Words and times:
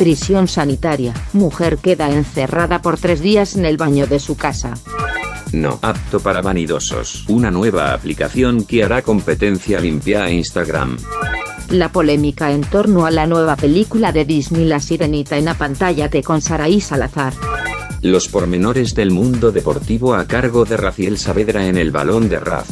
Prisión 0.00 0.48
sanitaria. 0.48 1.12
Mujer 1.34 1.76
queda 1.76 2.10
encerrada 2.10 2.80
por 2.80 2.96
tres 2.96 3.20
días 3.20 3.54
en 3.54 3.66
el 3.66 3.76
baño 3.76 4.06
de 4.06 4.18
su 4.18 4.34
casa. 4.34 4.72
No 5.52 5.78
apto 5.82 6.20
para 6.20 6.40
vanidosos. 6.40 7.26
Una 7.28 7.50
nueva 7.50 7.92
aplicación 7.92 8.64
que 8.64 8.82
hará 8.82 9.02
competencia 9.02 9.78
limpia 9.78 10.24
a 10.24 10.30
Instagram. 10.30 10.96
La 11.68 11.92
polémica 11.92 12.50
en 12.50 12.62
torno 12.62 13.04
a 13.04 13.10
la 13.10 13.26
nueva 13.26 13.56
película 13.56 14.10
de 14.10 14.24
Disney 14.24 14.64
La 14.64 14.80
Sirenita 14.80 15.36
en 15.36 15.44
la 15.44 15.58
pantalla 15.58 16.08
de 16.08 16.22
con 16.22 16.40
Saraí 16.40 16.80
Salazar. 16.80 17.34
Los 18.00 18.28
pormenores 18.28 18.94
del 18.94 19.10
mundo 19.10 19.52
deportivo 19.52 20.14
a 20.14 20.26
cargo 20.26 20.64
de 20.64 20.78
Raciel 20.78 21.18
Saavedra 21.18 21.66
en 21.66 21.76
el 21.76 21.90
balón 21.90 22.30
de 22.30 22.40
Raz. 22.40 22.68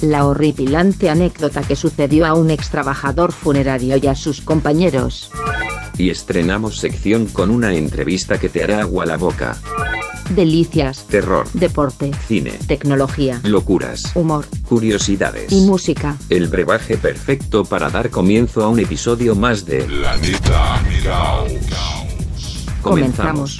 La 0.00 0.26
horripilante 0.26 1.08
anécdota 1.08 1.62
que 1.62 1.76
sucedió 1.76 2.26
a 2.26 2.34
un 2.34 2.50
ex 2.50 2.68
trabajador 2.68 3.30
funerario 3.30 3.96
y 3.96 4.08
a 4.08 4.16
sus 4.16 4.40
compañeros. 4.40 5.30
Y 5.98 6.10
estrenamos 6.10 6.78
sección 6.78 7.26
con 7.26 7.50
una 7.50 7.74
entrevista 7.74 8.38
que 8.38 8.48
te 8.48 8.62
hará 8.62 8.82
agua 8.82 9.04
la 9.04 9.16
boca. 9.16 9.56
Delicias. 10.30 11.06
Terror. 11.06 11.48
Deporte. 11.54 12.12
Cine. 12.26 12.52
Tecnología. 12.68 13.40
Locuras. 13.42 14.12
Humor. 14.14 14.44
Curiosidades. 14.68 15.50
Y 15.50 15.62
música. 15.62 16.16
El 16.28 16.46
brebaje 16.46 16.96
perfecto 16.96 17.64
para 17.64 17.90
dar 17.90 18.10
comienzo 18.10 18.62
a 18.62 18.68
un 18.68 18.78
episodio 18.78 19.34
más 19.34 19.66
de 19.66 19.82
Planeta 19.82 20.82
Caos. 21.02 21.52
Comenzamos. 22.80 23.58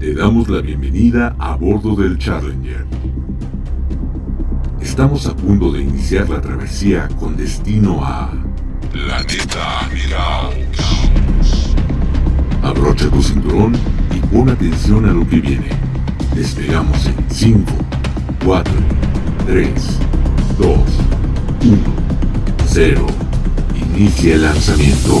Te 0.00 0.14
damos 0.14 0.48
la 0.50 0.60
bienvenida 0.60 1.34
a 1.38 1.56
bordo 1.56 1.96
del 1.96 2.18
Challenger. 2.18 2.84
Estamos 4.94 5.26
a 5.26 5.34
punto 5.34 5.72
de 5.72 5.82
iniciar 5.82 6.30
la 6.30 6.40
travesía 6.40 7.08
con 7.18 7.36
destino 7.36 7.98
a 8.04 8.30
Planeta 8.92 9.90
Caos. 10.08 11.74
Abrocha 12.62 13.10
tu 13.10 13.20
cinturón 13.20 13.72
y 14.14 14.20
pon 14.20 14.50
atención 14.50 15.04
a 15.06 15.12
lo 15.12 15.28
que 15.28 15.40
viene. 15.40 15.66
Despegamos 16.32 17.06
en 17.06 17.16
5, 17.28 17.72
4, 18.44 18.72
3, 19.48 19.98
2, 20.60 20.68
1, 20.68 21.78
0. 22.68 23.06
Inicia 23.96 24.34
el 24.36 24.42
lanzamiento. 24.42 25.20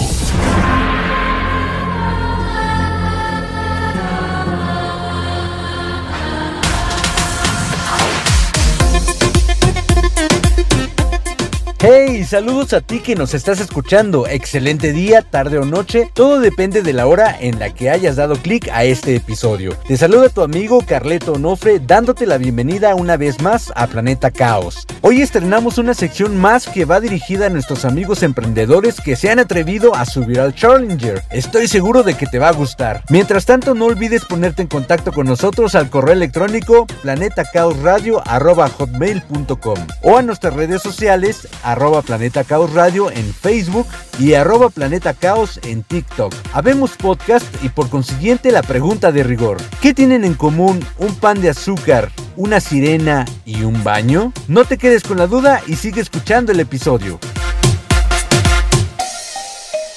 Hey, 11.86 12.24
saludos 12.24 12.72
a 12.72 12.80
ti 12.80 13.00
que 13.00 13.14
nos 13.14 13.34
estás 13.34 13.60
escuchando. 13.60 14.26
Excelente 14.26 14.94
día, 14.94 15.20
tarde 15.20 15.58
o 15.58 15.66
noche. 15.66 16.08
Todo 16.14 16.40
depende 16.40 16.80
de 16.80 16.94
la 16.94 17.06
hora 17.06 17.36
en 17.38 17.58
la 17.58 17.74
que 17.74 17.90
hayas 17.90 18.16
dado 18.16 18.36
clic 18.36 18.70
a 18.72 18.84
este 18.84 19.16
episodio. 19.16 19.76
Te 19.86 19.98
saluda 19.98 20.30
tu 20.30 20.40
amigo 20.40 20.82
Carleto 20.86 21.34
Onofre 21.34 21.80
dándote 21.80 22.24
la 22.24 22.38
bienvenida 22.38 22.94
una 22.94 23.18
vez 23.18 23.42
más 23.42 23.70
a 23.76 23.86
Planeta 23.86 24.30
Caos. 24.30 24.86
Hoy 25.02 25.20
estrenamos 25.20 25.76
una 25.76 25.92
sección 25.92 26.38
más 26.38 26.66
que 26.66 26.86
va 26.86 27.00
dirigida 27.00 27.48
a 27.48 27.50
nuestros 27.50 27.84
amigos 27.84 28.22
emprendedores 28.22 28.98
que 28.98 29.14
se 29.14 29.28
han 29.28 29.38
atrevido 29.38 29.94
a 29.94 30.06
subir 30.06 30.40
al 30.40 30.54
Challenger. 30.54 31.22
Estoy 31.30 31.68
seguro 31.68 32.02
de 32.02 32.14
que 32.14 32.26
te 32.26 32.38
va 32.38 32.48
a 32.48 32.52
gustar. 32.52 33.02
Mientras 33.10 33.44
tanto, 33.44 33.74
no 33.74 33.84
olvides 33.84 34.24
ponerte 34.24 34.62
en 34.62 34.68
contacto 34.68 35.12
con 35.12 35.26
nosotros 35.26 35.74
al 35.74 35.90
correo 35.90 36.14
electrónico 36.14 36.86
planetacaosradio.hotmail.com 37.02 39.78
o 40.00 40.16
a 40.16 40.22
nuestras 40.22 40.54
redes 40.54 40.80
sociales 40.80 41.46
arroba 41.74 42.02
Planeta 42.02 42.44
Caos 42.44 42.72
Radio 42.72 43.10
en 43.10 43.34
Facebook 43.34 43.88
y 44.20 44.34
arroba 44.34 44.70
Planeta 44.70 45.12
Caos 45.12 45.58
en 45.64 45.82
TikTok. 45.82 46.32
Habemos 46.52 46.92
podcast 46.96 47.44
y 47.64 47.68
por 47.68 47.90
consiguiente 47.90 48.52
la 48.52 48.62
pregunta 48.62 49.10
de 49.10 49.24
rigor. 49.24 49.56
¿Qué 49.82 49.92
tienen 49.92 50.24
en 50.24 50.34
común 50.34 50.78
un 50.98 51.16
pan 51.16 51.42
de 51.42 51.50
azúcar, 51.50 52.12
una 52.36 52.60
sirena 52.60 53.24
y 53.44 53.64
un 53.64 53.82
baño? 53.82 54.32
No 54.46 54.64
te 54.64 54.78
quedes 54.78 55.02
con 55.02 55.18
la 55.18 55.26
duda 55.26 55.62
y 55.66 55.74
sigue 55.74 56.00
escuchando 56.00 56.52
el 56.52 56.60
episodio. 56.60 57.18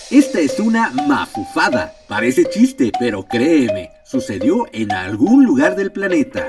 Esta 0.10 0.40
es 0.40 0.60
una 0.60 0.90
mafufada. 0.90 1.94
Parece 2.08 2.46
chiste, 2.46 2.92
pero 3.00 3.22
créeme, 3.28 3.92
sucedió 4.04 4.66
en 4.74 4.92
algún 4.92 5.46
lugar 5.46 5.76
del 5.76 5.92
planeta. 5.92 6.48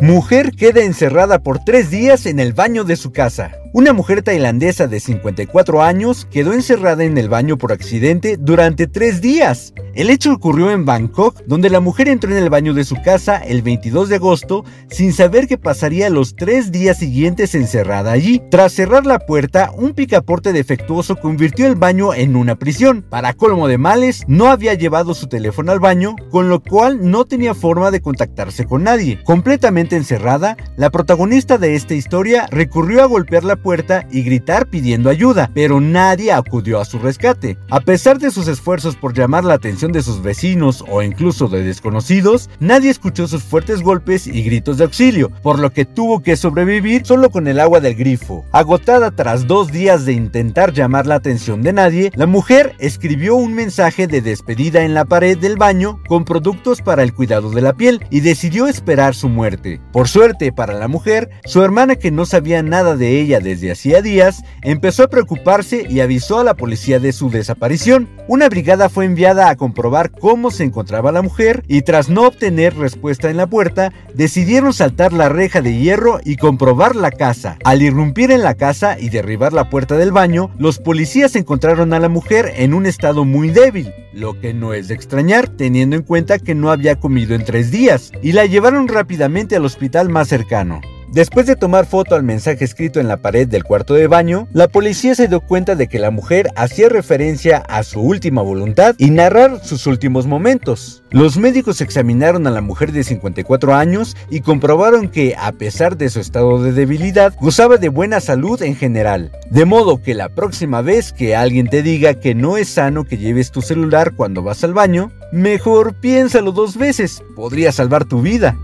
Mujer 0.00 0.52
queda 0.52 0.82
encerrada 0.82 1.40
por 1.40 1.62
tres 1.62 1.90
días 1.90 2.24
en 2.24 2.40
el 2.40 2.54
baño 2.54 2.84
de 2.84 2.96
su 2.96 3.12
casa. 3.12 3.52
Una 3.72 3.92
mujer 3.92 4.22
tailandesa 4.22 4.88
de 4.88 4.98
54 4.98 5.80
años 5.80 6.26
quedó 6.28 6.54
encerrada 6.54 7.04
en 7.04 7.16
el 7.16 7.28
baño 7.28 7.56
por 7.56 7.70
accidente 7.70 8.36
durante 8.36 8.88
tres 8.88 9.20
días. 9.20 9.72
El 9.94 10.10
hecho 10.10 10.32
ocurrió 10.32 10.72
en 10.72 10.84
Bangkok, 10.84 11.44
donde 11.46 11.70
la 11.70 11.78
mujer 11.78 12.08
entró 12.08 12.32
en 12.32 12.42
el 12.42 12.50
baño 12.50 12.74
de 12.74 12.82
su 12.82 12.96
casa 13.02 13.36
el 13.38 13.62
22 13.62 14.08
de 14.08 14.16
agosto 14.16 14.64
sin 14.88 15.12
saber 15.12 15.46
que 15.46 15.56
pasaría 15.56 16.10
los 16.10 16.34
tres 16.34 16.72
días 16.72 16.98
siguientes 16.98 17.54
encerrada 17.54 18.10
allí. 18.10 18.42
Tras 18.50 18.72
cerrar 18.72 19.06
la 19.06 19.20
puerta, 19.20 19.70
un 19.72 19.92
picaporte 19.92 20.52
defectuoso 20.52 21.16
convirtió 21.16 21.68
el 21.68 21.76
baño 21.76 22.12
en 22.12 22.34
una 22.34 22.56
prisión. 22.56 23.02
Para 23.08 23.34
colmo 23.34 23.68
de 23.68 23.78
males, 23.78 24.24
no 24.26 24.48
había 24.48 24.74
llevado 24.74 25.14
su 25.14 25.28
teléfono 25.28 25.70
al 25.70 25.78
baño, 25.78 26.16
con 26.30 26.48
lo 26.48 26.60
cual 26.60 27.08
no 27.08 27.24
tenía 27.24 27.54
forma 27.54 27.92
de 27.92 28.00
contactarse 28.00 28.64
con 28.64 28.82
nadie. 28.82 29.22
Completamente 29.22 29.94
encerrada, 29.94 30.56
la 30.76 30.90
protagonista 30.90 31.56
de 31.56 31.76
esta 31.76 31.94
historia 31.94 32.48
recurrió 32.50 33.02
a 33.02 33.06
golpear 33.06 33.44
la 33.44 33.59
puerta 33.60 34.06
y 34.10 34.22
gritar 34.22 34.66
pidiendo 34.66 35.10
ayuda, 35.10 35.50
pero 35.54 35.80
nadie 35.80 36.32
acudió 36.32 36.80
a 36.80 36.84
su 36.84 36.98
rescate. 36.98 37.58
A 37.70 37.80
pesar 37.80 38.18
de 38.18 38.30
sus 38.30 38.48
esfuerzos 38.48 38.96
por 38.96 39.14
llamar 39.14 39.44
la 39.44 39.54
atención 39.54 39.92
de 39.92 40.02
sus 40.02 40.22
vecinos 40.22 40.84
o 40.88 41.02
incluso 41.02 41.48
de 41.48 41.62
desconocidos, 41.62 42.50
nadie 42.58 42.90
escuchó 42.90 43.28
sus 43.28 43.42
fuertes 43.42 43.82
golpes 43.82 44.26
y 44.26 44.42
gritos 44.42 44.78
de 44.78 44.84
auxilio, 44.84 45.30
por 45.42 45.58
lo 45.58 45.70
que 45.70 45.84
tuvo 45.84 46.22
que 46.22 46.36
sobrevivir 46.36 47.06
solo 47.06 47.30
con 47.30 47.46
el 47.46 47.60
agua 47.60 47.80
del 47.80 47.94
grifo. 47.94 48.44
Agotada 48.52 49.10
tras 49.10 49.46
dos 49.46 49.70
días 49.70 50.04
de 50.04 50.12
intentar 50.12 50.72
llamar 50.72 51.06
la 51.06 51.16
atención 51.16 51.62
de 51.62 51.72
nadie, 51.72 52.10
la 52.14 52.26
mujer 52.26 52.74
escribió 52.78 53.36
un 53.36 53.54
mensaje 53.54 54.06
de 54.06 54.20
despedida 54.20 54.82
en 54.82 54.94
la 54.94 55.04
pared 55.04 55.38
del 55.38 55.56
baño 55.56 56.00
con 56.08 56.24
productos 56.24 56.82
para 56.82 57.02
el 57.02 57.14
cuidado 57.14 57.50
de 57.50 57.62
la 57.62 57.74
piel 57.74 58.04
y 58.10 58.20
decidió 58.20 58.66
esperar 58.66 59.14
su 59.14 59.28
muerte. 59.28 59.80
Por 59.92 60.08
suerte 60.08 60.52
para 60.52 60.74
la 60.74 60.88
mujer, 60.88 61.30
su 61.44 61.62
hermana 61.62 61.96
que 61.96 62.10
no 62.10 62.26
sabía 62.26 62.62
nada 62.62 62.96
de 62.96 63.20
ella 63.20 63.40
desde 63.50 63.72
hacía 63.72 64.00
días, 64.00 64.44
empezó 64.62 65.02
a 65.02 65.08
preocuparse 65.08 65.86
y 65.88 66.00
avisó 66.00 66.38
a 66.38 66.44
la 66.44 66.54
policía 66.54 67.00
de 67.00 67.12
su 67.12 67.30
desaparición. 67.30 68.08
Una 68.28 68.48
brigada 68.48 68.88
fue 68.88 69.04
enviada 69.04 69.50
a 69.50 69.56
comprobar 69.56 70.12
cómo 70.12 70.50
se 70.50 70.64
encontraba 70.64 71.10
la 71.10 71.22
mujer 71.22 71.64
y 71.66 71.82
tras 71.82 72.08
no 72.08 72.26
obtener 72.26 72.76
respuesta 72.76 73.28
en 73.28 73.36
la 73.36 73.48
puerta, 73.48 73.92
decidieron 74.14 74.72
saltar 74.72 75.12
la 75.12 75.28
reja 75.28 75.62
de 75.62 75.76
hierro 75.76 76.20
y 76.24 76.36
comprobar 76.36 76.94
la 76.94 77.10
casa. 77.10 77.56
Al 77.64 77.82
irrumpir 77.82 78.30
en 78.30 78.42
la 78.42 78.54
casa 78.54 78.98
y 78.98 79.08
derribar 79.08 79.52
la 79.52 79.68
puerta 79.68 79.96
del 79.96 80.12
baño, 80.12 80.50
los 80.58 80.78
policías 80.78 81.34
encontraron 81.34 81.92
a 81.92 81.98
la 81.98 82.08
mujer 82.08 82.52
en 82.56 82.72
un 82.72 82.86
estado 82.86 83.24
muy 83.24 83.50
débil, 83.50 83.92
lo 84.12 84.40
que 84.40 84.54
no 84.54 84.74
es 84.74 84.88
de 84.88 84.94
extrañar 84.94 85.48
teniendo 85.48 85.96
en 85.96 86.02
cuenta 86.02 86.38
que 86.38 86.54
no 86.54 86.70
había 86.70 87.00
comido 87.00 87.34
en 87.34 87.44
tres 87.44 87.70
días, 87.70 88.12
y 88.22 88.32
la 88.32 88.46
llevaron 88.46 88.86
rápidamente 88.86 89.56
al 89.56 89.64
hospital 89.64 90.08
más 90.08 90.28
cercano. 90.28 90.80
Después 91.12 91.44
de 91.46 91.56
tomar 91.56 91.86
foto 91.86 92.14
al 92.14 92.22
mensaje 92.22 92.64
escrito 92.64 93.00
en 93.00 93.08
la 93.08 93.16
pared 93.16 93.48
del 93.48 93.64
cuarto 93.64 93.94
de 93.94 94.06
baño, 94.06 94.46
la 94.52 94.68
policía 94.68 95.16
se 95.16 95.26
dio 95.26 95.40
cuenta 95.40 95.74
de 95.74 95.88
que 95.88 95.98
la 95.98 96.12
mujer 96.12 96.48
hacía 96.54 96.88
referencia 96.88 97.58
a 97.58 97.82
su 97.82 98.00
última 98.00 98.42
voluntad 98.42 98.94
y 98.96 99.10
narrar 99.10 99.58
sus 99.64 99.88
últimos 99.88 100.28
momentos. 100.28 101.02
Los 101.10 101.36
médicos 101.36 101.80
examinaron 101.80 102.46
a 102.46 102.52
la 102.52 102.60
mujer 102.60 102.92
de 102.92 103.02
54 103.02 103.74
años 103.74 104.16
y 104.30 104.42
comprobaron 104.42 105.08
que, 105.08 105.34
a 105.36 105.50
pesar 105.50 105.96
de 105.96 106.10
su 106.10 106.20
estado 106.20 106.62
de 106.62 106.72
debilidad, 106.72 107.34
gozaba 107.40 107.76
de 107.76 107.88
buena 107.88 108.20
salud 108.20 108.62
en 108.62 108.76
general. 108.76 109.32
De 109.50 109.64
modo 109.64 110.00
que 110.00 110.14
la 110.14 110.28
próxima 110.28 110.80
vez 110.80 111.12
que 111.12 111.34
alguien 111.34 111.66
te 111.66 111.82
diga 111.82 112.14
que 112.14 112.36
no 112.36 112.56
es 112.56 112.68
sano 112.68 113.04
que 113.04 113.18
lleves 113.18 113.50
tu 113.50 113.62
celular 113.62 114.12
cuando 114.14 114.44
vas 114.44 114.62
al 114.62 114.74
baño, 114.74 115.10
mejor 115.32 115.94
piénsalo 115.94 116.52
dos 116.52 116.76
veces, 116.76 117.24
podría 117.34 117.72
salvar 117.72 118.04
tu 118.04 118.22
vida. 118.22 118.56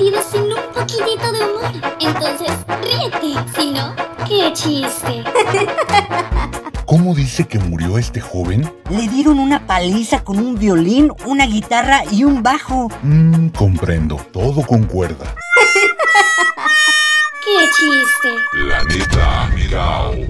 Sentido 0.00 0.22
sin 0.30 0.42
un 0.44 0.72
poquitito 0.72 1.32
de 1.32 1.44
humor. 1.44 1.72
Entonces, 2.00 2.50
ríete. 2.82 3.34
Si 3.56 3.70
no, 3.72 3.94
qué 4.26 4.52
chiste. 4.52 5.24
¿Cómo 6.86 7.14
dice 7.14 7.46
que 7.46 7.58
murió 7.58 7.98
este 7.98 8.20
joven? 8.20 8.72
Le 8.90 9.06
dieron 9.08 9.38
una 9.38 9.66
paliza 9.66 10.24
con 10.24 10.38
un 10.38 10.58
violín, 10.58 11.12
una 11.24 11.46
guitarra 11.46 12.02
y 12.10 12.24
un 12.24 12.42
bajo. 12.42 12.88
Mmm, 13.02 13.48
comprendo. 13.48 14.16
Todo 14.32 14.62
concuerda. 14.62 15.26
¡Qué 17.44 17.68
chiste! 17.76 18.34
La 18.54 18.82
neta 18.84 19.50
Miau. 19.54 20.26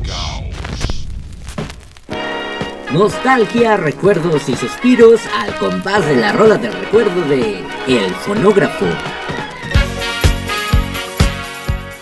Nostalgia, 2.93 3.77
recuerdos 3.77 4.49
y 4.49 4.57
suspiros 4.57 5.21
al 5.39 5.55
compás 5.57 6.05
de 6.07 6.17
la 6.17 6.33
rola 6.33 6.57
del 6.57 6.73
recuerdo 6.73 7.23
de 7.23 7.63
El 7.87 8.13
Fonógrafo. 8.17 8.87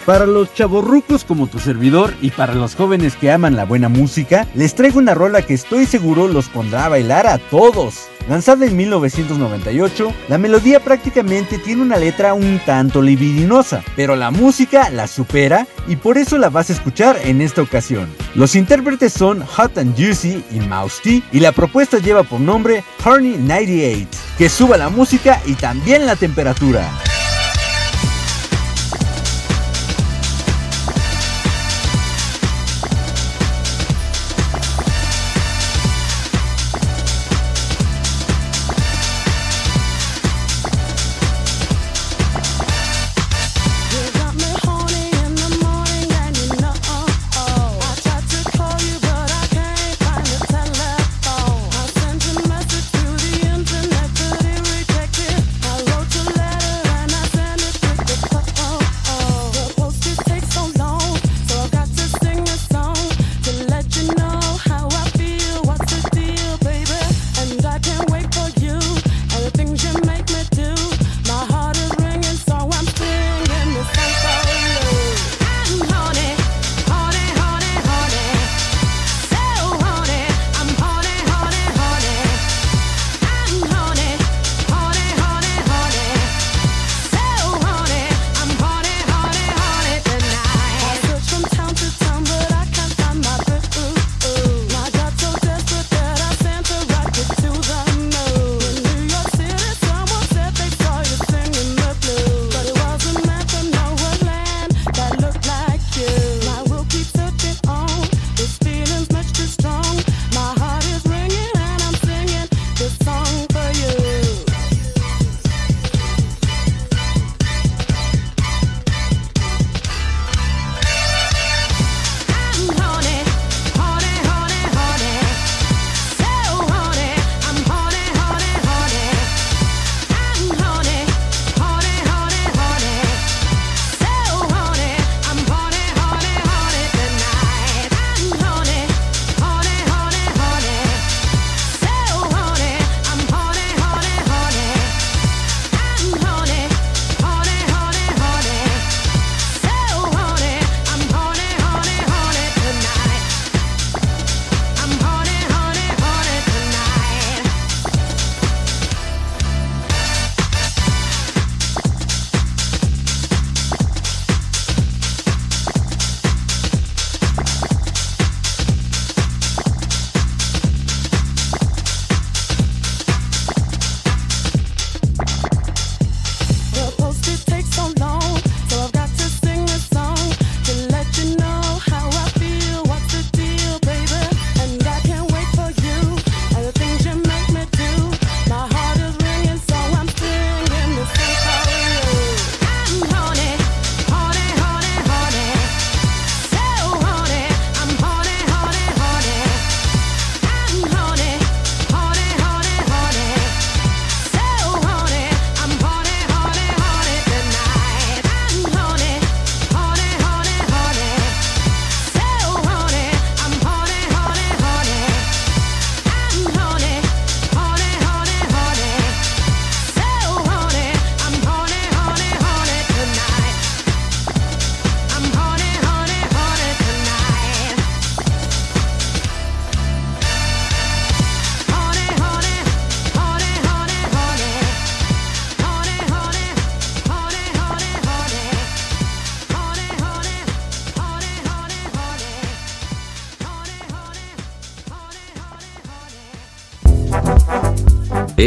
Para 0.09 0.25
los 0.25 0.55
chavorrucos 0.55 1.23
como 1.23 1.49
tu 1.49 1.59
servidor 1.59 2.15
y 2.23 2.31
para 2.31 2.55
los 2.55 2.75
jóvenes 2.75 3.15
que 3.15 3.31
aman 3.31 3.57
la 3.57 3.67
buena 3.67 3.91
música, 3.91 4.47
les 4.55 4.75
traigo 4.75 4.99
una 4.99 5.13
rola 5.13 5.43
que 5.43 5.53
estoy 5.53 5.85
seguro 5.85 6.29
los 6.29 6.49
pondrá 6.49 6.87
a 6.87 6.89
bailar 6.89 7.27
a 7.27 7.37
todos. 7.37 8.09
Lanzada 8.27 8.65
en 8.65 8.75
1998, 8.75 10.11
la 10.29 10.39
melodía 10.39 10.81
prácticamente 10.81 11.59
tiene 11.59 11.83
una 11.83 11.99
letra 11.99 12.33
un 12.33 12.59
tanto 12.65 13.03
libidinosa, 13.03 13.85
pero 13.97 14.17
la 14.17 14.31
música 14.31 14.89
la 14.89 15.07
supera 15.09 15.67
y 15.87 15.97
por 15.97 16.17
eso 16.17 16.39
la 16.39 16.49
vas 16.49 16.71
a 16.71 16.73
escuchar 16.73 17.19
en 17.25 17.43
esta 17.43 17.61
ocasión. 17.61 18.09
Los 18.35 18.55
intérpretes 18.55 19.13
son 19.13 19.45
Hot 19.45 19.77
and 19.77 19.95
Juicy 19.95 20.43
y 20.51 20.61
Mouse 20.61 21.03
T 21.03 21.23
y 21.33 21.41
la 21.41 21.53
propuesta 21.53 21.99
lleva 21.99 22.23
por 22.23 22.41
nombre 22.41 22.83
Horny 23.05 23.37
98. 23.37 24.09
Que 24.39 24.49
suba 24.49 24.79
la 24.79 24.89
música 24.89 25.39
y 25.45 25.53
también 25.53 26.07
la 26.07 26.17
temperatura. 26.17 26.89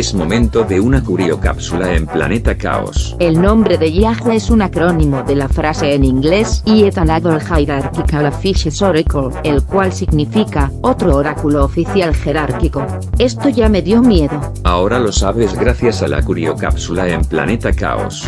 Es 0.02 0.16
momento 0.16 0.64
de 0.64 0.80
una 0.80 1.04
curiocápsula 1.04 1.94
en 1.94 2.08
Planeta 2.08 2.58
Caos. 2.58 3.16
El 3.20 3.40
nombre 3.40 3.78
de 3.78 3.94
Yahoo 3.94 4.32
es 4.32 4.50
un 4.50 4.64
acrónimo 4.64 5.22
de 5.22 5.36
la 5.36 5.48
frase 5.48 5.94
en 5.94 6.04
inglés 6.04 6.64
Yetanagle 6.66 7.38
Hierarchical 7.38 8.26
Officious 8.26 8.82
Oracle, 8.82 9.30
el 9.44 9.62
cual 9.62 9.94
significa 9.94 10.72
otro 10.82 11.18
oráculo 11.18 11.64
oficial 11.64 12.16
jerárquico. 12.16 12.84
Esto 13.20 13.50
ya 13.50 13.70
me 13.70 13.84
dio 13.84 14.02
miedo. 14.02 14.42
Ahora 14.64 14.98
lo 14.98 15.12
sabes 15.12 15.54
gracias 15.54 16.02
a 16.02 16.08
la 16.08 16.24
curiocápsula 16.24 17.08
en 17.08 17.22
Planeta 17.24 17.72
Caos. 17.72 18.28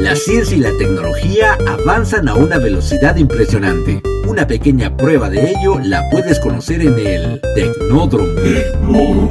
La 0.00 0.16
ciencia 0.16 0.56
y 0.56 0.60
la 0.60 0.70
tecnología 0.78 1.58
avanzan 1.68 2.26
a 2.26 2.34
una 2.34 2.56
velocidad 2.56 3.16
impresionante. 3.16 4.00
Una 4.26 4.46
pequeña 4.46 4.96
prueba 4.96 5.28
de 5.28 5.50
ello 5.50 5.78
la 5.78 6.08
puedes 6.10 6.40
conocer 6.40 6.80
en 6.80 6.98
el 6.98 7.40
Tecnódromo. 7.54 9.30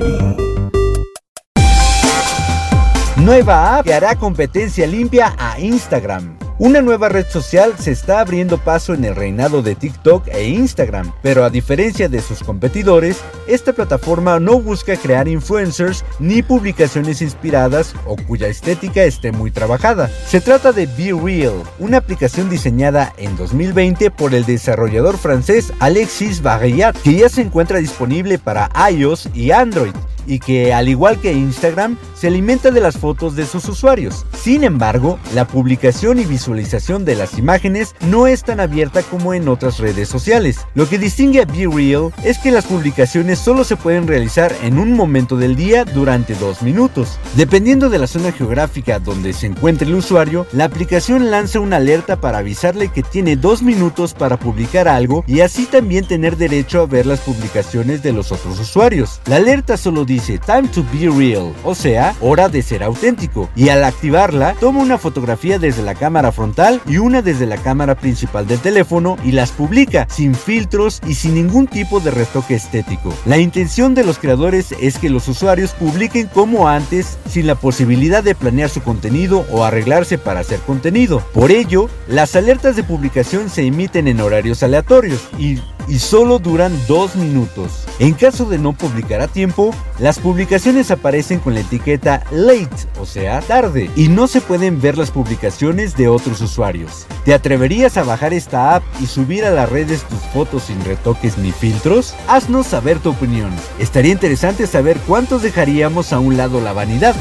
Nueva 3.18 3.80
app 3.80 3.86
que 3.86 3.94
hará 3.96 4.16
competencia 4.16 4.86
limpia 4.86 5.36
a 5.40 5.60
Instagram. 5.60 6.39
Una 6.62 6.82
nueva 6.82 7.08
red 7.08 7.26
social 7.26 7.76
se 7.80 7.92
está 7.92 8.20
abriendo 8.20 8.58
paso 8.58 8.94
en 8.94 9.06
el 9.06 9.16
reinado 9.16 9.62
de 9.62 9.76
TikTok 9.76 10.28
e 10.28 10.50
Instagram, 10.50 11.14
pero 11.22 11.46
a 11.46 11.50
diferencia 11.50 12.10
de 12.10 12.20
sus 12.22 12.44
competidores, 12.44 13.22
esta 13.48 13.72
plataforma 13.72 14.42
no 14.42 14.60
busca 14.60 14.98
crear 14.98 15.30
influencers 15.30 16.04
ni 16.20 16.44
publicaciones 16.44 17.22
inspiradas 17.22 17.96
o 18.06 18.18
cuya 18.18 18.50
estética 18.50 19.04
esté 19.04 19.32
muy 19.32 19.52
trabajada. 19.52 20.12
Se 20.28 20.42
trata 20.42 20.74
de 20.74 20.86
Be 20.86 21.14
Real, 21.14 21.64
una 21.80 22.00
aplicación 22.00 22.50
diseñada 22.50 23.14
en 23.16 23.38
2020 23.38 24.12
por 24.12 24.36
el 24.36 24.46
desarrollador 24.46 25.18
francés 25.18 25.72
Alexis 25.80 26.42
Barriat, 26.42 26.94
que 26.98 27.14
ya 27.14 27.30
se 27.30 27.40
encuentra 27.40 27.80
disponible 27.80 28.38
para 28.38 28.70
iOS 28.92 29.30
y 29.34 29.52
Android 29.52 29.94
y 30.30 30.40
que, 30.40 30.74
al 30.74 30.88
igual 30.88 31.20
que 31.20 31.34
Instagram, 31.34 31.98
se 32.14 32.28
alimenta 32.28 32.72
de 32.72 32.80
las 32.80 32.98
fotos 32.98 33.36
de 33.36 33.46
sus 33.46 33.68
usuarios. 33.68 34.26
Sin 34.40 34.64
embargo, 34.64 35.20
la 35.34 35.48
publicación 35.48 36.20
y 36.20 36.26
visualización 36.26 37.04
de 37.04 37.16
las 37.16 37.38
imágenes 37.38 37.96
no 38.08 38.28
es 38.28 38.44
tan 38.44 38.60
abierta 38.60 39.02
como 39.04 39.34
en 39.34 39.48
otras 39.48 39.80
redes 39.80 40.08
sociales. 40.08 40.60
Lo 40.76 40.88
que 40.88 41.00
distingue 41.00 41.42
a 41.42 41.46
Be 41.46 41.68
Real 41.68 42.12
es 42.24 42.38
que 42.38 42.52
las 42.52 42.66
publicaciones 42.66 43.40
solo 43.40 43.64
se 43.64 43.76
pueden 43.76 44.08
realizar 44.08 44.54
en 44.62 44.78
un 44.78 44.94
momento 44.94 45.36
del 45.36 45.56
día 45.56 45.84
durante 45.84 46.36
dos 46.36 46.62
minutos. 46.62 47.18
Dependiendo 47.36 47.90
de 47.90 47.98
la 47.98 48.08
zona 48.08 48.32
geográfica 48.32 49.00
donde 49.00 49.34
se 49.34 49.48
encuentre 49.48 49.88
el 49.88 49.96
usuario, 49.96 50.46
la 50.52 50.66
aplicación 50.66 51.32
lanza 51.32 51.60
una 51.60 51.78
alerta 51.78 52.22
para 52.22 52.40
avisarle 52.40 52.90
que 52.90 53.02
tiene 53.02 53.36
dos 53.36 53.64
minutos 53.64 54.14
para 54.14 54.38
publicar 54.38 54.88
algo 54.88 55.24
y 55.26 55.40
así 55.40 55.66
también 55.66 56.06
tener 56.06 56.38
derecho 56.38 56.82
a 56.82 56.86
ver 56.86 57.06
las 57.06 57.22
publicaciones 57.22 58.04
de 58.04 58.14
los 58.14 58.32
otros 58.32 58.60
usuarios. 58.60 59.22
La 59.26 59.38
alerta 59.38 59.78
solo 59.78 60.06
dice 60.06 60.19
Time 60.20 60.68
to 60.68 60.84
be 60.92 61.10
real, 61.10 61.54
o 61.64 61.74
sea, 61.74 62.14
hora 62.20 62.50
de 62.50 62.62
ser 62.62 62.84
auténtico, 62.84 63.50
y 63.56 63.70
al 63.70 63.84
activarla, 63.84 64.54
toma 64.60 64.82
una 64.82 64.98
fotografía 64.98 65.60
desde 65.60 65.82
la 65.82 65.96
cámara 65.96 66.32
frontal 66.32 66.82
y 66.86 66.98
una 66.98 67.22
desde 67.22 67.46
la 67.46 67.58
cámara 67.58 67.96
principal 67.96 68.46
del 68.46 68.60
teléfono 68.60 69.18
y 69.24 69.32
las 69.32 69.52
publica 69.52 70.08
sin 70.10 70.36
filtros 70.36 71.02
y 71.08 71.16
sin 71.16 71.36
ningún 71.36 71.68
tipo 71.68 72.00
de 72.02 72.12
retoque 72.12 72.56
estético. 72.56 73.14
La 73.26 73.38
intención 73.38 73.96
de 73.96 74.04
los 74.04 74.20
creadores 74.20 74.74
es 74.80 74.98
que 74.98 75.10
los 75.10 75.28
usuarios 75.30 75.72
publiquen 75.72 76.28
como 76.28 76.68
antes, 76.68 77.18
sin 77.28 77.48
la 77.48 77.56
posibilidad 77.56 78.22
de 78.22 78.36
planear 78.36 78.70
su 78.70 78.82
contenido 78.82 79.46
o 79.52 79.64
arreglarse 79.64 80.18
para 80.18 80.42
hacer 80.42 80.60
contenido. 80.60 81.24
Por 81.34 81.52
ello, 81.52 81.90
las 82.08 82.36
alertas 82.36 82.76
de 82.76 82.84
publicación 82.84 83.50
se 83.50 83.66
emiten 83.66 84.08
en 84.08 84.20
horarios 84.20 84.64
aleatorios 84.64 85.22
y 85.38 85.60
y 85.90 86.00
solo 86.00 86.40
duran 86.40 86.80
dos 86.88 87.16
minutos. 87.16 87.86
En 87.98 88.14
caso 88.14 88.46
de 88.46 88.60
no 88.60 88.74
publicar 88.74 89.22
a 89.22 89.28
tiempo, 89.28 89.74
las 90.00 90.20
publicaciones 90.20 90.92
aparecen 90.92 91.40
con 91.40 91.56
la 91.56 91.62
etiqueta 91.62 92.24
late, 92.32 92.70
o 93.00 93.06
sea, 93.06 93.42
tarde, 93.42 93.90
y 93.96 94.08
no 94.08 94.28
se 94.28 94.40
pueden 94.40 94.80
ver 94.80 94.98
las 94.98 95.12
publicaciones 95.12 95.98
de 95.98 96.08
otros 96.08 96.40
usuarios. 96.42 97.08
¿Te 97.26 97.34
atreverías 97.34 97.98
a 97.98 98.04
bajar 98.04 98.34
esta 98.34 98.76
app 98.76 98.84
y 99.02 99.08
subir 99.08 99.44
a 99.44 99.52
las 99.52 99.70
redes 99.70 100.04
tus 100.04 100.20
fotos 100.34 100.64
sin 100.64 100.84
retoques 100.86 101.38
ni 101.38 101.52
filtros? 101.52 102.14
Haznos 102.28 102.68
saber 102.68 103.00
tu 103.00 103.10
opinión. 103.10 103.52
Estaría 103.80 104.12
interesante 104.12 104.68
saber 104.68 104.98
cuántos 105.08 105.42
dejaríamos 105.42 106.14
a 106.14 106.20
un 106.20 106.38
lado 106.38 106.62
la 106.62 106.74
vanidad. 106.74 107.16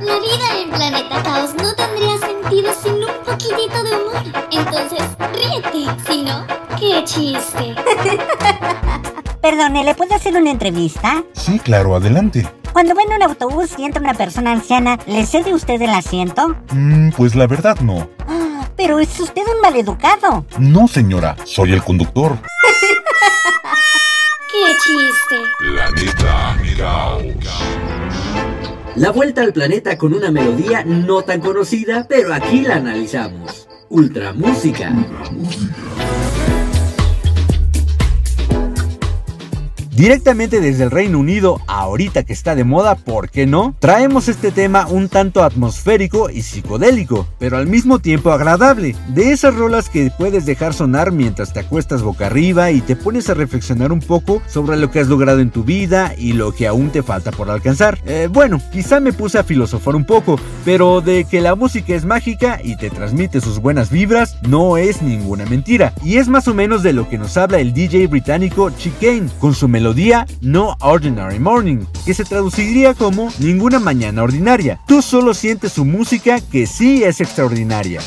La 0.00 0.18
vida 0.20 0.62
en 0.62 0.70
Planeta 0.70 1.22
Caos 1.22 1.50
no 1.56 1.74
tendría 1.74 2.16
sentido 2.18 2.70
sin 2.82 2.97
poquitito 3.58 3.82
de 3.82 3.90
humor. 3.96 4.22
Entonces, 4.50 5.02
ríete. 5.34 5.86
Si 6.06 6.22
no, 6.22 6.46
qué 6.78 7.02
chiste. 7.04 7.74
Perdone, 9.40 9.84
¿le 9.84 9.94
puedo 9.94 10.14
hacer 10.14 10.36
una 10.36 10.50
entrevista? 10.50 11.22
Sí, 11.32 11.58
claro, 11.58 11.94
adelante. 11.96 12.46
Cuando 12.72 12.94
va 12.94 13.02
en 13.02 13.12
un 13.12 13.22
autobús 13.22 13.78
y 13.78 13.84
entra 13.84 14.02
una 14.02 14.14
persona 14.14 14.52
anciana, 14.52 14.98
¿le 15.06 15.26
cede 15.26 15.54
usted 15.54 15.80
el 15.80 15.90
asiento? 15.90 16.56
Mm, 16.72 17.10
pues 17.10 17.34
la 17.34 17.46
verdad 17.46 17.78
no. 17.80 18.08
Ah, 18.28 18.68
pero 18.76 18.98
es 18.98 19.18
usted 19.18 19.42
un 19.42 19.60
maleducado. 19.60 20.44
No, 20.58 20.86
señora, 20.86 21.36
soy 21.44 21.72
el 21.72 21.82
conductor. 21.82 22.38
¡Qué 24.50 24.76
chiste! 24.84 25.36
Planeta 25.58 26.56
Caos. 26.76 27.97
La 28.96 29.10
vuelta 29.10 29.42
al 29.42 29.52
planeta 29.52 29.96
con 29.96 30.14
una 30.14 30.30
melodía 30.30 30.84
no 30.84 31.22
tan 31.22 31.40
conocida, 31.40 32.06
pero 32.08 32.34
aquí 32.34 32.62
la 32.62 32.76
analizamos. 32.76 33.68
Ultra 33.88 34.32
Música. 34.32 34.92
Directamente 39.98 40.60
desde 40.60 40.84
el 40.84 40.92
Reino 40.92 41.18
Unido, 41.18 41.60
ahorita 41.66 42.22
que 42.22 42.32
está 42.32 42.54
de 42.54 42.62
moda, 42.62 42.94
¿por 42.94 43.30
qué 43.30 43.46
no? 43.46 43.74
Traemos 43.80 44.28
este 44.28 44.52
tema 44.52 44.86
un 44.86 45.08
tanto 45.08 45.42
atmosférico 45.42 46.30
y 46.30 46.42
psicodélico, 46.42 47.26
pero 47.40 47.56
al 47.56 47.66
mismo 47.66 47.98
tiempo 47.98 48.30
agradable. 48.30 48.94
De 49.08 49.32
esas 49.32 49.56
rolas 49.56 49.88
que 49.88 50.12
puedes 50.16 50.46
dejar 50.46 50.72
sonar 50.72 51.10
mientras 51.10 51.52
te 51.52 51.58
acuestas 51.58 52.02
boca 52.02 52.26
arriba 52.26 52.70
y 52.70 52.80
te 52.80 52.94
pones 52.94 53.28
a 53.28 53.34
reflexionar 53.34 53.90
un 53.90 53.98
poco 53.98 54.40
sobre 54.46 54.76
lo 54.76 54.92
que 54.92 55.00
has 55.00 55.08
logrado 55.08 55.40
en 55.40 55.50
tu 55.50 55.64
vida 55.64 56.14
y 56.16 56.32
lo 56.32 56.52
que 56.52 56.68
aún 56.68 56.90
te 56.90 57.02
falta 57.02 57.32
por 57.32 57.50
alcanzar. 57.50 57.98
Eh, 58.06 58.28
bueno, 58.30 58.62
quizá 58.70 59.00
me 59.00 59.12
puse 59.12 59.40
a 59.40 59.42
filosofar 59.42 59.96
un 59.96 60.04
poco, 60.04 60.38
pero 60.64 61.00
de 61.00 61.24
que 61.24 61.40
la 61.40 61.56
música 61.56 61.96
es 61.96 62.04
mágica 62.04 62.60
y 62.62 62.76
te 62.76 62.90
transmite 62.90 63.40
sus 63.40 63.58
buenas 63.58 63.90
vibras, 63.90 64.38
no 64.42 64.76
es 64.76 65.02
ninguna 65.02 65.44
mentira. 65.44 65.92
Y 66.04 66.18
es 66.18 66.28
más 66.28 66.46
o 66.46 66.54
menos 66.54 66.84
de 66.84 66.92
lo 66.92 67.08
que 67.08 67.18
nos 67.18 67.36
habla 67.36 67.58
el 67.58 67.72
DJ 67.72 68.06
británico 68.06 68.70
Chicane 68.70 69.28
con 69.40 69.56
su 69.56 69.66
melodía 69.66 69.87
No 70.42 70.76
Ordinary 70.80 71.38
Morning, 71.38 71.86
que 72.04 72.12
se 72.12 72.24
traduciría 72.24 72.92
como 72.92 73.32
Ninguna 73.38 73.78
mañana 73.78 74.22
ordinaria. 74.22 74.80
Tú 74.86 75.00
solo 75.00 75.32
sientes 75.32 75.72
su 75.72 75.84
música 75.86 76.40
que 76.40 76.66
sí 76.66 77.04
es 77.04 77.22
extraordinaria. 77.22 78.00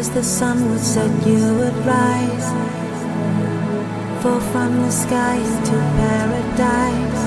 As 0.00 0.08
the 0.10 0.22
sun 0.24 0.56
would 0.70 0.80
set, 0.80 1.12
you 1.26 1.42
would 1.58 1.76
rise, 1.84 2.48
fall 4.22 4.40
from 4.52 4.70
the 4.80 4.90
sky 4.90 5.36
into 5.36 5.76
paradise. 6.00 7.22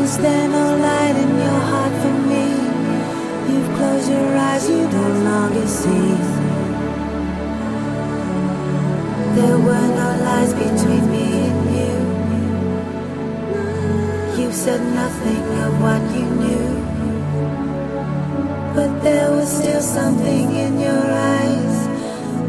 Is 0.00 0.12
there 0.18 0.48
no 0.48 0.66
light 0.86 1.16
in 1.24 1.30
your 1.44 1.60
heart 1.70 1.94
for 2.02 2.16
me? 2.30 2.46
You've 3.48 3.70
closed 3.76 4.08
your 4.10 4.36
eyes, 4.48 4.68
you 4.70 4.82
no 5.00 5.06
longer 5.28 5.66
see. 5.66 6.14
There 9.38 9.58
were 9.66 9.88
no 10.02 10.08
lies 10.26 10.52
between 10.54 11.04
me 11.14 11.26
and 11.48 11.60
you. 11.78 11.96
You 14.38 14.48
said 14.52 14.80
nothing 15.02 15.44
of 15.64 15.72
what 15.82 16.02
you 16.16 16.26
knew. 16.42 16.81
But 18.74 19.02
there 19.02 19.30
was 19.30 19.50
still 19.50 19.82
something 19.82 20.56
in 20.56 20.80
your 20.80 20.90
eyes. 20.92 21.86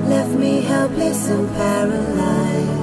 Left 0.07 0.31
me 0.31 0.61
helpless 0.61 1.27
and 1.29 1.49
paralyzed. 1.55 2.82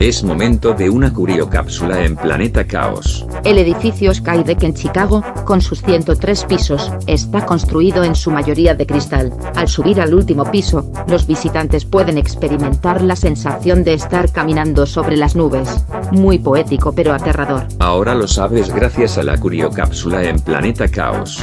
Es 0.00 0.22
momento 0.22 0.74
de 0.74 0.88
una 0.88 1.12
curiocápsula 1.12 2.04
en 2.04 2.14
Planeta 2.14 2.64
Caos. 2.64 3.26
El 3.42 3.58
edificio 3.58 4.14
Skydeck 4.14 4.62
en 4.62 4.74
Chicago, 4.74 5.24
con 5.44 5.60
sus 5.60 5.82
103 5.82 6.44
pisos, 6.44 6.92
está 7.08 7.44
construido 7.44 8.04
en 8.04 8.14
su 8.14 8.30
mayoría 8.30 8.76
de 8.76 8.86
cristal. 8.86 9.32
Al 9.56 9.66
subir 9.66 10.00
al 10.00 10.14
último 10.14 10.48
piso, 10.48 10.88
los 11.08 11.26
visitantes 11.26 11.84
pueden 11.84 12.16
experimentar 12.16 13.02
la 13.02 13.16
sensación 13.16 13.82
de 13.82 13.94
estar 13.94 14.30
caminando 14.30 14.86
sobre 14.86 15.16
las 15.16 15.34
nubes. 15.34 15.68
Muy 16.12 16.38
poético 16.38 16.92
pero 16.92 17.12
aterrador. 17.12 17.66
Ahora 17.80 18.14
lo 18.14 18.28
sabes 18.28 18.72
gracias 18.72 19.18
a 19.18 19.24
la 19.24 19.36
curiocápsula 19.36 20.22
en 20.22 20.38
Planeta 20.38 20.86
Caos. 20.86 21.42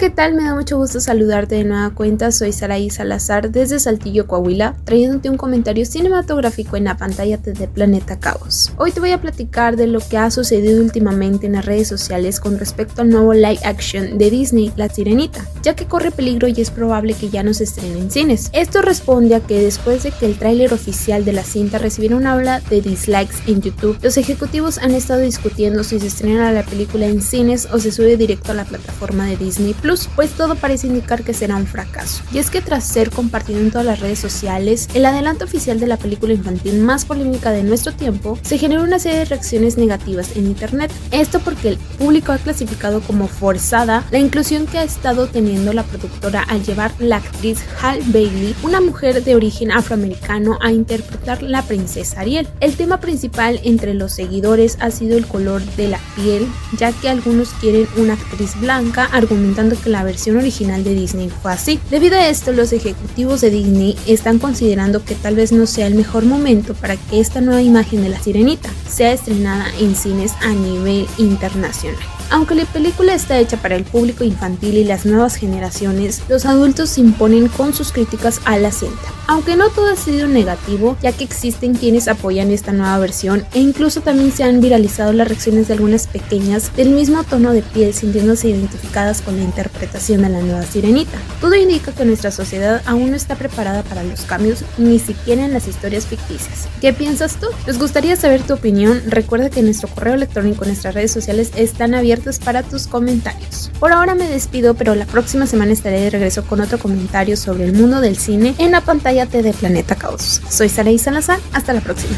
¿Qué 0.00 0.08
tal? 0.08 0.32
Me 0.32 0.44
da 0.44 0.54
mucho 0.54 0.78
gusto 0.78 0.98
saludarte 0.98 1.56
de 1.56 1.64
nueva 1.64 1.90
cuenta. 1.90 2.32
Soy 2.32 2.54
Saraí 2.54 2.88
Salazar 2.88 3.50
desde 3.50 3.78
Saltillo, 3.78 4.26
Coahuila, 4.26 4.74
trayéndote 4.84 5.28
un 5.28 5.36
comentario 5.36 5.84
cinematográfico 5.84 6.78
en 6.78 6.84
la 6.84 6.96
pantalla 6.96 7.36
de 7.36 7.68
Planeta 7.68 8.18
Caos. 8.18 8.72
Hoy 8.78 8.92
te 8.92 9.00
voy 9.00 9.10
a 9.10 9.20
platicar 9.20 9.76
de 9.76 9.86
lo 9.86 10.00
que 10.00 10.16
ha 10.16 10.30
sucedido 10.30 10.82
últimamente 10.82 11.48
en 11.48 11.52
las 11.52 11.66
redes 11.66 11.86
sociales 11.86 12.40
con 12.40 12.58
respecto 12.58 13.02
al 13.02 13.10
nuevo 13.10 13.34
live 13.34 13.58
action 13.62 14.16
de 14.16 14.30
Disney, 14.30 14.72
La 14.74 14.88
Sirenita, 14.88 15.44
ya 15.62 15.76
que 15.76 15.84
corre 15.84 16.12
peligro 16.12 16.48
y 16.48 16.58
es 16.58 16.70
probable 16.70 17.12
que 17.12 17.28
ya 17.28 17.42
no 17.42 17.52
se 17.52 17.64
estrene 17.64 17.98
en 17.98 18.10
cines. 18.10 18.48
Esto 18.54 18.80
responde 18.80 19.34
a 19.34 19.40
que 19.40 19.60
después 19.60 20.02
de 20.02 20.12
que 20.12 20.24
el 20.24 20.38
tráiler 20.38 20.72
oficial 20.72 21.26
de 21.26 21.34
la 21.34 21.44
cinta 21.44 21.76
recibiera 21.76 22.16
una 22.16 22.36
ola 22.36 22.62
de 22.70 22.80
dislikes 22.80 23.36
en 23.46 23.60
YouTube, 23.60 23.98
los 24.00 24.16
ejecutivos 24.16 24.78
han 24.78 24.92
estado 24.92 25.20
discutiendo 25.20 25.84
si 25.84 26.00
se 26.00 26.06
estrena 26.06 26.52
la 26.52 26.64
película 26.64 27.04
en 27.04 27.20
cines 27.20 27.68
o 27.70 27.78
se 27.78 27.92
sube 27.92 28.16
directo 28.16 28.52
a 28.52 28.54
la 28.54 28.64
plataforma 28.64 29.26
de 29.26 29.36
Disney 29.36 29.74
Plus, 29.74 29.89
pues 30.14 30.30
todo 30.30 30.54
parece 30.54 30.86
indicar 30.86 31.24
que 31.24 31.34
será 31.34 31.56
un 31.56 31.66
fracaso. 31.66 32.22
Y 32.32 32.38
es 32.38 32.50
que 32.50 32.60
tras 32.60 32.84
ser 32.84 33.10
compartido 33.10 33.58
en 33.60 33.70
todas 33.70 33.86
las 33.86 34.00
redes 34.00 34.18
sociales, 34.18 34.88
el 34.94 35.06
adelanto 35.06 35.44
oficial 35.44 35.80
de 35.80 35.86
la 35.86 35.96
película 35.96 36.32
infantil 36.32 36.80
más 36.80 37.04
polémica 37.04 37.50
de 37.50 37.62
nuestro 37.62 37.92
tiempo, 37.92 38.38
se 38.42 38.58
generó 38.58 38.82
una 38.82 38.98
serie 38.98 39.20
de 39.20 39.24
reacciones 39.24 39.76
negativas 39.76 40.36
en 40.36 40.46
internet. 40.46 40.92
Esto 41.10 41.40
porque 41.40 41.70
el 41.70 41.78
público 41.98 42.32
ha 42.32 42.38
clasificado 42.38 43.00
como 43.00 43.26
forzada 43.28 44.04
la 44.10 44.18
inclusión 44.18 44.66
que 44.66 44.78
ha 44.78 44.84
estado 44.84 45.26
teniendo 45.26 45.72
la 45.72 45.82
productora 45.82 46.42
al 46.42 46.62
llevar 46.62 46.92
la 46.98 47.16
actriz 47.16 47.58
Hal 47.82 48.00
Bailey, 48.06 48.54
una 48.62 48.80
mujer 48.80 49.24
de 49.24 49.34
origen 49.34 49.72
afroamericano, 49.72 50.58
a 50.60 50.72
interpretar 50.72 51.42
la 51.42 51.62
princesa 51.62 52.20
Ariel. 52.20 52.48
El 52.60 52.76
tema 52.76 53.00
principal 53.00 53.60
entre 53.64 53.94
los 53.94 54.12
seguidores 54.12 54.76
ha 54.80 54.90
sido 54.90 55.16
el 55.16 55.26
color 55.26 55.62
de 55.76 55.88
la 55.88 56.00
piel, 56.16 56.46
ya 56.78 56.92
que 56.92 57.08
algunos 57.08 57.50
quieren 57.60 57.86
una 57.96 58.14
actriz 58.14 58.58
blanca, 58.60 59.04
argumentando 59.12 59.76
que 59.80 59.90
la 59.90 60.04
versión 60.04 60.36
original 60.36 60.84
de 60.84 60.94
Disney 60.94 61.30
fue 61.42 61.52
así. 61.52 61.80
Debido 61.90 62.16
a 62.16 62.28
esto, 62.28 62.52
los 62.52 62.72
ejecutivos 62.72 63.40
de 63.40 63.50
Disney 63.50 63.96
están 64.06 64.38
considerando 64.38 65.04
que 65.04 65.14
tal 65.14 65.34
vez 65.34 65.52
no 65.52 65.66
sea 65.66 65.86
el 65.86 65.94
mejor 65.94 66.24
momento 66.24 66.74
para 66.74 66.96
que 66.96 67.20
esta 67.20 67.40
nueva 67.40 67.62
imagen 67.62 68.02
de 68.02 68.10
la 68.10 68.20
sirenita 68.20 68.70
sea 68.88 69.12
estrenada 69.12 69.66
en 69.78 69.94
cines 69.94 70.32
a 70.42 70.52
nivel 70.52 71.06
internacional. 71.18 71.98
Aunque 72.32 72.54
la 72.54 72.64
película 72.64 73.12
está 73.12 73.38
hecha 73.40 73.56
para 73.56 73.74
el 73.74 73.82
público 73.82 74.22
infantil 74.22 74.76
y 74.76 74.84
las 74.84 75.04
nuevas 75.04 75.34
generaciones, 75.34 76.22
los 76.28 76.46
adultos 76.46 76.90
se 76.90 77.00
imponen 77.00 77.48
con 77.48 77.74
sus 77.74 77.90
críticas 77.90 78.40
a 78.44 78.56
la 78.56 78.70
cinta. 78.70 79.02
Aunque 79.26 79.56
no 79.56 79.68
todo 79.70 79.90
ha 79.90 79.96
sido 79.96 80.28
negativo, 80.28 80.96
ya 81.02 81.10
que 81.10 81.24
existen 81.24 81.74
quienes 81.74 82.06
apoyan 82.06 82.52
esta 82.52 82.72
nueva 82.72 82.98
versión 82.98 83.44
e 83.52 83.58
incluso 83.58 84.00
también 84.00 84.30
se 84.30 84.44
han 84.44 84.60
viralizado 84.60 85.12
las 85.12 85.26
reacciones 85.26 85.66
de 85.66 85.74
algunas 85.74 86.06
pequeñas 86.06 86.74
del 86.76 86.90
mismo 86.90 87.24
tono 87.24 87.52
de 87.52 87.62
piel 87.62 87.92
sintiéndose 87.94 88.48
identificadas 88.48 89.22
con 89.22 89.36
la 89.36 89.42
interpretación 89.42 89.69
de 89.78 90.28
la 90.28 90.40
nueva 90.40 90.62
sirenita. 90.62 91.18
Todo 91.40 91.54
indica 91.54 91.92
que 91.92 92.04
nuestra 92.04 92.30
sociedad 92.30 92.82
aún 92.86 93.10
no 93.10 93.16
está 93.16 93.36
preparada 93.36 93.82
para 93.82 94.02
los 94.02 94.22
cambios, 94.22 94.64
ni 94.78 94.98
siquiera 94.98 95.44
en 95.44 95.52
las 95.52 95.68
historias 95.68 96.06
ficticias. 96.06 96.68
¿Qué 96.80 96.92
piensas 96.92 97.36
tú? 97.36 97.46
Nos 97.66 97.78
gustaría 97.78 98.16
saber 98.16 98.42
tu 98.42 98.54
opinión. 98.54 99.02
Recuerda 99.06 99.50
que 99.50 99.62
nuestro 99.62 99.88
correo 99.88 100.14
electrónico 100.14 100.64
y 100.64 100.68
nuestras 100.68 100.94
redes 100.94 101.12
sociales 101.12 101.52
están 101.56 101.94
abiertas 101.94 102.38
para 102.38 102.62
tus 102.62 102.86
comentarios. 102.86 103.70
Por 103.78 103.92
ahora 103.92 104.14
me 104.14 104.28
despido, 104.28 104.74
pero 104.74 104.94
la 104.94 105.06
próxima 105.06 105.46
semana 105.46 105.72
estaré 105.72 106.00
de 106.00 106.10
regreso 106.10 106.44
con 106.44 106.60
otro 106.60 106.78
comentario 106.78 107.36
sobre 107.36 107.64
el 107.64 107.72
mundo 107.72 108.00
del 108.00 108.16
cine 108.16 108.54
en 108.58 108.72
la 108.72 108.80
pantalla 108.80 109.26
de 109.26 109.52
Planeta 109.52 109.94
Caos. 109.94 110.40
Soy 110.48 110.68
Saraí 110.68 110.98
Salazar, 110.98 111.38
hasta 111.52 111.72
la 111.72 111.80
próxima. 111.80 112.16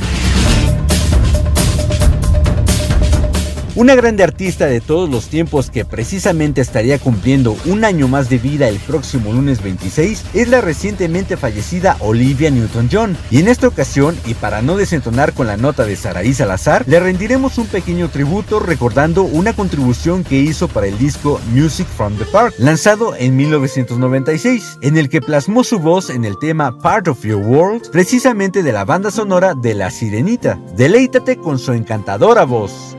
Una 3.83 3.97
grande 3.97 4.23
artista 4.23 4.67
de 4.67 4.81
todos 4.81 5.11
los 5.11 5.27
tiempos 5.27 5.69
que 5.69 5.85
precisamente 5.85 6.61
estaría 6.61 7.01
cumpliendo 7.01 7.57
un 7.65 7.85
año 7.85 8.07
más 8.07 8.31
de 8.31 8.39
vida 8.39 8.69
el 8.69 8.79
próximo 8.79 9.33
lunes 9.33 9.61
26 9.61 10.23
es 10.35 10.47
la 10.47 10.61
recientemente 10.61 11.37
fallecida 11.37 11.97
Olivia 11.99 12.49
Newton-John. 12.53 13.17
Y 13.33 13.41
en 13.41 13.49
esta 13.49 13.67
ocasión, 13.67 14.17
y 14.25 14.35
para 14.35 14.63
no 14.63 14.77
desentonar 14.77 15.33
con 15.33 15.49
la 15.49 15.57
nota 15.57 15.85
de 15.85 15.97
Saraí 15.97 16.33
Salazar, 16.33 16.85
le 16.87 17.01
rendiremos 17.01 17.59
un 17.59 17.67
pequeño 17.67 18.09
tributo 18.09 18.61
recordando 18.61 19.25
una 19.25 19.53
contribución 19.53 20.23
que 20.23 20.39
hizo 20.39 20.69
para 20.69 20.87
el 20.87 20.97
disco 20.97 21.41
Music 21.53 21.89
from 21.89 22.17
the 22.19 22.25
Park, 22.27 22.55
lanzado 22.59 23.17
en 23.17 23.35
1996, 23.35 24.79
en 24.83 24.97
el 24.97 25.09
que 25.09 25.21
plasmó 25.21 25.65
su 25.65 25.81
voz 25.81 26.09
en 26.09 26.25
el 26.25 26.39
tema 26.39 26.79
Part 26.79 27.09
of 27.09 27.25
Your 27.25 27.43
World, 27.45 27.91
precisamente 27.91 28.63
de 28.63 28.73
la 28.73 28.85
banda 28.85 29.11
sonora 29.11 29.55
de 29.55 29.75
La 29.75 29.91
Sirenita. 29.91 30.61
Deleítate 30.77 31.37
con 31.37 31.59
su 31.59 31.73
encantadora 31.73 32.45
voz. 32.45 32.97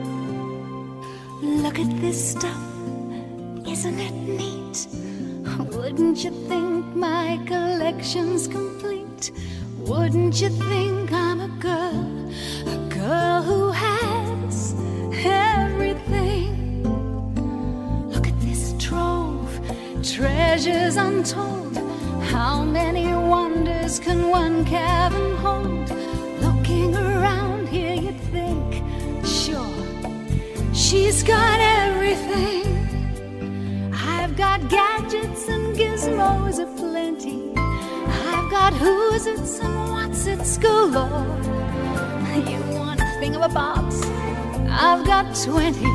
Look 1.74 1.88
at 1.88 2.00
this 2.00 2.30
stuff, 2.30 2.62
isn't 3.66 3.98
it 3.98 4.12
neat? 4.12 4.86
Wouldn't 5.74 6.22
you 6.22 6.30
think 6.46 6.94
my 6.94 7.40
collection's 7.46 8.46
complete? 8.46 9.32
Wouldn't 9.78 10.40
you 10.40 10.50
think 10.50 11.12
I'm 11.12 11.40
a 11.40 11.48
girl, 11.58 12.30
a 12.68 12.76
girl 12.88 13.42
who 13.42 13.72
has 13.72 14.72
everything? 15.24 16.84
Look 18.08 18.28
at 18.28 18.40
this 18.40 18.72
trove, 18.78 19.58
treasures 20.00 20.94
untold. 20.94 21.76
How 22.30 22.62
many 22.62 23.12
wonders 23.12 23.98
can 23.98 24.28
one 24.28 24.64
cabin 24.64 25.34
hold? 25.38 25.90
Looking 26.40 26.94
around 26.94 27.43
She's 30.84 31.22
got 31.22 31.60
everything. 31.60 32.66
I've 33.94 34.36
got 34.36 34.68
gadgets 34.68 35.48
and 35.48 35.74
gizmos 35.74 36.58
aplenty. 36.62 37.54
I've 37.56 38.50
got 38.50 38.74
who's 38.74 39.24
it's 39.26 39.60
and 39.60 39.90
what's 39.90 40.26
it's 40.26 40.58
galore. 40.58 41.24
You 42.50 42.60
want 42.78 43.00
a 43.00 43.06
thing 43.18 43.34
of 43.34 43.40
a 43.40 43.48
box? 43.48 44.02
I've 44.68 45.06
got 45.06 45.34
twenty. 45.34 45.90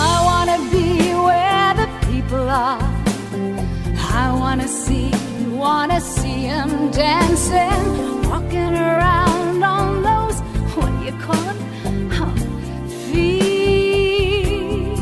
I 0.03 0.15
wanna 0.29 0.59
be 0.69 1.13
where 1.13 1.73
the 1.81 1.87
people 2.07 2.49
are. 2.49 2.83
I 4.11 4.33
wanna 4.33 4.67
see, 4.67 5.11
wanna 5.59 5.99
see 5.99 6.47
them 6.47 6.89
dancing, 6.91 8.29
walking 8.29 8.73
around 8.91 9.61
on 9.61 10.01
those, 10.01 10.39
what 10.75 10.89
do 10.97 11.05
you 11.05 11.11
call 11.25 11.43
them? 11.49 12.09
Huh, 12.09 12.33
feet. 13.09 14.97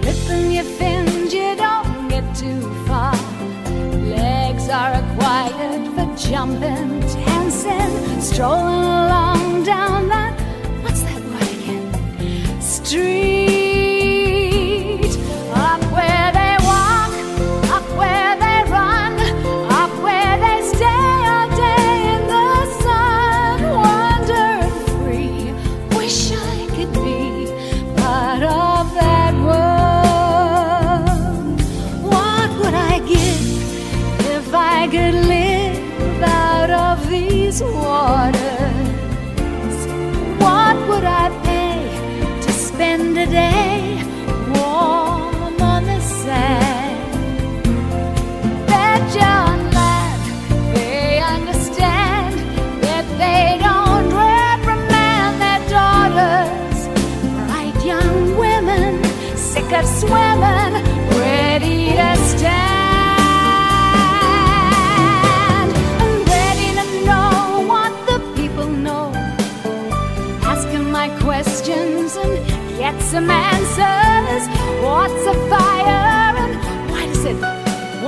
Flipping 0.00 0.52
your 0.52 0.68
fins, 0.78 1.34
you 1.34 1.56
don't 1.56 2.08
get 2.08 2.24
too 2.36 2.62
far. 2.86 3.16
Legs 4.16 4.68
are 4.68 4.92
required 5.00 5.84
for 5.94 6.06
jumping, 6.28 7.00
dancing, 7.00 8.20
strolling 8.20 8.84
along 9.02 9.64
down 9.64 10.08
that, 10.08 10.34
what's 10.84 11.02
that 11.02 11.22
word 11.32 11.50
again? 11.58 12.60
Street. 12.62 13.39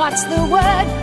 What's 0.03 0.25
the 0.25 0.45
word 0.47 1.02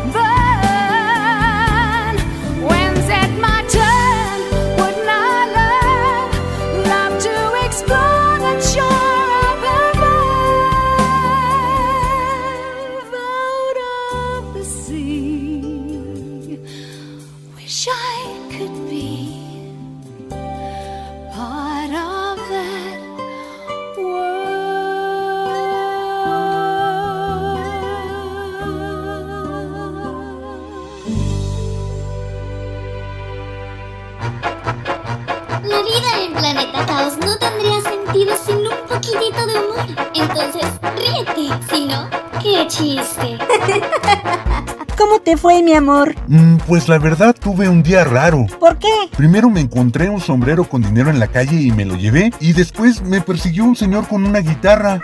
te 45.30 45.38
fue, 45.38 45.62
mi 45.62 45.74
amor? 45.74 46.16
Mm, 46.28 46.58
pues 46.66 46.88
la 46.88 46.98
verdad 46.98 47.36
tuve 47.40 47.70
un 47.70 47.84
día 47.84 48.04
raro. 48.04 48.48
¿Por 48.60 48.80
qué? 48.80 48.88
Primero 49.16 49.52
me 49.52 49.62
encontré 49.62 50.10
un 50.10 50.20
sombrero 50.20 50.64
con 50.64 50.82
dinero 50.82 51.12
en 51.12 51.20
la 51.20 51.28
calle 51.28 51.62
y 51.62 51.72
me 51.72 51.86
lo 51.86 51.96
llevé. 51.96 52.34
Y 52.40 52.54
después 52.54 53.04
me 53.04 53.22
persiguió 53.22 53.64
un 53.64 53.76
señor 53.76 54.08
con 54.08 54.26
una 54.26 54.40
guitarra. 54.40 55.00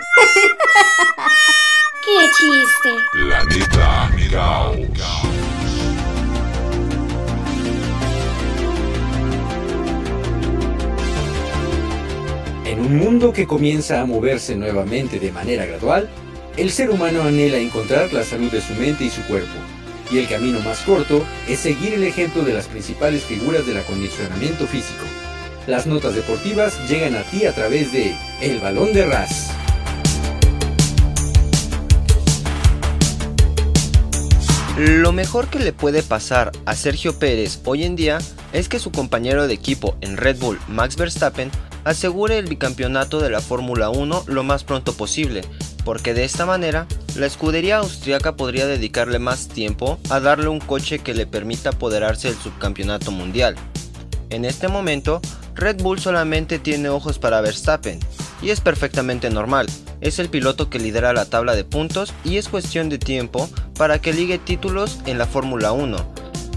Qué 2.04 2.28
chiste. 2.36 2.90
Planeta 3.12 4.10
Caos. 4.32 4.78
En 12.64 12.80
un 12.80 12.96
mundo 12.96 13.32
que 13.32 13.46
comienza 13.46 14.00
a 14.00 14.06
moverse 14.06 14.56
nuevamente 14.56 15.20
de 15.20 15.30
manera 15.30 15.66
gradual, 15.66 16.10
el 16.56 16.72
ser 16.72 16.90
humano 16.90 17.22
anhela 17.22 17.58
encontrar 17.58 18.12
la 18.12 18.24
salud 18.24 18.50
de 18.50 18.60
su 18.60 18.74
mente 18.74 19.04
y 19.04 19.10
su 19.10 19.22
cuerpo. 19.22 19.75
Y 20.10 20.18
el 20.18 20.28
camino 20.28 20.60
más 20.60 20.80
corto 20.80 21.24
es 21.48 21.58
seguir 21.58 21.94
el 21.94 22.04
ejemplo 22.04 22.42
de 22.42 22.54
las 22.54 22.66
principales 22.66 23.24
figuras 23.24 23.66
del 23.66 23.78
acondicionamiento 23.78 24.66
físico. 24.66 25.04
Las 25.66 25.86
notas 25.86 26.14
deportivas 26.14 26.88
llegan 26.88 27.16
a 27.16 27.22
ti 27.22 27.44
a 27.44 27.52
través 27.52 27.92
de 27.92 28.14
El 28.40 28.60
Balón 28.60 28.92
de 28.92 29.04
Ras. 29.04 29.50
Lo 34.78 35.10
mejor 35.12 35.48
que 35.48 35.58
le 35.58 35.72
puede 35.72 36.02
pasar 36.02 36.52
a 36.66 36.74
Sergio 36.76 37.18
Pérez 37.18 37.60
hoy 37.64 37.82
en 37.84 37.96
día 37.96 38.18
es 38.52 38.68
que 38.68 38.78
su 38.78 38.92
compañero 38.92 39.48
de 39.48 39.54
equipo 39.54 39.96
en 40.02 40.18
Red 40.18 40.38
Bull, 40.38 40.60
Max 40.68 40.96
Verstappen, 40.96 41.50
asegure 41.84 42.36
el 42.36 42.46
bicampeonato 42.46 43.20
de 43.20 43.30
la 43.30 43.40
Fórmula 43.40 43.90
1 43.90 44.24
lo 44.26 44.44
más 44.44 44.64
pronto 44.64 44.92
posible, 44.92 45.42
porque 45.84 46.14
de 46.14 46.24
esta 46.24 46.44
manera 46.44 46.86
la 47.16 47.26
escudería 47.26 47.78
austriaca 47.78 48.36
podría 48.36 48.66
dedicarle 48.66 49.18
más 49.18 49.48
tiempo 49.48 49.98
a 50.10 50.20
darle 50.20 50.48
un 50.48 50.60
coche 50.60 50.98
que 50.98 51.14
le 51.14 51.26
permita 51.26 51.70
apoderarse 51.70 52.28
del 52.28 52.38
subcampeonato 52.38 53.10
mundial. 53.10 53.56
En 54.28 54.44
este 54.44 54.68
momento, 54.68 55.20
Red 55.54 55.80
Bull 55.82 55.98
solamente 55.98 56.58
tiene 56.58 56.90
ojos 56.90 57.18
para 57.18 57.40
Verstappen, 57.40 58.00
y 58.42 58.50
es 58.50 58.60
perfectamente 58.60 59.30
normal, 59.30 59.66
es 60.00 60.18
el 60.18 60.28
piloto 60.28 60.68
que 60.68 60.78
lidera 60.78 61.14
la 61.14 61.24
tabla 61.24 61.54
de 61.54 61.64
puntos 61.64 62.12
y 62.22 62.36
es 62.36 62.48
cuestión 62.48 62.90
de 62.90 62.98
tiempo 62.98 63.48
para 63.78 63.98
que 63.98 64.12
ligue 64.12 64.38
títulos 64.38 64.98
en 65.06 65.16
la 65.16 65.26
Fórmula 65.26 65.72
1. 65.72 65.96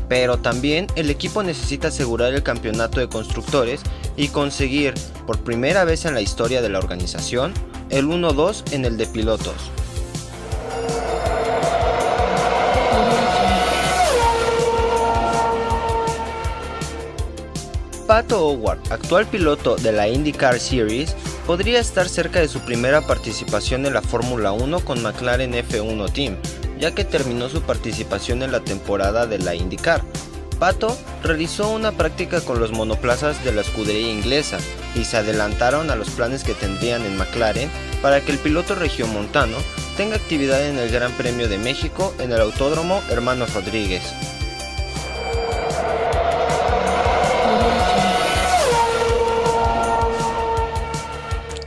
Pero 0.09 0.39
también 0.39 0.87
el 0.95 1.09
equipo 1.09 1.43
necesita 1.43 1.87
asegurar 1.87 2.33
el 2.33 2.43
campeonato 2.43 2.99
de 2.99 3.07
constructores 3.07 3.81
y 4.17 4.27
conseguir, 4.29 4.93
por 5.25 5.41
primera 5.43 5.85
vez 5.85 6.03
en 6.05 6.15
la 6.15 6.21
historia 6.21 6.61
de 6.61 6.69
la 6.69 6.79
organización, 6.79 7.53
el 7.89 8.07
1-2 8.07 8.73
en 8.73 8.85
el 8.85 8.97
de 8.97 9.05
pilotos. 9.05 9.53
Pato 18.09 18.47
Howard, 18.47 18.79
actual 18.89 19.27
piloto 19.27 19.75
de 19.75 19.91
la 19.91 20.07
IndyCar 20.07 20.59
Series, 20.59 21.15
podría 21.45 21.79
estar 21.79 22.09
cerca 22.09 22.39
de 22.39 22.47
su 22.47 22.59
primera 22.61 23.01
participación 23.01 23.85
en 23.85 23.93
la 23.93 24.01
Fórmula 24.01 24.51
1 24.51 24.79
con 24.79 25.03
McLaren 25.03 25.53
F1 25.53 26.11
Team, 26.11 26.35
ya 26.79 26.95
que 26.95 27.05
terminó 27.05 27.49
su 27.49 27.61
participación 27.61 28.41
en 28.41 28.51
la 28.51 28.61
temporada 28.61 29.27
de 29.27 29.37
la 29.37 29.53
IndyCar. 29.53 30.03
Pato 30.59 30.97
realizó 31.23 31.69
una 31.69 31.93
práctica 31.93 32.41
con 32.41 32.59
los 32.59 32.73
monoplazas 32.73 33.43
de 33.45 33.53
la 33.53 33.61
escudería 33.61 34.11
inglesa 34.11 34.57
y 34.93 35.05
se 35.05 35.15
adelantaron 35.15 35.89
a 35.89 35.95
los 35.95 36.09
planes 36.09 36.43
que 36.43 36.53
tendrían 36.53 37.05
en 37.05 37.15
McLaren 37.17 37.69
para 38.01 38.19
que 38.19 38.33
el 38.33 38.37
piloto 38.37 38.75
regiomontano 38.75 39.55
tenga 39.95 40.17
actividad 40.17 40.67
en 40.67 40.77
el 40.77 40.91
Gran 40.91 41.13
Premio 41.13 41.47
de 41.47 41.57
México 41.57 42.13
en 42.19 42.33
el 42.33 42.41
Autódromo 42.41 43.01
Hermanos 43.09 43.53
Rodríguez. 43.53 44.03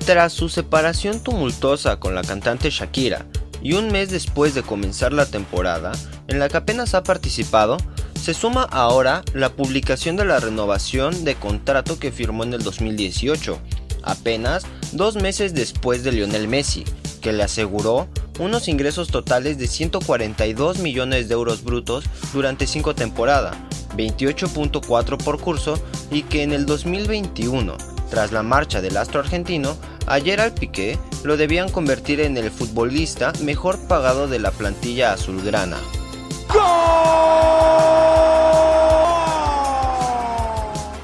Tras 0.04 0.34
su 0.34 0.50
separación 0.50 1.22
tumultuosa 1.22 1.98
con 1.98 2.14
la 2.14 2.22
cantante 2.22 2.68
Shakira 2.70 3.24
y 3.62 3.74
un 3.74 3.90
mes 3.90 4.10
después 4.10 4.54
de 4.54 4.62
comenzar 4.62 5.12
la 5.12 5.26
temporada, 5.26 5.92
en 6.26 6.38
la 6.40 6.48
que 6.48 6.56
apenas 6.56 6.94
ha 6.94 7.04
participado, 7.04 7.78
se 8.22 8.34
suma 8.34 8.62
ahora 8.62 9.24
la 9.34 9.50
publicación 9.50 10.14
de 10.14 10.24
la 10.24 10.38
renovación 10.38 11.24
de 11.24 11.34
contrato 11.34 11.98
que 11.98 12.12
firmó 12.12 12.44
en 12.44 12.54
el 12.54 12.62
2018, 12.62 13.58
apenas 14.04 14.62
dos 14.92 15.16
meses 15.16 15.54
después 15.54 16.04
de 16.04 16.12
Lionel 16.12 16.46
Messi, 16.46 16.84
que 17.20 17.32
le 17.32 17.42
aseguró 17.42 18.06
unos 18.38 18.68
ingresos 18.68 19.08
totales 19.08 19.58
de 19.58 19.66
142 19.66 20.78
millones 20.78 21.26
de 21.26 21.34
euros 21.34 21.64
brutos 21.64 22.04
durante 22.32 22.68
cinco 22.68 22.94
temporadas, 22.94 23.56
28.4 23.96 25.16
por 25.16 25.40
curso, 25.40 25.82
y 26.12 26.22
que 26.22 26.44
en 26.44 26.52
el 26.52 26.64
2021, 26.64 27.76
tras 28.08 28.30
la 28.30 28.44
marcha 28.44 28.80
del 28.80 28.98
astro 28.98 29.18
argentino, 29.18 29.76
ayer 30.06 30.40
al 30.40 30.54
Piqué 30.54 30.96
lo 31.24 31.36
debían 31.36 31.70
convertir 31.70 32.20
en 32.20 32.36
el 32.36 32.52
futbolista 32.52 33.32
mejor 33.42 33.80
pagado 33.88 34.28
de 34.28 34.38
la 34.38 34.52
plantilla 34.52 35.12
azulgrana. 35.12 35.78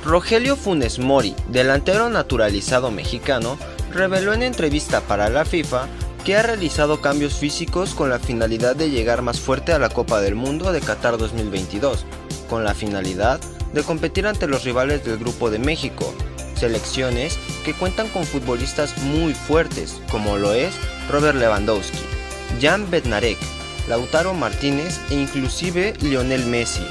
Rogelio 0.05 0.57
Funes 0.57 0.99
Mori, 0.99 1.35
delantero 1.49 2.09
naturalizado 2.09 2.91
mexicano, 2.91 3.59
reveló 3.93 4.33
en 4.33 4.43
entrevista 4.43 5.01
para 5.03 5.29
la 5.29 5.45
FIFA 5.45 5.87
que 6.25 6.37
ha 6.37 6.43
realizado 6.43 7.01
cambios 7.01 7.35
físicos 7.35 7.95
con 7.95 8.11
la 8.11 8.19
finalidad 8.19 8.75
de 8.75 8.91
llegar 8.91 9.23
más 9.23 9.39
fuerte 9.39 9.73
a 9.73 9.79
la 9.79 9.89
Copa 9.89 10.21
del 10.21 10.35
Mundo 10.35 10.73
de 10.73 10.81
Qatar 10.81 11.19
2022, 11.19 12.05
con 12.49 12.65
la 12.65 12.75
finalidad 12.75 13.41
de 13.73 13.83
competir 13.83 14.27
ante 14.27 14.47
los 14.47 14.65
rivales 14.65 15.05
del 15.05 15.19
Grupo 15.19 15.51
de 15.51 15.59
México, 15.59 16.13
selecciones 16.55 17.39
que 17.65 17.75
cuentan 17.75 18.09
con 18.09 18.25
futbolistas 18.25 18.99
muy 19.03 19.35
fuertes, 19.35 20.01
como 20.11 20.37
lo 20.37 20.53
es 20.53 20.75
Robert 21.11 21.39
Lewandowski, 21.39 22.01
Jan 22.61 22.91
Bednarek, 22.91 23.39
Lautaro 23.89 24.35
Martínez 24.35 25.01
e 25.11 25.15
inclusive 25.15 25.95
Lionel 26.01 26.45
Messi. 26.47 26.87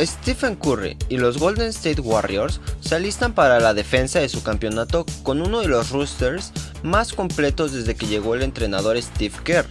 Stephen 0.00 0.54
Curry 0.56 0.96
y 1.08 1.16
los 1.16 1.38
Golden 1.38 1.68
State 1.68 2.00
Warriors 2.00 2.60
se 2.80 2.94
alistan 2.94 3.32
para 3.32 3.58
la 3.58 3.74
defensa 3.74 4.20
de 4.20 4.28
su 4.28 4.42
campeonato 4.42 5.04
con 5.22 5.40
uno 5.40 5.60
de 5.60 5.68
los 5.68 5.90
roosters 5.90 6.52
más 6.82 7.12
completos 7.12 7.72
desde 7.72 7.96
que 7.96 8.06
llegó 8.06 8.34
el 8.34 8.42
entrenador 8.42 9.00
Steve 9.02 9.34
Kerr. 9.42 9.66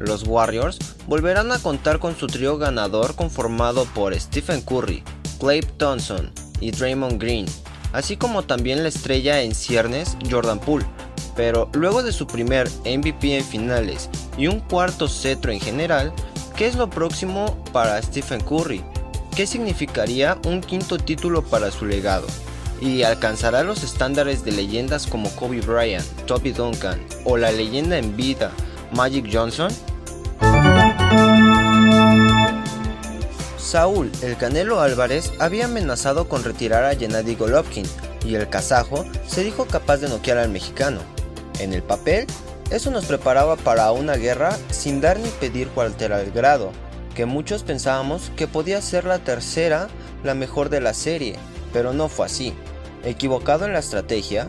Los 0.00 0.24
Warriors 0.26 0.78
volverán 1.06 1.52
a 1.52 1.58
contar 1.58 1.98
con 1.98 2.16
su 2.16 2.26
trío 2.26 2.58
ganador 2.58 3.14
conformado 3.14 3.84
por 3.94 4.18
Stephen 4.18 4.62
Curry, 4.62 5.04
Clay 5.38 5.60
Thompson 5.76 6.32
y 6.60 6.70
Draymond 6.70 7.20
Green, 7.20 7.46
así 7.92 8.16
como 8.16 8.42
también 8.42 8.82
la 8.82 8.88
estrella 8.88 9.42
en 9.42 9.54
ciernes 9.54 10.16
Jordan 10.28 10.58
Poole. 10.58 10.86
Pero 11.38 11.70
luego 11.72 12.02
de 12.02 12.10
su 12.10 12.26
primer 12.26 12.68
MVP 12.84 13.38
en 13.38 13.44
finales 13.44 14.10
y 14.36 14.48
un 14.48 14.58
cuarto 14.58 15.06
cetro 15.06 15.52
en 15.52 15.60
general, 15.60 16.12
¿qué 16.56 16.66
es 16.66 16.74
lo 16.74 16.90
próximo 16.90 17.56
para 17.72 18.02
Stephen 18.02 18.40
Curry? 18.40 18.82
¿Qué 19.36 19.46
significaría 19.46 20.36
un 20.46 20.60
quinto 20.60 20.98
título 20.98 21.44
para 21.44 21.70
su 21.70 21.86
legado? 21.86 22.26
¿Y 22.80 23.04
alcanzará 23.04 23.62
los 23.62 23.84
estándares 23.84 24.44
de 24.44 24.50
leyendas 24.50 25.06
como 25.06 25.30
Kobe 25.36 25.60
Bryant, 25.60 26.04
Toby 26.26 26.50
Duncan 26.50 27.00
o 27.24 27.36
la 27.36 27.52
leyenda 27.52 27.98
en 27.98 28.16
vida 28.16 28.50
Magic 28.90 29.30
Johnson? 29.32 29.70
Saúl 33.58 34.10
El 34.22 34.36
Canelo 34.36 34.80
Álvarez 34.80 35.30
había 35.38 35.66
amenazado 35.66 36.28
con 36.28 36.42
retirar 36.42 36.82
a 36.82 36.96
Gennady 36.96 37.36
Golovkin 37.36 37.86
y 38.26 38.34
el 38.34 38.48
kazajo 38.48 39.04
se 39.28 39.44
dijo 39.44 39.66
capaz 39.66 39.98
de 39.98 40.08
noquear 40.08 40.38
al 40.38 40.48
mexicano. 40.48 41.17
En 41.58 41.72
el 41.72 41.82
papel, 41.82 42.26
eso 42.70 42.90
nos 42.90 43.06
preparaba 43.06 43.56
para 43.56 43.90
una 43.92 44.14
guerra 44.14 44.56
sin 44.70 45.00
dar 45.00 45.18
ni 45.18 45.28
pedir 45.28 45.68
cualquier 45.68 46.12
al 46.12 46.30
grado, 46.30 46.70
que 47.14 47.26
muchos 47.26 47.62
pensábamos 47.62 48.30
que 48.36 48.46
podía 48.46 48.80
ser 48.82 49.04
la 49.04 49.18
tercera 49.18 49.88
la 50.22 50.34
mejor 50.34 50.68
de 50.68 50.80
la 50.80 50.94
serie, 50.94 51.36
pero 51.72 51.92
no 51.92 52.08
fue 52.08 52.26
así. 52.26 52.54
Equivocado 53.04 53.64
en 53.64 53.72
la 53.72 53.78
estrategia, 53.78 54.48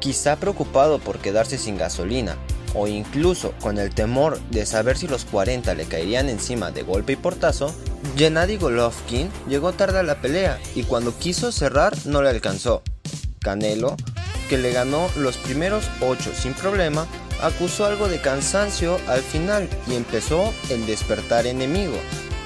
quizá 0.00 0.36
preocupado 0.36 0.98
por 0.98 1.18
quedarse 1.18 1.58
sin 1.58 1.76
gasolina, 1.78 2.36
o 2.74 2.86
incluso 2.86 3.52
con 3.60 3.78
el 3.78 3.94
temor 3.94 4.40
de 4.50 4.66
saber 4.66 4.96
si 4.96 5.08
los 5.08 5.24
40 5.24 5.74
le 5.74 5.84
caerían 5.86 6.28
encima 6.28 6.70
de 6.70 6.82
golpe 6.82 7.12
y 7.12 7.16
portazo, 7.16 7.74
Gennady 8.16 8.56
Golovkin 8.56 9.30
llegó 9.48 9.72
tarde 9.72 9.98
a 9.98 10.02
la 10.02 10.20
pelea 10.20 10.58
y 10.74 10.84
cuando 10.84 11.16
quiso 11.16 11.52
cerrar 11.52 11.94
no 12.06 12.22
le 12.22 12.30
alcanzó. 12.30 12.82
Canelo, 13.40 13.96
que 14.50 14.58
le 14.58 14.72
ganó 14.72 15.08
los 15.16 15.36
primeros 15.36 15.88
8 16.00 16.32
sin 16.34 16.54
problema, 16.54 17.06
acusó 17.40 17.86
algo 17.86 18.08
de 18.08 18.20
cansancio 18.20 18.98
al 19.06 19.22
final 19.22 19.68
y 19.86 19.94
empezó 19.94 20.52
el 20.70 20.86
despertar 20.86 21.46
enemigo. 21.46 21.96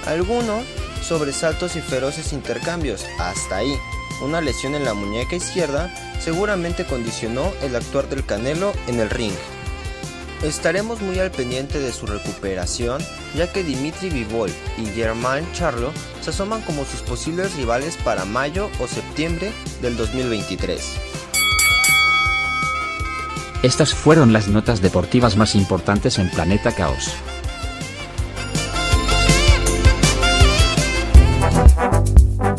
Algunos 0.04 0.64
sobresaltos 1.02 1.76
y 1.76 1.80
feroces 1.80 2.34
intercambios, 2.34 3.06
hasta 3.18 3.56
ahí. 3.56 3.74
Una 4.20 4.42
lesión 4.42 4.74
en 4.74 4.84
la 4.84 4.92
muñeca 4.92 5.34
izquierda 5.34 5.90
seguramente 6.20 6.84
condicionó 6.84 7.50
el 7.62 7.74
actuar 7.74 8.06
del 8.10 8.24
Canelo 8.26 8.72
en 8.86 9.00
el 9.00 9.08
ring. 9.08 9.32
Estaremos 10.42 11.00
muy 11.00 11.18
al 11.20 11.30
pendiente 11.30 11.80
de 11.80 11.90
su 11.90 12.04
recuperación, 12.04 13.00
ya 13.34 13.50
que 13.50 13.64
Dimitri 13.64 14.10
Vivol 14.10 14.50
y 14.76 14.84
Germain 14.88 15.50
Charlo 15.54 15.90
se 16.20 16.30
asoman 16.30 16.60
como 16.62 16.84
sus 16.84 17.00
posibles 17.00 17.54
rivales 17.54 17.96
para 17.96 18.26
mayo 18.26 18.68
o 18.78 18.86
septiembre 18.86 19.52
del 19.80 19.96
2023. 19.96 21.14
Estas 23.64 23.94
fueron 23.94 24.34
las 24.34 24.48
notas 24.48 24.82
deportivas 24.82 25.38
más 25.38 25.54
importantes 25.54 26.18
en 26.18 26.28
Planeta 26.28 26.72
Caos. 26.72 27.14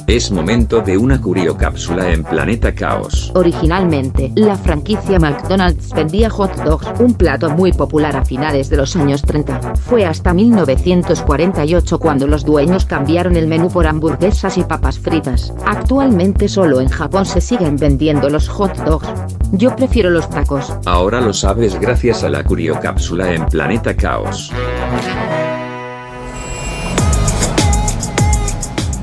Es 0.08 0.30
momento 0.30 0.82
de 0.82 1.00
una 1.00 1.20
curiocápsula 1.20 2.12
en 2.12 2.24
Planeta 2.24 2.76
Caos. 2.76 3.32
Originalmente, 3.34 4.32
la 4.36 4.56
franquicia 4.56 5.18
McDonald's 5.18 5.91
vendía 5.96 6.30
hot 6.30 6.56
dogs, 6.63 6.88
un 7.00 7.15
plato 7.15 7.50
muy 7.50 7.74
popular 7.74 8.15
a 8.15 8.24
finales 8.24 8.70
de 8.70 8.78
los 8.78 8.96
años 8.96 9.24
30. 9.24 9.74
Fue 9.78 10.06
hasta 10.06 10.32
1948 10.32 11.98
cuando 11.98 12.28
los 12.28 12.46
dueños 12.46 12.86
cambiaron 12.86 13.36
el 13.36 13.48
menú 13.48 13.72
por 13.72 13.88
hamburguesas 13.88 14.60
y 14.60 14.63
papas 14.63 15.00
fritas. 15.00 15.52
Actualmente 15.65 16.50
solo 16.50 16.82
en 16.82 16.89
Japón 16.89 17.26
se 17.26 17.41
siguen 17.41 17.76
vendiendo 17.76 18.30
los 18.30 18.48
hot 18.48 18.78
dogs. 18.86 19.08
Yo 19.54 19.76
prefiero 19.76 20.12
los 20.12 20.30
tacos. 20.30 20.72
Ahora 20.86 21.20
lo 21.20 21.34
sabes 21.34 21.80
gracias 21.80 22.24
a 22.24 22.30
la 22.30 22.44
curiocápsula 22.44 23.34
en 23.34 23.48
Planeta 23.48 23.96
Caos. 23.96 24.52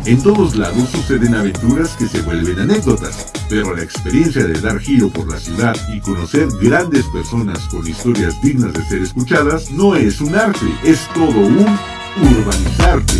En 0.05 0.21
todos 0.21 0.57
lados 0.57 0.89
suceden 0.89 1.33
aventuras 1.37 1.97
que 1.97 2.09
se 2.09 2.23
vuelven 2.23 2.59
anécdotas, 2.59 3.31
pero 3.49 3.77
la 3.77 3.85
experiencia 3.85 4.45
de 4.45 4.61
dar 4.61 4.81
giro 4.81 5.09
por 5.09 5.31
la 5.31 5.39
ciudad 5.39 5.77
y 5.95 6.01
conocer 6.01 6.49
grandes 6.61 7.05
personas 7.07 7.61
con 7.69 7.87
historias 7.87 8.35
dignas 8.43 8.73
de 8.73 8.83
ser 8.83 9.03
escuchadas 9.03 9.71
no 9.71 9.95
es 9.95 10.21
un 10.21 10.35
arte, 10.35 10.67
es 10.83 11.07
todo 11.15 11.39
un 11.39 11.79
urbanizarte. 12.21 13.15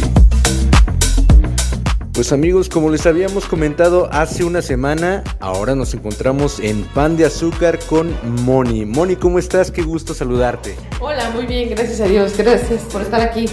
Pues 2.13 2.33
amigos, 2.33 2.69
como 2.69 2.91
les 2.91 3.07
habíamos 3.07 3.47
comentado 3.47 4.09
hace 4.13 4.43
una 4.43 4.61
semana, 4.61 5.23
ahora 5.39 5.77
nos 5.77 5.95
encontramos 5.95 6.59
en 6.59 6.83
Pan 6.83 7.17
de 7.17 7.27
Azúcar 7.27 7.79
con 7.89 8.13
Moni. 8.45 8.85
Moni, 8.87 9.15
¿cómo 9.15 9.39
estás? 9.39 9.71
Qué 9.71 9.83
gusto 9.83 10.15
saludarte. 10.15 10.75
Hola, 10.99 11.31
muy 11.31 11.47
bien, 11.47 11.71
gracias 11.71 12.01
a 12.01 12.07
Dios. 12.07 12.37
Gracias 12.37 12.83
por 12.93 13.03
estar 13.03 13.21
aquí. 13.21 13.49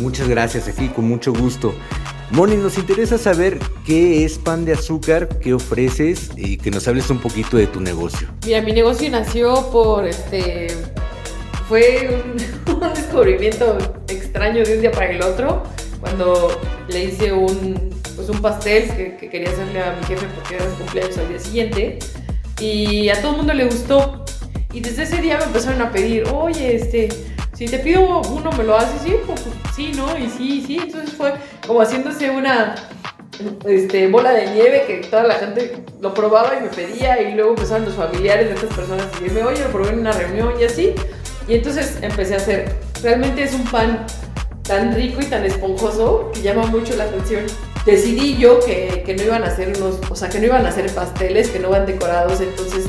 Muchas 0.00 0.26
gracias, 0.26 0.68
aquí 0.68 0.88
con 0.88 1.06
mucho 1.06 1.34
gusto. 1.34 1.74
Moni, 2.32 2.56
nos 2.56 2.78
interesa 2.78 3.18
saber 3.18 3.58
qué 3.84 4.24
es 4.24 4.38
pan 4.38 4.64
de 4.64 4.72
azúcar, 4.72 5.28
qué 5.40 5.52
ofreces 5.52 6.30
y 6.34 6.56
que 6.56 6.70
nos 6.70 6.88
hables 6.88 7.10
un 7.10 7.18
poquito 7.18 7.58
de 7.58 7.66
tu 7.66 7.78
negocio. 7.78 8.26
Mira, 8.46 8.62
mi 8.62 8.72
negocio 8.72 9.10
nació 9.10 9.70
por 9.70 10.06
este. 10.06 10.68
Fue 11.68 12.24
un, 12.66 12.80
descubrimiento 12.94 13.76
extraño 14.08 14.64
de 14.64 14.76
un 14.76 14.80
día 14.80 14.90
para 14.90 15.10
el 15.10 15.22
otro. 15.22 15.62
Cuando 16.00 16.58
le 16.88 17.04
hice 17.04 17.34
un, 17.34 17.90
pues 18.16 18.30
un 18.30 18.40
pastel 18.40 18.88
que, 18.96 19.16
que 19.18 19.28
quería 19.28 19.50
hacerle 19.50 19.82
a 19.82 19.94
mi 20.00 20.06
jefe 20.06 20.26
porque 20.34 20.54
era 20.54 20.70
su 20.70 20.76
cumpleaños 20.78 21.18
al 21.18 21.28
día 21.28 21.38
siguiente. 21.38 21.98
Y 22.58 23.10
a 23.10 23.20
todo 23.20 23.32
el 23.32 23.36
mundo 23.36 23.52
le 23.52 23.66
gustó. 23.66 24.24
Y 24.72 24.80
desde 24.80 25.02
ese 25.02 25.20
día 25.20 25.36
me 25.36 25.44
empezaron 25.44 25.82
a 25.82 25.92
pedir, 25.92 26.24
oye, 26.32 26.76
este, 26.76 27.10
si 27.62 27.68
te 27.68 27.78
pido 27.78 28.20
uno, 28.22 28.50
¿me 28.58 28.64
lo 28.64 28.76
haces? 28.76 29.02
Sí, 29.02 29.14
pues, 29.24 29.44
sí, 29.76 29.92
¿no? 29.94 30.18
Y 30.18 30.28
sí, 30.28 30.64
sí. 30.66 30.78
Entonces 30.82 31.12
fue 31.12 31.32
como 31.64 31.80
haciéndose 31.80 32.28
una 32.28 32.74
este, 33.64 34.08
bola 34.08 34.32
de 34.32 34.50
nieve 34.50 34.82
que 34.88 34.96
toda 35.08 35.22
la 35.22 35.34
gente 35.34 35.84
lo 36.00 36.12
probaba 36.12 36.56
y 36.58 36.62
me 36.62 36.68
pedía 36.70 37.22
y 37.22 37.34
luego 37.34 37.50
empezaron 37.50 37.84
los 37.84 37.94
familiares 37.94 38.48
de 38.48 38.54
estas 38.56 38.74
personas 38.74 39.06
a 39.06 39.10
decirme, 39.10 39.44
oye, 39.44 39.62
lo 39.62 39.70
probé 39.70 39.90
en 39.90 40.00
una 40.00 40.10
reunión 40.10 40.54
y 40.60 40.64
así. 40.64 40.92
Y 41.46 41.54
entonces 41.54 41.98
empecé 42.02 42.34
a 42.34 42.38
hacer. 42.38 42.74
Realmente 43.00 43.44
es 43.44 43.54
un 43.54 43.64
pan 43.64 44.06
tan 44.64 44.92
rico 44.96 45.20
y 45.20 45.26
tan 45.26 45.44
esponjoso 45.44 46.32
que 46.34 46.42
llama 46.42 46.66
mucho 46.66 46.96
la 46.96 47.04
atención. 47.04 47.44
Decidí 47.86 48.38
yo 48.38 48.58
que, 48.58 49.04
que 49.06 49.14
no 49.14 49.22
iban 49.22 49.44
a 49.44 49.46
hacer 49.46 49.72
unos, 49.76 50.00
o 50.10 50.16
sea, 50.16 50.28
que 50.28 50.40
no 50.40 50.46
iban 50.46 50.66
a 50.66 50.70
hacer 50.70 50.92
pasteles, 50.92 51.48
que 51.50 51.60
no 51.60 51.70
van 51.70 51.86
decorados, 51.86 52.40
entonces 52.40 52.86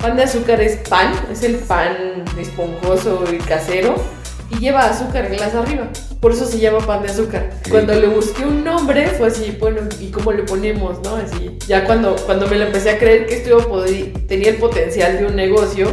pan 0.00 0.16
de 0.16 0.22
azúcar 0.22 0.60
es 0.60 0.76
pan, 0.88 1.12
es 1.30 1.42
el 1.42 1.56
pan 1.56 2.24
esponjoso 2.38 3.24
y 3.32 3.36
casero 3.38 3.96
y 4.50 4.58
lleva 4.58 4.86
azúcar 4.86 5.26
en 5.26 5.36
glas 5.36 5.54
arriba. 5.54 5.88
Por 6.20 6.32
eso 6.32 6.46
se 6.46 6.58
llama 6.58 6.80
pan 6.80 7.02
de 7.02 7.08
azúcar. 7.08 7.50
Cuando 7.70 7.94
le 7.94 8.08
busqué 8.08 8.44
un 8.44 8.64
nombre 8.64 9.06
fue 9.08 9.28
así, 9.28 9.56
bueno, 9.60 9.82
¿y 10.00 10.10
cómo 10.10 10.32
le 10.32 10.42
ponemos, 10.42 11.00
no? 11.02 11.16
Así, 11.16 11.56
ya 11.66 11.84
cuando, 11.84 12.16
cuando 12.26 12.46
me 12.46 12.56
lo 12.56 12.64
empecé 12.64 12.90
a 12.90 12.98
creer 12.98 13.26
que 13.26 13.36
esto 13.36 13.84
tenía 14.26 14.50
el 14.50 14.56
potencial 14.56 15.18
de 15.18 15.26
un 15.26 15.36
negocio, 15.36 15.86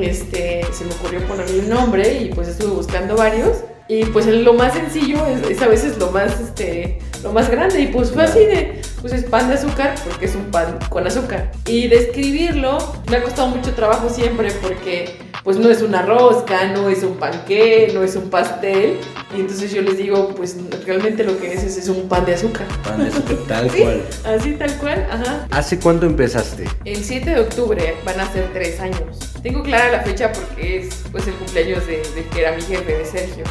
este, 0.00 0.66
se 0.72 0.84
me 0.84 0.92
ocurrió 0.92 1.20
ponerle 1.26 1.60
un 1.60 1.68
nombre 1.68 2.20
y 2.22 2.28
pues 2.34 2.48
estuve 2.48 2.70
buscando 2.70 3.16
varios. 3.16 3.58
Y 3.86 4.06
pues 4.06 4.26
lo 4.26 4.54
más 4.54 4.72
sencillo 4.72 5.26
es, 5.26 5.50
es, 5.50 5.60
a 5.60 5.68
veces 5.68 5.98
lo 5.98 6.10
más, 6.10 6.40
este, 6.40 6.98
lo 7.22 7.32
más 7.32 7.50
grande. 7.50 7.80
Y 7.80 7.86
pues 7.88 8.10
fue 8.12 8.24
así 8.24 8.38
de, 8.38 8.80
pues 9.04 9.12
es 9.12 9.24
pan 9.24 9.48
de 9.48 9.54
azúcar 9.56 9.96
porque 10.02 10.24
es 10.24 10.34
un 10.34 10.46
pan 10.46 10.78
con 10.88 11.06
azúcar. 11.06 11.52
Y 11.66 11.88
describirlo 11.88 12.78
me 13.10 13.18
ha 13.18 13.22
costado 13.22 13.48
mucho 13.48 13.74
trabajo 13.74 14.08
siempre 14.08 14.50
porque 14.62 15.18
pues 15.42 15.58
no 15.58 15.68
es 15.68 15.82
una 15.82 16.00
rosca, 16.00 16.68
no 16.72 16.88
es 16.88 17.02
un 17.02 17.18
panqué, 17.18 17.90
no 17.92 18.02
es 18.02 18.16
un 18.16 18.30
pastel. 18.30 18.96
Y 19.36 19.40
entonces 19.40 19.74
yo 19.74 19.82
les 19.82 19.98
digo, 19.98 20.30
pues 20.34 20.56
realmente 20.86 21.22
lo 21.22 21.38
que 21.38 21.52
es 21.52 21.64
es, 21.64 21.86
un 21.86 22.08
pan 22.08 22.24
de 22.24 22.32
azúcar. 22.32 22.66
Pan 22.82 22.98
de 22.98 23.10
azúcar, 23.10 23.36
tal 23.46 23.70
¿Sí? 23.70 23.82
cual. 23.82 24.02
Así 24.24 24.52
tal 24.52 24.74
cual, 24.78 25.06
ajá. 25.10 25.48
¿Hace 25.50 25.78
cuánto 25.78 26.06
empezaste? 26.06 26.64
El 26.86 27.04
7 27.04 27.28
de 27.28 27.40
octubre 27.40 27.94
van 28.06 28.20
a 28.20 28.32
ser 28.32 28.54
tres 28.54 28.80
años. 28.80 29.18
Tengo 29.42 29.62
clara 29.62 29.92
la 29.92 30.00
fecha 30.00 30.32
porque 30.32 30.78
es 30.78 31.02
pues 31.12 31.26
el 31.26 31.34
cumpleaños 31.34 31.86
de, 31.86 31.98
de 31.98 32.26
que 32.32 32.40
era 32.40 32.52
mi 32.52 32.62
jefe, 32.62 32.96
de 32.96 33.04
Sergio. 33.04 33.44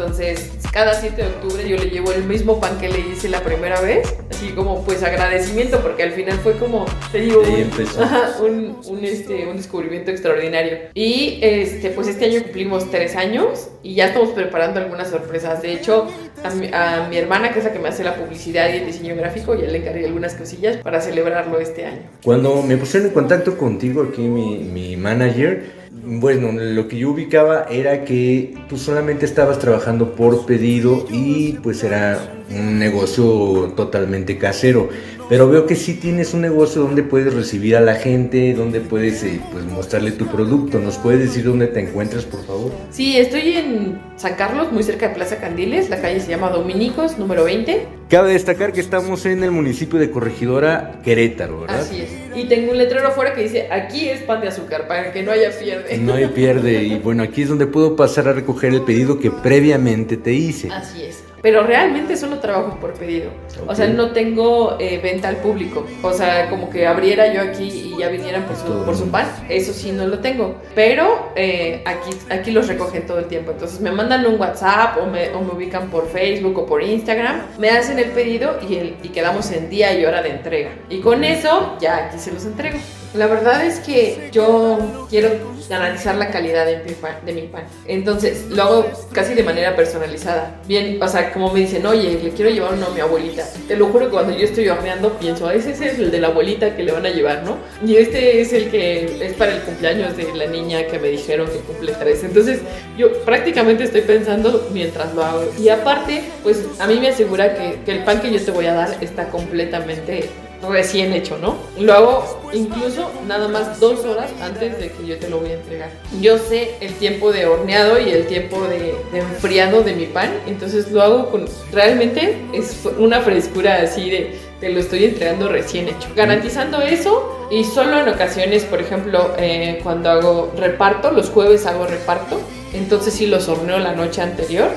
Entonces, 0.00 0.50
cada 0.72 0.94
7 0.94 1.14
de 1.14 1.28
octubre 1.28 1.68
yo 1.68 1.76
le 1.76 1.90
llevo 1.90 2.10
el 2.12 2.24
mismo 2.24 2.58
pan 2.58 2.78
que 2.78 2.88
le 2.88 3.00
hice 3.00 3.28
la 3.28 3.42
primera 3.42 3.82
vez, 3.82 4.14
así 4.30 4.48
como 4.52 4.82
pues 4.82 5.02
agradecimiento, 5.02 5.80
porque 5.80 6.04
al 6.04 6.12
final 6.12 6.38
fue 6.38 6.54
como, 6.56 6.86
te 7.12 7.20
digo, 7.20 7.42
un, 7.42 8.40
un, 8.46 8.76
un, 8.86 9.04
este, 9.04 9.46
un 9.46 9.58
descubrimiento 9.58 10.10
extraordinario. 10.10 10.78
Y 10.94 11.38
este, 11.42 11.90
pues 11.90 12.08
este 12.08 12.24
año 12.24 12.42
cumplimos 12.44 12.90
tres 12.90 13.14
años 13.14 13.68
y 13.82 13.94
ya 13.94 14.06
estamos 14.06 14.30
preparando 14.30 14.80
algunas 14.80 15.10
sorpresas. 15.10 15.60
De 15.60 15.74
hecho, 15.74 16.08
a 16.44 16.48
mi, 16.48 16.70
a 16.72 17.06
mi 17.10 17.18
hermana, 17.18 17.52
que 17.52 17.58
es 17.58 17.66
la 17.66 17.72
que 17.72 17.78
me 17.78 17.90
hace 17.90 18.02
la 18.02 18.14
publicidad 18.14 18.72
y 18.72 18.78
el 18.78 18.86
diseño 18.86 19.14
gráfico, 19.16 19.54
ya 19.54 19.66
le 19.66 19.78
encargué 19.78 20.06
algunas 20.06 20.34
cosillas 20.34 20.78
para 20.78 21.02
celebrarlo 21.02 21.60
este 21.60 21.84
año. 21.84 22.08
Cuando 22.24 22.62
me 22.62 22.78
pusieron 22.78 23.08
en 23.08 23.14
contacto 23.14 23.58
contigo 23.58 24.08
aquí 24.10 24.22
mi, 24.22 24.60
mi 24.60 24.96
manager, 24.96 25.79
bueno, 25.92 26.52
lo 26.52 26.86
que 26.86 26.98
yo 26.98 27.10
ubicaba 27.10 27.66
era 27.68 28.04
que 28.04 28.54
tú 28.68 28.78
solamente 28.78 29.26
estabas 29.26 29.58
trabajando 29.58 30.14
por 30.14 30.46
pedido 30.46 31.06
y 31.10 31.54
pues 31.62 31.82
era 31.82 32.34
un 32.50 32.78
negocio 32.78 33.72
totalmente 33.76 34.38
casero. 34.38 34.88
Pero 35.30 35.48
veo 35.48 35.64
que 35.64 35.76
sí 35.76 35.94
tienes 35.94 36.34
un 36.34 36.40
negocio 36.40 36.82
donde 36.82 37.04
puedes 37.04 37.32
recibir 37.32 37.76
a 37.76 37.80
la 37.80 37.94
gente, 37.94 38.52
donde 38.52 38.80
puedes 38.80 39.22
eh, 39.22 39.40
pues, 39.52 39.64
mostrarle 39.64 40.10
tu 40.10 40.26
producto. 40.26 40.80
¿Nos 40.80 40.98
puedes 40.98 41.20
decir 41.20 41.44
dónde 41.44 41.68
te 41.68 41.78
encuentras, 41.78 42.24
por 42.24 42.44
favor? 42.44 42.72
Sí, 42.90 43.16
estoy 43.16 43.52
en 43.52 44.00
San 44.16 44.34
Carlos, 44.34 44.72
muy 44.72 44.82
cerca 44.82 45.06
de 45.06 45.14
Plaza 45.14 45.36
Candiles. 45.36 45.88
La 45.88 46.00
calle 46.00 46.18
se 46.18 46.30
llama 46.30 46.50
Dominicos, 46.50 47.16
número 47.16 47.44
20. 47.44 47.86
Cabe 48.08 48.32
destacar 48.32 48.72
que 48.72 48.80
estamos 48.80 49.24
en 49.24 49.44
el 49.44 49.52
municipio 49.52 50.00
de 50.00 50.10
Corregidora, 50.10 51.00
Querétaro, 51.04 51.60
¿verdad? 51.60 51.82
Así 51.82 52.00
es. 52.00 52.10
Y 52.34 52.48
tengo 52.48 52.72
un 52.72 52.78
letrero 52.78 53.06
afuera 53.06 53.32
que 53.32 53.42
dice, 53.42 53.68
aquí 53.70 54.08
es 54.08 54.22
pan 54.22 54.40
de 54.40 54.48
azúcar, 54.48 54.88
para 54.88 55.12
que 55.12 55.22
no 55.22 55.30
haya 55.30 55.56
pierde. 55.56 55.96
No 55.98 56.14
hay 56.14 56.26
pierde. 56.26 56.82
Y 56.82 56.98
bueno, 56.98 57.22
aquí 57.22 57.42
es 57.42 57.48
donde 57.48 57.68
puedo 57.68 57.94
pasar 57.94 58.26
a 58.26 58.32
recoger 58.32 58.74
el 58.74 58.82
pedido 58.82 59.20
que 59.20 59.30
previamente 59.30 60.16
te 60.16 60.32
hice. 60.32 60.72
Así 60.72 61.04
es. 61.04 61.22
Pero 61.42 61.62
realmente 61.62 62.16
solo 62.16 62.38
trabajo 62.38 62.78
por 62.80 62.92
pedido. 62.94 63.30
O 63.66 63.74
sea, 63.74 63.86
no 63.86 64.10
tengo 64.12 64.76
eh, 64.78 65.00
venta 65.02 65.28
al 65.28 65.36
público. 65.36 65.86
O 66.02 66.12
sea, 66.12 66.48
como 66.50 66.70
que 66.70 66.86
abriera 66.86 67.32
yo 67.32 67.40
aquí 67.40 67.64
y 67.64 67.98
ya 67.98 68.08
vinieran 68.08 68.44
por 68.44 68.56
su, 68.56 68.84
por 68.84 68.96
su 68.96 69.10
pan. 69.10 69.26
Eso 69.48 69.72
sí 69.72 69.92
no 69.92 70.06
lo 70.06 70.18
tengo. 70.18 70.56
Pero 70.74 71.30
eh, 71.36 71.82
aquí, 71.86 72.10
aquí 72.30 72.50
los 72.50 72.68
recogen 72.68 73.06
todo 73.06 73.18
el 73.18 73.26
tiempo. 73.26 73.52
Entonces 73.52 73.80
me 73.80 73.90
mandan 73.90 74.26
un 74.26 74.38
WhatsApp 74.40 74.98
o 74.98 75.06
me, 75.06 75.30
o 75.30 75.40
me 75.40 75.52
ubican 75.52 75.88
por 75.90 76.08
Facebook 76.08 76.58
o 76.58 76.66
por 76.66 76.82
Instagram. 76.82 77.42
Me 77.58 77.70
hacen 77.70 77.98
el 77.98 78.10
pedido 78.10 78.58
y, 78.68 78.76
el, 78.76 78.96
y 79.02 79.08
quedamos 79.08 79.50
en 79.50 79.70
día 79.70 79.98
y 79.98 80.04
hora 80.04 80.22
de 80.22 80.30
entrega. 80.30 80.70
Y 80.88 81.00
con 81.00 81.24
eso 81.24 81.76
ya 81.80 82.06
aquí 82.06 82.18
se 82.18 82.32
los 82.32 82.44
entrego. 82.44 82.78
La 83.12 83.26
verdad 83.26 83.64
es 83.66 83.80
que 83.80 84.28
yo 84.32 85.06
quiero 85.10 85.30
garantizar 85.68 86.14
la 86.14 86.30
calidad 86.30 86.64
de 86.64 86.78
mi 86.84 86.92
pan. 86.92 87.16
De 87.26 87.32
mi 87.32 87.42
pan. 87.42 87.64
Entonces 87.86 88.46
lo 88.50 88.62
hago 88.62 88.90
casi 89.12 89.34
de 89.34 89.42
manera 89.42 89.74
personalizada. 89.74 90.60
Bien, 90.68 91.02
o 91.02 91.08
sea, 91.08 91.32
como 91.32 91.52
me 91.52 91.60
dicen, 91.60 91.84
oye, 91.86 92.20
le 92.22 92.30
quiero 92.30 92.50
llevar 92.52 92.74
uno 92.74 92.86
a 92.86 92.90
mi 92.90 93.00
abuelita. 93.00 93.44
Te 93.66 93.76
lo 93.76 93.86
juro 93.86 94.06
que 94.06 94.12
cuando 94.12 94.36
yo 94.36 94.44
estoy 94.44 94.68
horneando 94.68 95.12
pienso, 95.18 95.48
"Ah, 95.48 95.54
ese 95.54 95.72
es 95.72 95.80
el 95.80 96.12
de 96.12 96.20
la 96.20 96.28
abuelita 96.28 96.76
que 96.76 96.84
le 96.84 96.92
van 96.92 97.04
a 97.04 97.10
llevar, 97.10 97.42
¿no? 97.42 97.58
Y 97.84 97.96
este 97.96 98.40
es 98.40 98.52
el 98.52 98.70
que 98.70 99.26
es 99.26 99.32
para 99.34 99.54
el 99.54 99.60
cumpleaños 99.62 100.16
de 100.16 100.32
la 100.32 100.46
niña 100.46 100.86
que 100.86 100.98
me 101.00 101.08
dijeron 101.08 101.48
que 101.48 101.58
cumple 101.58 101.92
tres. 101.98 102.22
Entonces 102.22 102.60
yo 102.96 103.12
prácticamente 103.24 103.84
estoy 103.84 104.02
pensando 104.02 104.68
mientras 104.72 105.12
lo 105.14 105.24
hago. 105.24 105.44
Y 105.58 105.68
aparte, 105.68 106.22
pues 106.44 106.64
a 106.78 106.86
mí 106.86 107.00
me 107.00 107.08
asegura 107.08 107.54
que, 107.54 107.80
que 107.84 107.90
el 107.90 108.04
pan 108.04 108.20
que 108.20 108.30
yo 108.30 108.40
te 108.40 108.52
voy 108.52 108.66
a 108.66 108.74
dar 108.74 108.96
está 109.00 109.28
completamente 109.30 110.28
recién 110.68 111.12
hecho, 111.12 111.38
¿no? 111.38 111.56
Lo 111.78 111.92
hago 111.94 112.40
incluso 112.52 113.10
nada 113.26 113.48
más 113.48 113.80
dos 113.80 114.04
horas 114.04 114.30
antes 114.42 114.78
de 114.78 114.90
que 114.90 115.06
yo 115.06 115.18
te 115.18 115.28
lo 115.28 115.38
voy 115.38 115.50
a 115.50 115.54
entregar. 115.54 115.90
Yo 116.20 116.38
sé 116.38 116.76
el 116.80 116.94
tiempo 116.94 117.32
de 117.32 117.46
horneado 117.46 117.98
y 117.98 118.10
el 118.10 118.26
tiempo 118.26 118.62
de, 118.66 118.94
enfriado 119.12 119.82
de 119.82 119.94
mi 119.94 120.06
pan, 120.06 120.30
entonces 120.46 120.90
lo 120.90 121.02
hago 121.02 121.30
con... 121.30 121.46
Realmente 121.72 122.36
es 122.52 122.86
una 122.98 123.20
frescura 123.20 123.80
así 123.82 124.10
de... 124.10 124.50
Te 124.60 124.68
lo 124.68 124.80
estoy 124.80 125.04
entregando 125.04 125.48
recién 125.48 125.88
hecho. 125.88 126.08
Garantizando 126.14 126.82
eso 126.82 127.48
y 127.50 127.64
solo 127.64 127.98
en 127.98 128.10
ocasiones, 128.10 128.64
por 128.64 128.78
ejemplo, 128.78 129.32
eh, 129.38 129.80
cuando 129.82 130.10
hago 130.10 130.52
reparto, 130.54 131.12
los 131.12 131.30
jueves 131.30 131.64
hago 131.64 131.86
reparto, 131.86 132.38
entonces 132.74 133.14
sí 133.14 133.26
los 133.26 133.48
horneo 133.48 133.78
la 133.78 133.94
noche 133.94 134.20
anterior. 134.20 134.68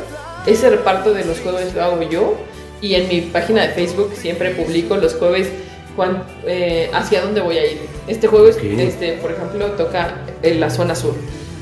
Ese 0.46 0.70
reparto 0.70 1.14
de 1.14 1.26
los 1.26 1.42
jueves 1.42 1.74
lo 1.74 1.84
hago 1.84 2.02
yo 2.02 2.38
y 2.80 2.96
en 2.96 3.08
mi 3.10 3.22
página 3.22 3.64
de 3.64 3.70
Facebook 3.74 4.14
siempre 4.16 4.52
publico 4.52 4.96
los 4.96 5.16
jueves 5.16 5.50
cuán- 5.96 6.24
eh, 6.46 6.90
hacia 6.94 7.22
dónde 7.22 7.42
voy 7.42 7.58
a 7.58 7.66
ir. 7.72 7.80
Este 8.08 8.28
jueves, 8.28 8.58
este, 8.80 9.14
por 9.14 9.32
ejemplo, 9.32 9.68
toca 9.72 10.16
en 10.42 10.60
la 10.60 10.70
zona 10.70 10.96
sur. 10.96 11.16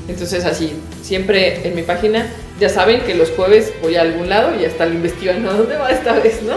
Entonces 0.08 0.44
así, 0.44 0.72
siempre 1.02 1.66
en 1.66 1.74
mi 1.74 1.82
página 1.82 2.26
ya 2.58 2.68
saben 2.68 3.00
que 3.02 3.14
los 3.14 3.30
jueves 3.30 3.72
voy 3.82 3.96
a 3.96 4.02
algún 4.02 4.28
lado 4.28 4.52
y 4.60 4.64
hasta 4.64 4.86
lo 4.86 4.94
investigan 4.94 5.46
a 5.46 5.52
dónde 5.52 5.76
va 5.76 5.90
esta 5.90 6.14
vez, 6.18 6.42
¿no? 6.42 6.56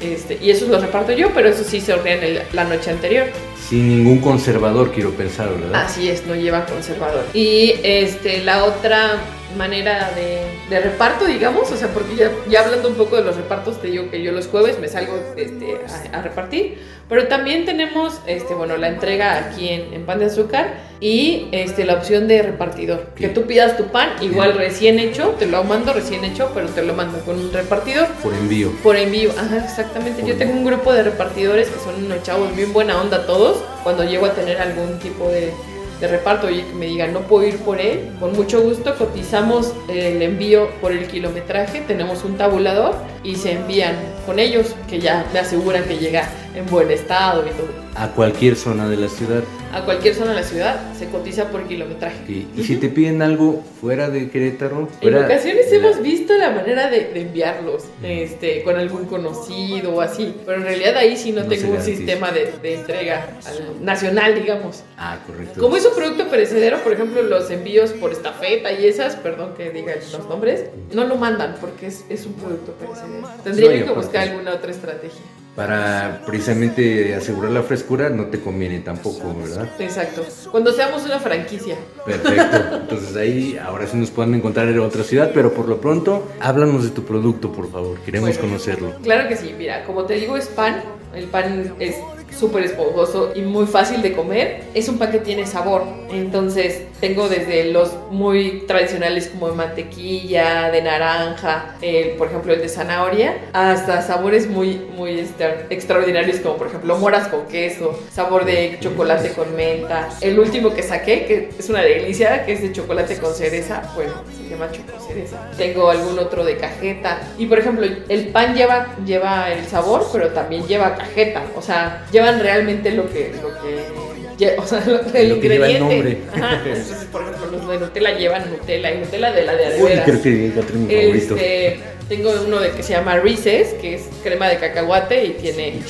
Este, 0.00 0.38
y 0.42 0.50
eso 0.50 0.66
lo 0.68 0.78
reparto 0.78 1.12
yo, 1.12 1.30
pero 1.34 1.48
eso 1.48 1.64
sí 1.64 1.80
se 1.80 1.94
hornean 1.94 2.22
el- 2.22 2.42
la 2.52 2.64
noche 2.64 2.90
anterior. 2.90 3.26
Sin 3.68 3.88
ningún 3.88 4.18
conservador, 4.20 4.92
quiero 4.92 5.10
pensar, 5.12 5.48
¿verdad? 5.48 5.82
Así 5.86 6.08
es, 6.08 6.24
no 6.26 6.34
lleva 6.36 6.66
conservador. 6.66 7.24
Y 7.32 7.74
este, 7.82 8.42
la 8.44 8.64
otra 8.64 9.14
manera 9.56 10.12
de, 10.14 10.44
de 10.68 10.80
reparto, 10.80 11.24
digamos, 11.26 11.70
o 11.70 11.76
sea, 11.76 11.88
porque 11.88 12.16
ya, 12.16 12.30
ya 12.48 12.60
hablando 12.60 12.88
un 12.88 12.94
poco 12.94 13.16
de 13.16 13.22
los 13.22 13.36
repartos, 13.36 13.80
te 13.80 13.88
digo 13.88 14.10
que 14.10 14.22
yo 14.22 14.32
los 14.32 14.46
jueves 14.46 14.78
me 14.78 14.88
salgo 14.88 15.18
este, 15.36 15.80
a, 16.12 16.18
a 16.18 16.22
repartir, 16.22 16.78
pero 17.08 17.28
también 17.28 17.64
tenemos, 17.64 18.20
este, 18.26 18.54
bueno, 18.54 18.76
la 18.76 18.88
entrega 18.88 19.38
aquí 19.38 19.68
en, 19.68 19.94
en 19.94 20.06
Pan 20.06 20.18
de 20.18 20.26
Azúcar 20.26 20.74
y 21.00 21.48
este, 21.52 21.84
la 21.84 21.94
opción 21.94 22.26
de 22.26 22.42
repartidor, 22.42 23.10
que 23.14 23.28
tú 23.28 23.42
pidas 23.42 23.76
tu 23.76 23.84
pan, 23.88 24.10
igual 24.20 24.54
recién 24.54 24.98
hecho, 24.98 25.36
te 25.38 25.46
lo 25.46 25.62
mando 25.62 25.92
recién 25.92 26.24
hecho, 26.24 26.50
pero 26.54 26.68
te 26.68 26.82
lo 26.82 26.94
mando 26.94 27.18
con 27.20 27.38
un 27.38 27.52
repartidor. 27.52 28.08
Por 28.22 28.34
envío. 28.34 28.72
Por 28.82 28.96
envío, 28.96 29.30
ajá, 29.38 29.58
exactamente. 29.64 30.24
Yo 30.26 30.36
tengo 30.36 30.52
un 30.54 30.64
grupo 30.64 30.92
de 30.92 31.04
repartidores 31.04 31.68
que 31.68 31.78
son 31.78 32.04
unos 32.04 32.22
chavos 32.22 32.54
bien 32.56 32.72
buena 32.72 33.00
onda 33.00 33.26
todos. 33.26 33.62
Cuando 33.82 34.04
llego 34.04 34.26
a 34.26 34.32
tener 34.32 34.60
algún 34.60 34.98
tipo 34.98 35.28
de, 35.28 35.52
de 36.00 36.08
reparto 36.08 36.50
y 36.50 36.62
que 36.62 36.74
me 36.74 36.86
digan 36.86 37.12
no 37.12 37.20
puedo 37.20 37.46
ir 37.46 37.58
por 37.58 37.80
él, 37.80 38.10
con 38.20 38.32
mucho 38.32 38.60
gusto 38.60 38.94
cotizamos 38.96 39.72
el 39.88 40.20
envío 40.22 40.68
por 40.80 40.92
el 40.92 41.06
kilometraje, 41.06 41.80
tenemos 41.82 42.24
un 42.24 42.36
tabulador 42.36 42.94
y 43.22 43.36
se 43.36 43.52
envían 43.52 43.96
con 44.26 44.38
ellos, 44.38 44.74
que 44.88 44.98
ya 45.00 45.24
me 45.32 45.38
aseguran 45.38 45.84
que 45.84 45.96
llega 45.96 46.28
en 46.54 46.66
buen 46.66 46.90
estado 46.90 47.46
y 47.46 47.50
todo. 47.50 47.85
A 47.98 48.08
cualquier 48.12 48.56
zona 48.56 48.88
de 48.90 48.96
la 48.98 49.08
ciudad. 49.08 49.42
A 49.72 49.82
cualquier 49.84 50.14
zona 50.14 50.30
de 50.30 50.36
la 50.36 50.42
ciudad 50.42 50.92
se 50.98 51.06
cotiza 51.08 51.48
por 51.50 51.66
kilometraje. 51.66 52.30
Y, 52.30 52.46
y 52.54 52.62
si 52.64 52.76
te 52.76 52.88
piden 52.88 53.22
algo 53.22 53.62
fuera 53.80 54.10
de 54.10 54.28
Querétaro, 54.30 54.88
En 55.00 55.14
ocasiones 55.16 55.72
hemos 55.72 56.02
visto 56.02 56.34
la 56.36 56.50
manera 56.50 56.90
de, 56.90 57.04
de 57.12 57.22
enviarlos 57.22 57.84
este, 58.02 58.62
con 58.62 58.76
algún 58.76 59.06
conocido 59.06 59.94
o 59.94 60.00
así, 60.02 60.34
pero 60.44 60.58
en 60.58 60.64
realidad 60.64 60.96
ahí 60.98 61.16
sí 61.16 61.32
no, 61.32 61.42
No 61.44 61.48
tengo 61.48 61.72
un 61.74 61.80
sistema 61.82 62.32
de, 62.32 62.52
de 62.62 62.74
entrega 62.74 63.28
al- 63.46 63.84
nacional, 63.84 64.34
digamos. 64.34 64.82
Ah, 64.98 65.18
correcto. 65.26 65.58
Como 65.60 65.76
es 65.78 65.86
un 65.86 65.94
producto 65.94 66.28
perecedero, 66.28 66.78
por 66.82 66.92
ejemplo, 66.92 67.22
los 67.22 67.50
envíos 67.50 67.92
por 67.92 68.12
estafeta 68.12 68.72
y 68.72 68.86
esas, 68.86 69.16
perdón 69.16 69.54
que 69.56 69.70
diga 69.70 69.94
los 70.12 70.28
nombres, 70.28 70.66
no 70.92 71.04
lo 71.04 71.16
mandan 71.16 71.56
porque 71.60 71.86
es, 71.86 72.04
es 72.10 72.26
un 72.26 72.34
producto 72.34 72.72
perecedero. 72.72 73.26
Tendría 73.42 73.80
No, 73.80 73.86
que 73.86 73.92
buscar 74.00 74.28
alguna 74.28 74.52
otra 74.52 74.70
estrategia. 74.70 75.22
Para 75.56 76.20
precisamente 76.26 77.14
asegurar 77.14 77.50
la 77.50 77.62
frescura 77.62 78.10
no 78.10 78.26
te 78.26 78.40
conviene 78.40 78.80
tampoco, 78.80 79.34
¿verdad? 79.34 79.66
Exacto. 79.78 80.22
Cuando 80.50 80.70
seamos 80.70 81.02
una 81.06 81.18
franquicia. 81.18 81.76
Perfecto. 82.04 82.76
Entonces 82.82 83.16
ahí 83.16 83.58
ahora 83.58 83.86
sí 83.86 83.96
nos 83.96 84.10
pueden 84.10 84.34
encontrar 84.34 84.68
en 84.68 84.78
otra 84.80 85.02
ciudad, 85.02 85.30
pero 85.32 85.54
por 85.54 85.66
lo 85.66 85.80
pronto 85.80 86.28
háblanos 86.40 86.84
de 86.84 86.90
tu 86.90 87.04
producto, 87.04 87.50
por 87.52 87.70
favor. 87.70 87.98
Queremos 88.00 88.28
Bueno. 88.30 88.42
conocerlo. 88.42 88.94
Claro 89.02 89.28
que 89.28 89.36
sí, 89.36 89.54
mira, 89.56 89.84
como 89.86 90.04
te 90.04 90.14
digo 90.14 90.36
es 90.36 90.46
pan, 90.46 90.82
el 91.14 91.24
pan 91.24 91.74
es 91.80 91.96
súper 92.38 92.64
esponjoso 92.64 93.32
y 93.34 93.42
muy 93.42 93.66
fácil 93.66 94.02
de 94.02 94.12
comer, 94.12 94.64
es 94.74 94.88
un 94.88 94.98
pan 94.98 95.10
que 95.10 95.18
tiene 95.18 95.46
sabor, 95.46 95.84
entonces 96.10 96.82
tengo 97.00 97.28
desde 97.28 97.64
los 97.72 97.92
muy 98.10 98.64
tradicionales 98.66 99.28
como 99.28 99.48
de 99.48 99.54
mantequilla, 99.54 100.70
de 100.70 100.82
naranja, 100.82 101.76
el, 101.82 102.10
por 102.10 102.28
ejemplo 102.28 102.52
el 102.52 102.60
de 102.60 102.68
zanahoria, 102.68 103.36
hasta 103.52 104.02
sabores 104.02 104.48
muy, 104.48 104.80
muy 104.96 105.26
extraordinarios 105.70 106.38
como 106.40 106.56
por 106.56 106.68
ejemplo 106.68 106.96
moras 106.98 107.28
con 107.28 107.46
queso, 107.46 107.98
sabor 108.12 108.44
de 108.44 108.78
chocolate 108.80 109.32
con 109.32 109.54
menta, 109.56 110.08
el 110.20 110.38
último 110.38 110.74
que 110.74 110.82
saqué, 110.82 111.26
que 111.26 111.50
es 111.58 111.68
una 111.68 111.80
delicia, 111.80 112.44
que 112.44 112.52
es 112.52 112.62
de 112.62 112.72
chocolate 112.72 113.16
con 113.18 113.34
cereza, 113.34 113.82
bueno, 113.94 114.12
se 114.36 114.48
llama 114.48 114.70
choco 114.70 115.00
cereza. 115.06 115.50
Tengo 115.56 115.90
algún 115.90 116.18
otro 116.18 116.44
de 116.44 116.56
cajeta. 116.56 117.20
Y 117.38 117.46
por 117.46 117.58
ejemplo, 117.58 117.86
el 118.08 118.28
pan 118.28 118.54
lleva, 118.54 118.96
lleva 119.04 119.50
el 119.50 119.64
sabor, 119.66 120.06
pero 120.12 120.28
también 120.28 120.66
lleva 120.66 120.94
cajeta. 120.96 121.44
O 121.56 121.62
sea, 121.62 122.06
llevan 122.26 122.40
realmente 122.40 122.90
lo 122.92 123.10
que. 123.10 123.32
Lo 123.42 123.48
que 123.62 124.56
o 124.58 124.66
sea, 124.66 124.80
lo- 124.86 125.00
el 125.14 125.28
Lo 125.30 125.40
que 125.40 125.48
lleva 125.48 125.66
el 125.66 125.76
ingrediente. 125.76 125.78
nombre. 125.80 126.18
Ajá. 126.34 126.62
Entonces, 126.66 127.08
por 127.10 127.22
ejemplo, 127.22 127.46
los 127.52 127.68
de 127.68 127.78
Nutella 127.78 128.18
llevan 128.18 128.50
Nutella 128.50 128.94
y 128.94 128.98
Nutella 128.98 129.32
de 129.32 129.42
la 129.44 129.54
de 129.56 129.82
Uy, 129.82 129.90
creo 130.04 130.22
que 130.22 130.46
encontré 130.46 130.76
mi 130.76 130.94
favorito. 130.94 131.36
Este, 131.36 131.80
tengo 132.08 132.32
uno 132.46 132.60
de 132.60 132.70
que 132.72 132.82
se 132.82 132.92
llama 132.92 133.16
Reese's, 133.16 133.74
que 133.80 133.94
es 133.94 134.02
crema 134.22 134.48
de 134.48 134.58
cacahuate 134.58 135.24
y 135.24 135.30
tiene 135.30 135.80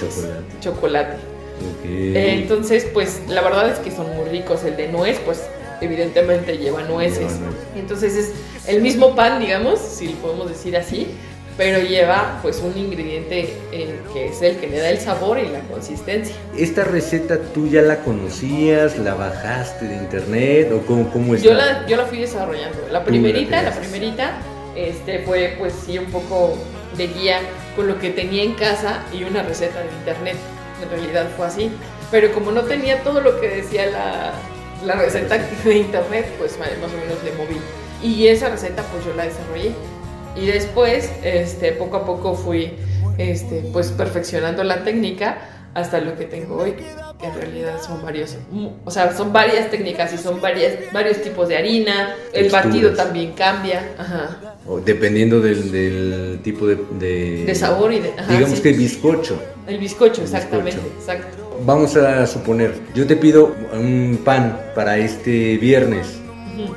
chocolate. 0.60 1.16
Eh, 1.84 2.38
Entonces, 2.42 2.86
pues 2.92 3.22
la 3.28 3.40
verdad 3.42 3.70
es 3.70 3.78
que 3.80 3.90
son 3.90 4.14
muy 4.16 4.28
ricos. 4.28 4.62
El 4.64 4.76
de 4.76 4.88
nuez, 4.88 5.18
pues 5.24 5.42
evidentemente 5.80 6.56
lleva 6.58 6.82
nueces. 6.82 7.18
Lleva 7.18 7.32
nuez. 7.32 7.54
Entonces 7.76 8.14
es 8.16 8.32
el 8.68 8.80
mismo 8.80 9.14
pan, 9.16 9.40
digamos, 9.40 9.80
si 9.80 10.08
lo 10.08 10.14
podemos 10.18 10.48
decir 10.48 10.76
así, 10.76 11.08
pero 11.56 11.80
lleva 11.80 12.38
pues 12.42 12.60
un 12.60 12.76
ingrediente 12.76 13.54
eh, 13.72 13.98
que 14.12 14.26
es 14.26 14.42
el 14.42 14.56
que 14.56 14.66
le 14.66 14.78
da 14.78 14.90
el 14.90 14.98
sabor 14.98 15.38
y 15.38 15.48
la 15.48 15.60
consistencia. 15.60 16.34
¿Esta 16.56 16.84
receta 16.84 17.38
tú 17.54 17.66
ya 17.68 17.82
la 17.82 18.00
conocías? 18.00 18.98
¿La 18.98 19.14
bajaste 19.14 19.86
de 19.86 19.96
internet? 19.96 20.70
¿O 20.72 20.84
cómo, 20.86 21.10
cómo 21.10 21.34
está? 21.34 21.48
Yo 21.48 21.54
la, 21.54 21.86
yo 21.86 21.96
la 21.96 22.04
fui 22.04 22.18
desarrollando. 22.18 22.78
La 22.88 22.98
la 22.98 23.04
primerita, 23.04 23.56
la 23.56 23.70
creaste. 23.70 23.80
primerita, 23.88 24.32
este, 24.74 25.20
fue 25.20 25.54
pues 25.58 25.72
sí 25.86 25.98
un 25.98 26.06
poco 26.06 26.58
de 26.96 27.06
guía 27.06 27.40
con 27.74 27.86
lo 27.86 27.98
que 27.98 28.10
tenía 28.10 28.42
en 28.42 28.54
casa 28.54 29.02
y 29.12 29.24
una 29.24 29.42
receta 29.42 29.80
de 29.80 29.86
internet. 29.98 30.36
En 30.82 30.90
realidad 30.90 31.26
fue 31.36 31.46
así. 31.46 31.70
Pero 32.10 32.32
como 32.32 32.52
no 32.52 32.62
tenía 32.62 33.02
todo 33.02 33.20
lo 33.20 33.40
que 33.40 33.48
decía 33.48 33.86
la, 33.86 34.32
la 34.84 34.94
receta 34.94 35.38
de 35.64 35.74
internet, 35.74 36.26
pues 36.38 36.58
más 36.58 36.68
o 36.68 36.98
menos 36.98 37.24
le 37.24 37.32
moví. 37.32 37.60
Y 38.02 38.28
esa 38.28 38.50
receta 38.50 38.82
pues 38.92 39.04
yo 39.06 39.14
la 39.14 39.24
desarrollé. 39.24 39.72
Y 40.40 40.46
después, 40.46 41.10
este, 41.22 41.72
poco 41.72 41.96
a 41.98 42.04
poco 42.06 42.34
fui 42.34 42.72
este, 43.18 43.62
pues 43.72 43.88
perfeccionando 43.90 44.62
la 44.64 44.84
técnica 44.84 45.38
hasta 45.74 46.00
lo 46.00 46.16
que 46.16 46.24
tengo 46.24 46.56
hoy, 46.56 46.72
que 46.72 47.26
en 47.26 47.34
realidad 47.34 47.74
son 47.82 48.02
varios, 48.02 48.36
o 48.84 48.90
sea, 48.90 49.14
son 49.14 49.30
varias 49.32 49.70
técnicas 49.70 50.10
y 50.14 50.16
son 50.18 50.40
varias, 50.40 50.74
varios 50.90 51.20
tipos 51.20 51.48
de 51.48 51.56
harina, 51.58 52.14
el 52.32 52.44
Texturas. 52.44 52.64
batido 52.66 52.90
también 52.94 53.32
cambia, 53.32 53.82
ajá, 53.98 54.56
O 54.66 54.80
dependiendo 54.80 55.38
del, 55.40 55.70
del 55.70 56.40
tipo 56.42 56.66
de, 56.66 56.78
de... 56.98 57.44
de 57.44 57.54
sabor 57.54 57.92
y 57.92 58.00
de... 58.00 58.10
ajá, 58.16 58.32
Digamos 58.32 58.56
sí. 58.56 58.62
que 58.62 58.72
bizcocho. 58.72 59.38
El 59.66 59.78
bizcocho, 59.78 60.22
El 60.22 60.26
exactamente, 60.28 60.80
bizcocho. 60.80 60.94
exacto. 60.98 61.58
Vamos 61.66 61.94
a 61.96 62.26
suponer, 62.26 62.72
yo 62.94 63.06
te 63.06 63.16
pido 63.16 63.54
un 63.74 64.18
pan 64.24 64.58
para 64.74 64.96
este 64.96 65.58
viernes. 65.58 66.06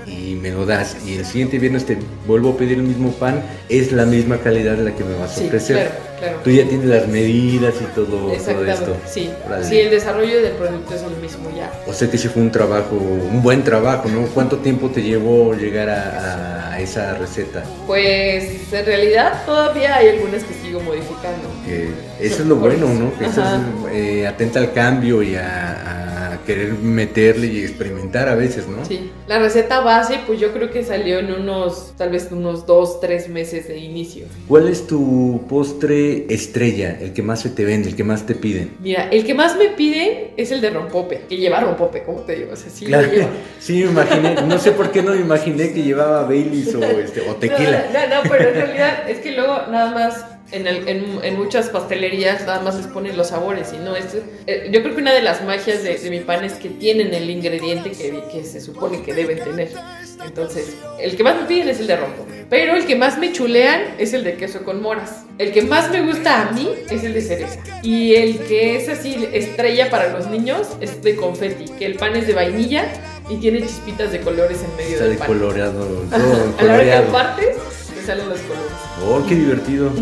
Y 0.08 0.36
me 0.42 0.52
lo 0.52 0.66
das 0.66 0.98
y 1.06 1.16
el 1.16 1.26
siguiente 1.26 1.58
viernes 1.60 1.86
te 1.86 1.98
vuelvo 2.28 2.52
a 2.52 2.58
pedir 2.58 2.78
el 2.78 2.84
mismo 2.84 3.12
pan, 3.12 3.42
es 3.70 3.92
la 3.92 4.06
misma 4.06 4.38
calidad 4.38 4.76
de 4.78 4.84
la 4.84 4.96
que 4.96 5.04
me 5.04 5.16
vas 5.16 5.32
a 5.32 5.36
Sí, 5.40 5.46
ofrecer. 5.48 5.76
claro, 5.78 5.92
claro. 6.20 6.38
Tú 6.44 6.50
ya 6.52 6.68
tienes 6.68 6.86
las 6.88 7.08
medidas 7.08 7.74
y 7.82 7.86
todo, 7.96 8.06
todo 8.32 8.66
esto. 8.66 8.98
sí. 9.08 9.30
Órale. 9.46 9.66
Sí, 9.66 9.80
el 9.80 9.90
desarrollo 9.90 10.42
del 10.42 10.54
producto 10.54 10.94
es 10.96 11.02
el 11.04 11.16
mismo 11.22 11.50
ya. 11.56 11.72
O 11.88 11.94
sea 11.94 12.10
que 12.10 12.18
sí 12.18 12.28
fue 12.28 12.42
un 12.42 12.52
trabajo, 12.52 12.96
un 12.96 13.42
buen 13.42 13.64
trabajo, 13.64 14.10
¿no? 14.10 14.26
¿Cuánto 14.28 14.58
tiempo 14.58 14.90
te 14.90 15.02
llevó 15.02 15.54
llegar 15.54 15.90
a, 15.90 16.74
a 16.74 16.80
esa 16.82 17.14
receta? 17.16 17.64
Pues 17.88 18.72
en 18.74 18.86
realidad 18.86 19.44
todavía 19.46 19.96
hay 19.96 20.10
algunas 20.10 20.44
que 20.44 20.54
sigo 20.54 20.80
modificando. 20.82 21.48
Que 21.66 21.90
eso 22.20 22.42
es 22.44 22.48
lo 22.48 22.56
bueno, 22.58 22.88
¿no? 22.94 23.18
Que 23.18 23.26
estás 23.26 23.46
Ajá. 23.48 23.62
eh, 23.94 24.28
atenta 24.28 24.60
al 24.60 24.74
cambio 24.74 25.22
y 25.24 25.36
a, 25.36 25.46
a 26.08 26.09
querer 26.50 26.74
meterle 26.74 27.46
y 27.46 27.60
experimentar 27.60 28.28
a 28.28 28.34
veces, 28.34 28.68
¿no? 28.68 28.84
Sí, 28.84 29.12
la 29.28 29.38
receta 29.38 29.82
base, 29.82 30.20
pues 30.26 30.40
yo 30.40 30.52
creo 30.52 30.72
que 30.72 30.84
salió 30.84 31.20
en 31.20 31.32
unos, 31.32 31.94
tal 31.96 32.10
vez 32.10 32.28
unos 32.32 32.66
dos, 32.66 33.00
tres 33.00 33.30
meses 33.30 33.68
de 33.68 33.78
inicio. 33.78 34.26
¿Cuál 34.48 34.68
es 34.68 34.88
tu 34.88 35.46
postre 35.48 36.26
estrella, 36.34 36.98
el 37.00 37.14
que 37.14 37.22
más 37.22 37.42
se 37.42 37.52
te 37.52 37.66
vende, 37.66 37.90
el 37.90 37.96
que 37.96 38.04
más 38.04 38.26
te 38.26 38.34
piden? 38.34 38.72
Mira, 38.82 39.10
el 39.12 39.28
que 39.28 39.36
más 39.36 39.58
me 39.58 39.68
piden 39.68 40.32
es 40.38 40.52
el 40.52 40.60
de 40.62 40.72
rompope, 40.72 41.22
que 41.30 41.38
lleva 41.38 41.60
rompope, 41.60 42.02
como 42.02 42.22
te 42.22 42.36
digo, 42.38 42.54
o 42.54 42.56
sea, 42.56 42.72
sí 42.72 42.86
lo 42.86 42.98
Claro, 42.98 43.12
lleva. 43.14 43.28
sí 43.60 43.84
me 43.84 43.92
imaginé, 43.92 44.36
no 44.48 44.58
sé 44.58 44.72
por 44.72 44.90
qué 44.90 45.04
no 45.04 45.12
me 45.12 45.22
imaginé 45.22 45.72
que 45.72 45.84
llevaba 45.84 46.24
Baileys 46.24 46.74
o, 46.74 46.84
este, 46.84 47.30
o 47.30 47.36
tequila. 47.36 47.86
No, 47.94 48.08
no, 48.08 48.24
no, 48.24 48.30
pero 48.30 48.50
en 48.50 48.56
realidad 48.56 49.08
es 49.08 49.20
que 49.20 49.34
luego 49.34 49.54
nada 49.70 49.92
más 49.94 50.26
en, 50.52 50.68
el- 50.68 50.88
en- 50.88 51.20
en 51.24 51.38
muchas 51.38 51.70
pastelerías 51.70 52.42
nada 52.46 52.62
más 52.62 52.76
les 52.76 52.88
ponen 52.88 53.16
los 53.18 53.28
sabores 53.30 53.72
y 53.74 53.78
no 53.78 53.96
es... 53.96 54.06
eh, 54.48 54.70
yo 54.72 54.82
creo 54.82 54.96
que 54.96 55.02
una 55.02 55.14
de 55.14 55.22
las 55.22 55.44
magias 55.44 55.84
de, 55.84 55.98
de 55.98 56.10
mi 56.10 56.20
pan 56.22 56.44
es 56.44 56.54
que 56.54 56.70
tienen 56.70 57.14
el 57.14 57.30
ingrediente 57.30 57.92
que, 57.92 58.24
que 58.32 58.44
se 58.44 58.60
supone 58.62 59.02
que 59.04 59.14
deben 59.14 59.40
tener. 59.44 59.70
Entonces, 60.26 60.76
el 61.00 61.16
que 61.16 61.24
más 61.24 61.36
me 61.40 61.44
piden 61.48 61.70
es 61.70 61.80
el 61.80 61.88
de 61.88 61.96
rompo. 61.96 62.26
Pero 62.50 62.76
el 62.76 62.86
que 62.86 62.96
más 62.96 63.18
me 63.18 63.32
chulean 63.32 63.82
es 64.00 64.14
el 64.14 64.24
de 64.24 64.34
queso 64.36 64.64
con 64.64 64.82
moras. 64.82 65.24
El 65.38 65.52
que 65.54 65.62
más 65.62 65.90
me 65.92 66.02
gusta 66.02 66.48
a 66.50 66.52
mí 66.52 66.70
es 66.90 67.04
el 67.04 67.14
de 67.14 67.22
cereza. 67.22 67.60
Y 67.84 68.16
el 68.16 68.40
que 68.40 68.76
es 68.76 68.90
así 68.90 69.28
estrella 69.32 69.90
para 69.90 70.10
los 70.12 70.28
niños 70.28 70.68
es 70.82 71.02
de 71.04 71.16
confeti, 71.16 71.66
que 71.78 71.86
el 71.86 71.96
pan 71.96 72.16
es 72.16 72.28
de 72.28 72.34
vainilla 72.34 72.86
y 73.30 73.38
tiene 73.38 73.62
chispitas 73.62 74.12
de 74.12 74.20
colores 74.20 74.58
en 74.64 74.76
medio 74.76 74.94
Está 74.94 75.04
del 75.06 75.14
de 75.14 75.18
pan. 75.20 75.28
coloreado, 75.28 75.86
todo 76.10 76.18
A 76.18 76.18
la 76.18 76.34
hora 76.34 76.48
que 76.50 76.58
coloreado. 76.58 77.12
partes, 77.12 77.56
te 77.89 77.89
salen 78.10 78.28
los 78.28 78.40
colores. 78.40 78.72
Oh, 79.08 79.24
qué 79.28 79.36
divertido. 79.36 79.92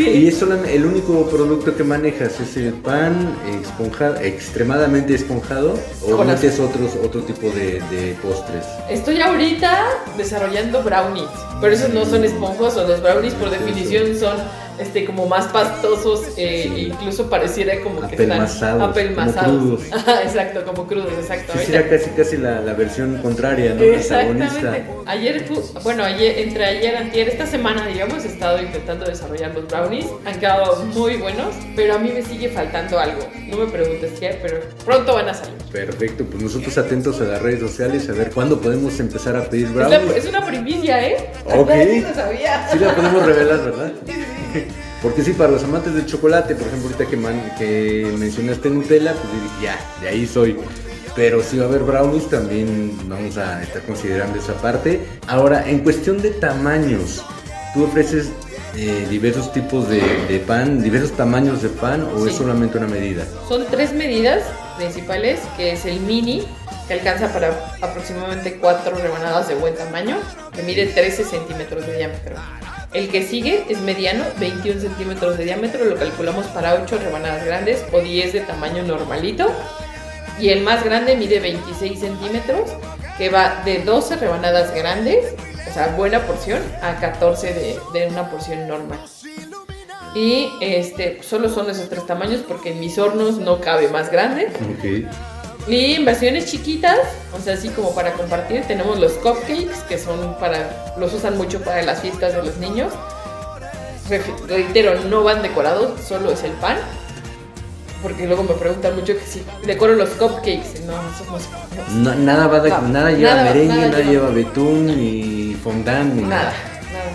Y 0.00 0.28
es 0.28 0.40
el 0.40 0.86
único 0.86 1.26
producto 1.28 1.76
que 1.76 1.84
manejas, 1.84 2.40
es 2.40 2.56
el 2.56 2.72
pan 2.72 3.36
esponjado, 3.60 4.16
extremadamente 4.20 5.14
esponjado, 5.14 5.74
o 6.02 6.16
Con 6.16 6.28
metes 6.28 6.58
otros, 6.58 6.92
otro 7.04 7.22
tipo 7.22 7.50
de, 7.50 7.82
de 7.90 8.16
postres. 8.22 8.64
Estoy 8.88 9.20
ahorita 9.20 9.84
desarrollando 10.16 10.82
brownies, 10.82 11.28
pero 11.60 11.74
esos 11.74 11.92
no 11.92 12.06
son 12.06 12.24
esponjosos. 12.24 12.88
Los 12.88 13.02
brownies 13.02 13.34
por 13.34 13.50
definición 13.50 14.16
son 14.18 14.36
este 14.80 15.04
como 15.04 15.26
más 15.26 15.46
pastosos, 15.48 16.22
eh, 16.36 16.88
incluso 16.90 17.28
pareciera 17.28 17.80
como 17.82 18.00
que 18.08 18.14
están 18.16 18.32
Apelmazados, 18.32 19.44
como 19.44 19.58
crudos. 19.58 19.80
Ajá, 19.92 20.22
exacto, 20.22 20.64
como 20.64 20.86
crudos, 20.86 21.12
exacto. 21.18 21.52
Sí, 21.58 21.66
será 21.66 21.88
casi 21.88 22.10
casi 22.10 22.36
la, 22.36 22.60
la 22.60 22.72
versión 22.74 23.18
contraria, 23.22 23.74
¿no? 23.74 23.82
Exactamente. 23.82 24.84
Ayer, 25.06 25.44
bueno, 25.82 26.04
ayer, 26.04 26.38
entre 26.38 26.64
ayer 26.64 26.94
y 26.94 26.96
antier, 26.96 27.28
esta 27.28 27.46
semana, 27.46 27.86
digamos, 27.86 28.24
he 28.24 28.28
estado 28.28 28.60
intentando 28.62 29.04
desarrollar 29.06 29.54
los 29.54 29.66
brownies. 29.66 30.06
Han 30.24 30.38
quedado 30.38 30.84
muy 30.86 31.16
buenos, 31.16 31.54
pero 31.76 31.94
a 31.94 31.98
mí 31.98 32.10
me 32.12 32.22
sigue 32.22 32.48
faltando 32.48 32.98
algo. 32.98 33.20
No 33.48 33.56
me 33.58 33.66
preguntes 33.66 34.18
qué, 34.18 34.38
pero 34.42 34.60
pronto 34.84 35.14
van 35.14 35.28
a 35.28 35.34
salir. 35.34 35.54
Perfecto, 35.72 36.24
pues 36.24 36.42
nosotros 36.42 36.76
atentos 36.78 37.20
a 37.20 37.24
las 37.24 37.42
redes 37.42 37.60
sociales 37.60 38.08
a 38.08 38.12
ver 38.12 38.30
cuándo 38.30 38.60
podemos 38.60 38.98
empezar 39.00 39.36
a 39.36 39.44
pedir 39.44 39.66
Es, 39.66 39.74
la- 39.74 39.88
brownies. 39.88 40.16
es 40.16 40.26
una 40.28 40.44
primicia, 40.46 41.06
¿eh? 41.06 41.30
Ok. 41.46 41.70
Lo 42.08 42.14
sabía. 42.14 42.68
Sí 42.72 42.78
la 42.78 42.94
podemos 42.94 43.26
revelar, 43.26 43.60
¿verdad? 43.64 43.92
Porque 45.02 45.22
sí, 45.22 45.32
para 45.32 45.50
los 45.52 45.64
amantes 45.64 45.94
del 45.94 46.06
chocolate, 46.06 46.54
por 46.54 46.66
ejemplo, 46.66 46.90
ahorita 46.90 47.06
que, 47.10 47.16
man- 47.16 47.52
que 47.58 48.12
mencionaste 48.18 48.68
Nutella, 48.70 49.12
pues 49.14 49.32
dije, 49.32 49.54
ya, 49.62 49.78
de 50.00 50.08
ahí 50.08 50.26
soy. 50.26 50.56
Pero 51.16 51.42
si 51.42 51.56
va 51.58 51.64
a 51.64 51.68
haber 51.68 51.82
brownies, 51.82 52.28
también 52.28 52.96
vamos 53.08 53.36
a 53.36 53.62
estar 53.62 53.82
considerando 53.82 54.38
esa 54.38 54.54
parte. 54.54 55.00
Ahora, 55.26 55.68
en 55.68 55.80
cuestión 55.80 56.20
de 56.22 56.30
tamaños, 56.30 57.24
¿tú 57.74 57.84
ofreces 57.84 58.28
eh, 58.76 59.06
diversos 59.10 59.52
tipos 59.52 59.88
de, 59.88 60.00
de 60.28 60.38
pan, 60.38 60.82
diversos 60.82 61.12
tamaños 61.12 61.62
de 61.62 61.68
pan 61.70 62.06
o 62.14 62.26
es 62.26 62.34
solamente 62.34 62.78
una 62.78 62.86
medida? 62.86 63.24
Son 63.48 63.64
tres 63.70 63.92
medidas 63.92 64.42
principales, 64.76 65.40
que 65.56 65.72
es 65.72 65.84
el 65.84 65.98
mini, 66.00 66.46
que 66.86 66.94
alcanza 66.94 67.32
para 67.32 67.74
aproximadamente 67.80 68.58
cuatro 68.60 68.94
rebanadas 68.96 69.48
de 69.48 69.54
buen 69.56 69.74
tamaño, 69.74 70.16
que 70.54 70.62
mide 70.62 70.86
13 70.86 71.24
centímetros 71.24 71.86
de 71.86 71.96
diámetro. 71.96 72.36
El 72.92 73.08
que 73.08 73.22
sigue 73.22 73.64
es 73.68 73.80
mediano, 73.80 74.24
21 74.40 74.80
centímetros 74.80 75.38
de 75.38 75.44
diámetro, 75.44 75.84
lo 75.84 75.96
calculamos 75.96 76.46
para 76.46 76.74
8 76.74 76.98
rebanadas 76.98 77.44
grandes 77.44 77.84
o 77.92 78.00
10 78.00 78.32
de 78.32 78.40
tamaño 78.40 78.82
normalito. 78.82 79.52
Y 80.40 80.48
el 80.48 80.62
más 80.62 80.82
grande 80.82 81.16
mide 81.16 81.38
26 81.38 82.00
centímetros, 82.00 82.70
que 83.16 83.28
va 83.28 83.62
de 83.64 83.84
12 83.84 84.16
rebanadas 84.16 84.74
grandes, 84.74 85.34
o 85.68 85.72
sea, 85.72 85.94
buena 85.96 86.26
porción, 86.26 86.62
a 86.82 86.96
14 86.96 87.78
de, 87.92 88.06
una 88.08 88.28
porción 88.28 88.66
normal. 88.66 88.98
Y 90.16 90.50
este, 90.60 91.22
solo 91.22 91.48
son 91.48 91.70
esos 91.70 91.88
tres 91.88 92.04
tamaños 92.06 92.40
porque 92.48 92.72
en 92.72 92.80
mis 92.80 92.98
hornos 92.98 93.38
no 93.38 93.60
cabe 93.60 93.88
más 93.88 94.10
grande. 94.10 94.48
Ok. 94.48 95.08
Y 95.68 95.94
en 95.94 96.04
versiones 96.04 96.46
chiquitas, 96.46 96.98
o 97.38 97.40
sea, 97.42 97.54
así 97.54 97.68
como 97.68 97.94
para 97.94 98.12
compartir, 98.14 98.62
tenemos 98.66 98.98
los 98.98 99.12
cupcakes, 99.12 99.70
que 99.88 99.98
son 99.98 100.34
para, 100.40 100.94
los 100.98 101.12
usan 101.14 101.36
mucho 101.36 101.60
para 101.60 101.82
las 101.82 102.00
fiestas 102.00 102.34
de 102.34 102.42
los 102.42 102.56
niños. 102.56 102.92
Reitero, 104.48 104.98
no 105.08 105.22
van 105.22 105.42
decorados, 105.42 106.00
solo 106.06 106.32
es 106.32 106.42
el 106.42 106.52
pan. 106.52 106.76
Porque 108.02 108.26
luego 108.26 108.42
me 108.42 108.54
preguntan 108.54 108.96
mucho 108.96 109.12
que 109.12 109.20
si 109.26 109.44
decoro 109.66 109.94
los 109.94 110.08
cupcakes. 110.10 110.80
No, 110.86 110.94
no 110.94 112.12
No, 112.12 112.14
nada, 112.16 112.46
va 112.46 112.60
de- 112.60 112.70
No, 112.70 112.80
nada 112.88 113.10
lleva 113.12 113.34
nada- 113.34 113.44
merengue, 113.44 113.76
nada 113.76 113.88
nada, 113.90 114.02
lleva. 114.02 114.30
betún, 114.30 114.86
ni 114.86 115.54
fondant, 115.62 116.14
ni 116.14 116.22
nada. 116.22 116.52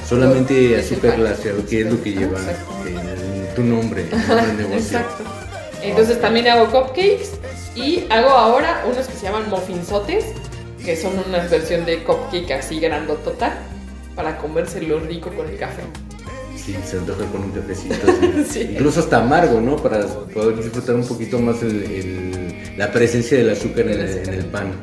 Solamente 0.08 0.78
azúcar 0.80 1.12
pan. 1.12 1.20
glaciado, 1.22 1.66
que 1.66 1.82
es 1.82 1.92
lo 1.92 2.02
que 2.04 2.12
lleva 2.12 2.38
tu 3.56 3.64
nombre, 3.64 4.04
el 4.04 4.10
nombre 4.28 4.46
del 4.46 4.58
negocio. 4.58 4.78
Exacto. 4.78 5.24
Entonces 5.82 6.22
también 6.22 6.48
hago 6.50 6.68
cupcakes 6.72 7.32
y 7.76 8.06
hago 8.10 8.30
ahora 8.30 8.84
unos 8.90 9.08
que 9.08 9.14
se 9.16 9.26
llaman 9.26 9.50
muffinsotes, 9.50 10.26
que 10.84 10.96
son 10.96 11.14
una 11.28 11.40
versión 11.48 11.86
de 11.86 12.04
cupcake 12.04 12.52
así 12.52 12.80
grandotota 12.80 13.58
para 14.16 14.38
comérselo 14.38 15.00
rico 15.00 15.30
con 15.36 15.48
el 15.50 15.58
café. 15.58 15.82
Sí, 16.56 16.76
se 16.86 16.98
antoja 16.98 17.26
con 17.26 17.44
un 17.44 17.52
cafecito. 17.52 17.96
Sí. 18.50 18.70
Incluso 18.72 19.00
hasta 19.02 19.18
amargo, 19.18 19.60
¿no? 19.62 19.76
Para 19.76 20.06
poder 20.06 20.56
disfrutar 20.58 20.96
un 20.96 21.06
poquito 21.08 21.38
más 21.40 21.62
el- 21.62 21.84
el- 21.84 22.74
la 22.78 22.92
presencia 22.92 23.38
del 23.38 23.50
azúcar 23.52 23.88
en 23.88 24.00
el, 24.00 24.18
en 24.28 24.34
el 24.34 24.46
pan. 24.46 24.74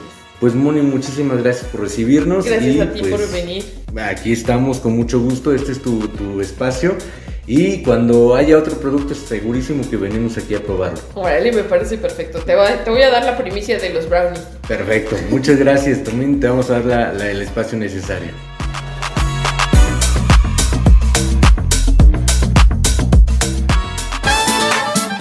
Pues 0.42 0.56
Moni, 0.56 0.82
muchísimas 0.82 1.40
gracias 1.40 1.70
por 1.70 1.82
recibirnos. 1.82 2.44
Gracias 2.44 2.74
y, 2.74 2.80
a 2.80 2.92
ti 2.92 3.00
por 3.02 3.10
pues, 3.10 3.32
venir. 3.32 3.64
Aquí 4.00 4.32
estamos 4.32 4.80
con 4.80 4.96
mucho 4.96 5.20
gusto, 5.20 5.54
este 5.54 5.70
es 5.70 5.80
tu, 5.80 6.08
tu 6.08 6.40
espacio. 6.40 6.96
Y 7.46 7.82
cuando 7.82 8.36
haya 8.36 8.56
otro 8.56 8.76
producto, 8.76 9.14
segurísimo 9.14 9.82
que 9.90 9.96
venimos 9.96 10.38
aquí 10.38 10.54
a 10.54 10.60
probarlo. 10.62 10.98
Órale, 11.14 11.50
me 11.50 11.64
parece 11.64 11.98
perfecto. 11.98 12.38
Te, 12.38 12.54
va- 12.54 12.84
te 12.84 12.90
voy 12.90 13.02
a 13.02 13.10
dar 13.10 13.24
la 13.24 13.36
primicia 13.36 13.78
de 13.78 13.90
los 13.90 14.08
brownies. 14.08 14.40
Perfecto, 14.68 15.16
muchas 15.28 15.56
gracias. 15.58 16.04
También 16.04 16.38
te 16.38 16.46
vamos 16.48 16.70
a 16.70 16.74
dar 16.74 16.84
la- 16.84 17.12
la- 17.12 17.30
el 17.30 17.42
espacio 17.42 17.76
necesario. 17.78 18.28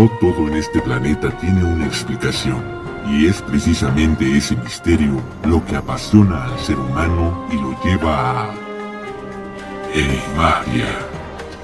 No 0.00 0.08
todo 0.18 0.48
en 0.48 0.54
este 0.54 0.80
planeta 0.80 1.28
tiene 1.40 1.62
una 1.62 1.84
explicación, 1.84 2.64
y 3.06 3.26
es 3.26 3.42
precisamente 3.42 4.34
ese 4.34 4.56
misterio 4.56 5.20
lo 5.44 5.62
que 5.66 5.76
apasiona 5.76 6.44
al 6.44 6.58
ser 6.58 6.78
humano 6.78 7.46
y 7.52 7.56
lo 7.56 7.78
lleva 7.84 8.44
a... 8.44 8.54
Enigmatia, 9.92 10.86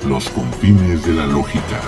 los 0.07 0.29
confines 0.29 1.07
de 1.07 1.15
la 1.15 1.27
lógica. 1.27 1.81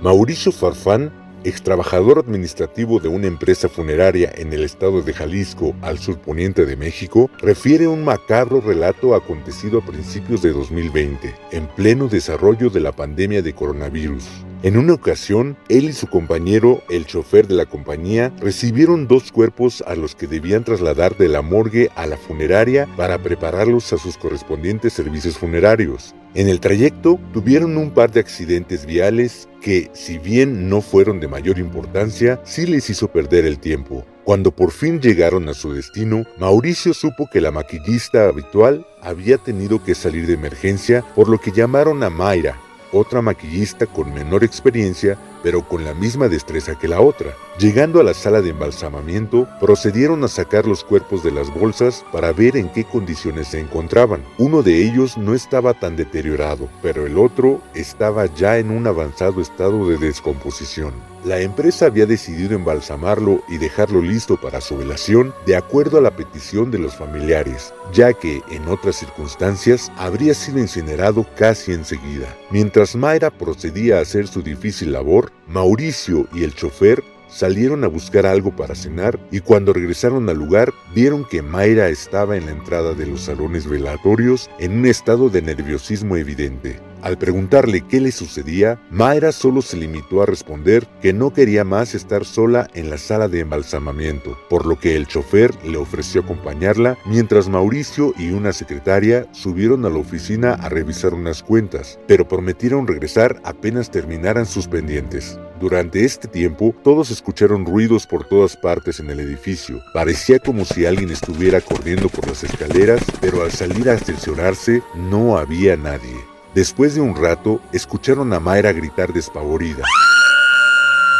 Mauricio 0.00 0.52
Farfán 0.52 1.25
ex 1.46 1.62
trabajador 1.62 2.18
administrativo 2.18 2.98
de 2.98 3.08
una 3.08 3.28
empresa 3.28 3.68
funeraria 3.68 4.32
en 4.34 4.52
el 4.52 4.64
estado 4.64 5.00
de 5.02 5.12
Jalisco, 5.12 5.74
al 5.80 5.98
surponiente 5.98 6.66
de 6.66 6.76
México, 6.76 7.30
refiere 7.38 7.86
un 7.86 8.04
macabro 8.04 8.60
relato 8.60 9.14
acontecido 9.14 9.78
a 9.78 9.84
principios 9.84 10.42
de 10.42 10.52
2020, 10.52 11.34
en 11.52 11.66
pleno 11.68 12.08
desarrollo 12.08 12.68
de 12.68 12.80
la 12.80 12.92
pandemia 12.92 13.42
de 13.42 13.54
coronavirus. 13.54 14.24
En 14.62 14.78
una 14.78 14.94
ocasión, 14.94 15.56
él 15.68 15.84
y 15.84 15.92
su 15.92 16.06
compañero, 16.06 16.82
el 16.88 17.04
chofer 17.04 17.46
de 17.46 17.54
la 17.54 17.66
compañía, 17.66 18.32
recibieron 18.40 19.06
dos 19.06 19.30
cuerpos 19.30 19.84
a 19.86 19.94
los 19.94 20.14
que 20.14 20.26
debían 20.26 20.64
trasladar 20.64 21.16
de 21.18 21.28
la 21.28 21.42
morgue 21.42 21.90
a 21.94 22.06
la 22.06 22.16
funeraria 22.16 22.88
para 22.96 23.18
prepararlos 23.18 23.92
a 23.92 23.98
sus 23.98 24.16
correspondientes 24.16 24.94
servicios 24.94 25.36
funerarios. 25.36 26.14
En 26.34 26.48
el 26.48 26.60
trayecto 26.60 27.20
tuvieron 27.34 27.76
un 27.76 27.90
par 27.90 28.10
de 28.10 28.20
accidentes 28.20 28.86
viales 28.86 29.46
que, 29.60 29.90
si 29.92 30.18
bien 30.18 30.70
no 30.70 30.80
fueron 30.80 31.20
de 31.20 31.28
mayor 31.28 31.58
importancia, 31.58 32.40
sí 32.44 32.66
les 32.66 32.88
hizo 32.88 33.08
perder 33.08 33.44
el 33.44 33.58
tiempo. 33.58 34.06
Cuando 34.24 34.50
por 34.50 34.72
fin 34.72 35.00
llegaron 35.00 35.48
a 35.50 35.54
su 35.54 35.74
destino, 35.74 36.24
Mauricio 36.38 36.94
supo 36.94 37.28
que 37.30 37.40
la 37.40 37.52
maquillista 37.52 38.26
habitual 38.26 38.86
había 39.00 39.38
tenido 39.38 39.84
que 39.84 39.94
salir 39.94 40.26
de 40.26 40.32
emergencia, 40.34 41.04
por 41.14 41.28
lo 41.28 41.38
que 41.38 41.52
llamaron 41.52 42.02
a 42.02 42.10
Mayra, 42.10 42.58
otra 42.96 43.22
maquillista 43.22 43.86
con 43.86 44.12
menor 44.12 44.44
experiencia, 44.44 45.18
pero 45.46 45.62
con 45.62 45.84
la 45.84 45.94
misma 45.94 46.26
destreza 46.26 46.76
que 46.76 46.88
la 46.88 47.00
otra. 47.00 47.36
Llegando 47.56 48.00
a 48.00 48.02
la 48.02 48.14
sala 48.14 48.42
de 48.42 48.50
embalsamamiento, 48.50 49.46
procedieron 49.60 50.24
a 50.24 50.28
sacar 50.28 50.66
los 50.66 50.82
cuerpos 50.82 51.22
de 51.22 51.30
las 51.30 51.54
bolsas 51.54 52.04
para 52.10 52.32
ver 52.32 52.56
en 52.56 52.68
qué 52.68 52.82
condiciones 52.82 53.46
se 53.46 53.60
encontraban. 53.60 54.24
Uno 54.38 54.64
de 54.64 54.82
ellos 54.82 55.16
no 55.16 55.34
estaba 55.34 55.72
tan 55.72 55.94
deteriorado, 55.94 56.68
pero 56.82 57.06
el 57.06 57.16
otro 57.16 57.60
estaba 57.74 58.26
ya 58.26 58.58
en 58.58 58.72
un 58.72 58.88
avanzado 58.88 59.40
estado 59.40 59.88
de 59.88 59.98
descomposición. 59.98 60.92
La 61.24 61.40
empresa 61.40 61.86
había 61.86 62.06
decidido 62.06 62.54
embalsamarlo 62.54 63.42
y 63.48 63.58
dejarlo 63.58 64.00
listo 64.00 64.40
para 64.40 64.60
su 64.60 64.76
velación 64.76 65.34
de 65.44 65.56
acuerdo 65.56 65.98
a 65.98 66.00
la 66.00 66.14
petición 66.14 66.70
de 66.70 66.78
los 66.78 66.94
familiares, 66.94 67.74
ya 67.92 68.12
que 68.12 68.42
en 68.50 68.68
otras 68.68 68.96
circunstancias 68.96 69.90
habría 69.96 70.34
sido 70.34 70.58
incinerado 70.58 71.26
casi 71.36 71.72
enseguida. 71.72 72.32
Mientras 72.50 72.94
Mayra 72.94 73.30
procedía 73.30 73.98
a 73.98 74.02
hacer 74.02 74.28
su 74.28 74.40
difícil 74.40 74.92
labor, 74.92 75.32
Mauricio 75.46 76.26
y 76.34 76.44
el 76.44 76.54
chofer 76.54 77.02
salieron 77.28 77.84
a 77.84 77.88
buscar 77.88 78.26
algo 78.26 78.54
para 78.54 78.74
cenar 78.74 79.18
y 79.30 79.40
cuando 79.40 79.72
regresaron 79.72 80.28
al 80.28 80.38
lugar 80.38 80.72
vieron 80.94 81.24
que 81.24 81.42
Mayra 81.42 81.88
estaba 81.88 82.36
en 82.36 82.46
la 82.46 82.52
entrada 82.52 82.94
de 82.94 83.06
los 83.06 83.22
salones 83.22 83.68
velatorios 83.68 84.48
en 84.58 84.78
un 84.78 84.86
estado 84.86 85.28
de 85.28 85.42
nerviosismo 85.42 86.16
evidente. 86.16 86.80
Al 87.02 87.18
preguntarle 87.18 87.82
qué 87.82 88.00
le 88.00 88.10
sucedía, 88.10 88.80
Mayra 88.90 89.32
solo 89.32 89.62
se 89.62 89.76
limitó 89.76 90.22
a 90.22 90.26
responder 90.26 90.86
que 91.00 91.12
no 91.12 91.32
quería 91.32 91.64
más 91.64 91.94
estar 91.94 92.24
sola 92.24 92.68
en 92.74 92.90
la 92.90 92.98
sala 92.98 93.28
de 93.28 93.40
embalsamamiento, 93.40 94.36
por 94.48 94.66
lo 94.66 94.78
que 94.78 94.96
el 94.96 95.06
chofer 95.06 95.54
le 95.64 95.76
ofreció 95.76 96.22
acompañarla 96.22 96.98
mientras 97.06 97.48
Mauricio 97.48 98.14
y 98.18 98.30
una 98.30 98.52
secretaria 98.52 99.26
subieron 99.32 99.84
a 99.84 99.90
la 99.90 99.98
oficina 99.98 100.54
a 100.54 100.68
revisar 100.68 101.14
unas 101.14 101.42
cuentas, 101.42 101.98
pero 102.06 102.26
prometieron 102.26 102.86
regresar 102.86 103.40
apenas 103.44 103.90
terminaran 103.90 104.46
sus 104.46 104.66
pendientes. 104.66 105.38
Durante 105.60 106.04
este 106.04 106.28
tiempo, 106.28 106.74
todos 106.82 107.10
escucharon 107.10 107.64
ruidos 107.64 108.06
por 108.06 108.24
todas 108.24 108.56
partes 108.56 109.00
en 109.00 109.08
el 109.08 109.20
edificio. 109.20 109.80
Parecía 109.94 110.38
como 110.38 110.64
si 110.64 110.84
alguien 110.84 111.10
estuviera 111.10 111.60
corriendo 111.60 112.08
por 112.08 112.26
las 112.26 112.44
escaleras, 112.44 113.02
pero 113.20 113.42
al 113.42 113.52
salir 113.52 113.88
a 113.88 113.94
ascensionarse 113.94 114.82
no 114.94 115.38
había 115.38 115.76
nadie. 115.76 116.35
Después 116.56 116.94
de 116.94 117.02
un 117.02 117.14
rato, 117.14 117.60
escucharon 117.70 118.32
a 118.32 118.40
Mayra 118.40 118.72
gritar 118.72 119.12
despavorida 119.12 119.84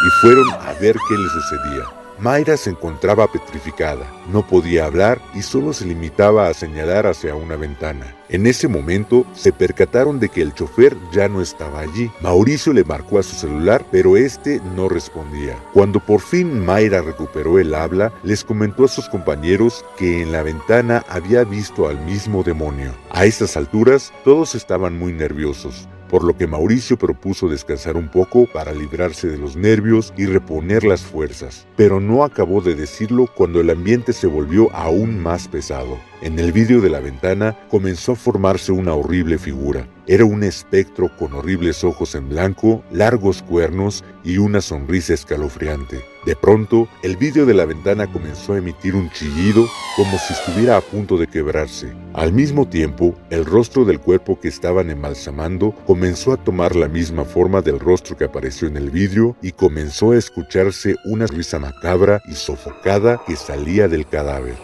y 0.07 0.11
fueron 0.23 0.49
a 0.49 0.73
ver 0.81 0.97
qué 1.07 1.15
le 1.15 1.29
sucedía. 1.29 1.96
Mayra 2.19 2.57
se 2.57 2.71
encontraba 2.71 3.31
petrificada, 3.31 4.11
no 4.33 4.47
podía 4.47 4.87
hablar 4.87 5.21
y 5.35 5.43
solo 5.43 5.73
se 5.73 5.85
limitaba 5.85 6.49
a 6.49 6.55
señalar 6.55 7.07
hacia 7.07 7.35
una 7.35 7.57
ventana. 7.57 8.15
En 8.29 8.47
ese 8.47 8.67
momento 8.69 9.25
se 9.35 9.53
percataron 9.53 10.19
de 10.19 10.29
que 10.29 10.43
el 10.43 10.55
chofer 10.55 10.97
ya 11.13 11.29
no 11.29 11.41
estaba 11.41 11.81
allí. 11.81 12.11
Mauricio 12.21 12.73
le 12.73 12.85
marcó 12.85 13.19
a 13.19 13.23
su 13.23 13.37
celular, 13.37 13.85
pero 13.93 14.17
este 14.17 14.61
no 14.75 14.89
respondía. 14.89 15.57
Cuando 15.73 16.01
por 16.01 16.21
fin 16.21 16.65
Mayra 16.65 17.03
recuperó 17.03 17.59
el 17.59 17.75
habla, 17.75 18.13
les 18.23 18.43
comentó 18.43 18.85
a 18.85 18.89
sus 18.89 19.09
compañeros 19.09 19.85
que 19.97 20.23
en 20.23 20.33
la 20.33 20.43
ventana 20.43 21.05
había 21.09 21.45
visto 21.45 21.89
al 21.89 22.01
mismo 22.01 22.43
demonio. 22.43 22.93
A 23.11 23.27
estas 23.27 23.57
alturas, 23.57 24.13
todos 24.25 24.55
estaban 24.55 24.99
muy 24.99 25.13
nerviosos 25.13 25.89
por 26.09 26.25
lo 26.25 26.37
que 26.37 26.47
Mauricio 26.47 26.97
propuso 26.97 27.49
descansar 27.49 27.97
un 27.97 28.09
poco 28.09 28.47
para 28.53 28.73
librarse 28.73 29.29
de 29.29 29.39
los 29.39 29.57
nervios 29.57 30.13
y 30.17 30.27
reponer 30.27 30.85
las 30.85 31.03
fuerzas, 31.03 31.67
pero 31.77 32.01
no 32.01 32.25
acabó 32.25 32.61
de 32.61 32.75
decirlo 32.75 33.27
cuando 33.35 33.61
el 33.61 33.71
ambiente 33.71 34.13
se 34.13 34.27
volvió 34.27 34.73
aún 34.75 35.23
más 35.23 35.49
pesado. 35.49 35.99
En 36.27 36.41
el 36.41 36.51
vidrio 36.51 36.81
de 36.81 36.91
la 36.91 36.99
ventana 36.99 37.57
comenzó 37.71 38.11
a 38.11 38.17
formarse 38.17 38.73
una 38.73 38.95
horrible 38.95 39.39
figura. 39.39 39.87
Era 40.09 40.25
un 40.25 40.43
espectro 40.43 41.09
con 41.17 41.35
horribles 41.35 41.85
ojos 41.85 42.17
en 42.17 42.29
blanco, 42.29 42.83
largos 42.91 43.45
cuernos 43.45 44.03
y 44.25 44.39
una 44.39 44.61
sonrisa 44.61 45.15
escalofriante. 45.15 46.05
De 46.25 46.35
pronto, 46.35 46.89
el 47.05 47.17
vidrio 47.17 47.47
de 47.47 47.55
la 47.55 47.65
ventana 47.65 48.09
comenzó 48.09 48.55
a 48.55 48.59
emitir 48.59 48.97
un 48.97 49.09
chillido 49.11 49.69
como 49.95 50.19
si 50.19 50.33
estuviera 50.33 50.77
a 50.77 50.81
punto 50.81 51.17
de 51.17 51.29
quebrarse. 51.29 51.93
Al 52.13 52.33
mismo 52.33 52.67
tiempo, 52.67 53.15
el 53.31 53.45
rostro 53.45 53.85
del 53.85 54.01
cuerpo 54.01 54.41
que 54.41 54.49
estaban 54.49 54.91
embalsamando 54.91 55.77
comenzó 55.87 56.33
a 56.33 56.43
tomar 56.43 56.75
la 56.75 56.89
misma 56.89 57.25
forma 57.25 57.63
del 57.63 57.79
rostro 57.79 58.17
que 58.17 58.25
apareció 58.25 58.67
en 58.67 58.77
el 58.77 58.91
vidrio 58.91 59.37
y 59.43 59.53
comenzó 59.53 60.11
a 60.11 60.17
escucharse 60.17 60.97
una 61.05 61.29
risa 61.29 61.61
macabra 61.61 62.21
y 62.27 62.35
sofocada 62.35 63.21
que 63.25 63.37
salía 63.37 63.87
del 63.87 64.09
cadáver. 64.09 64.57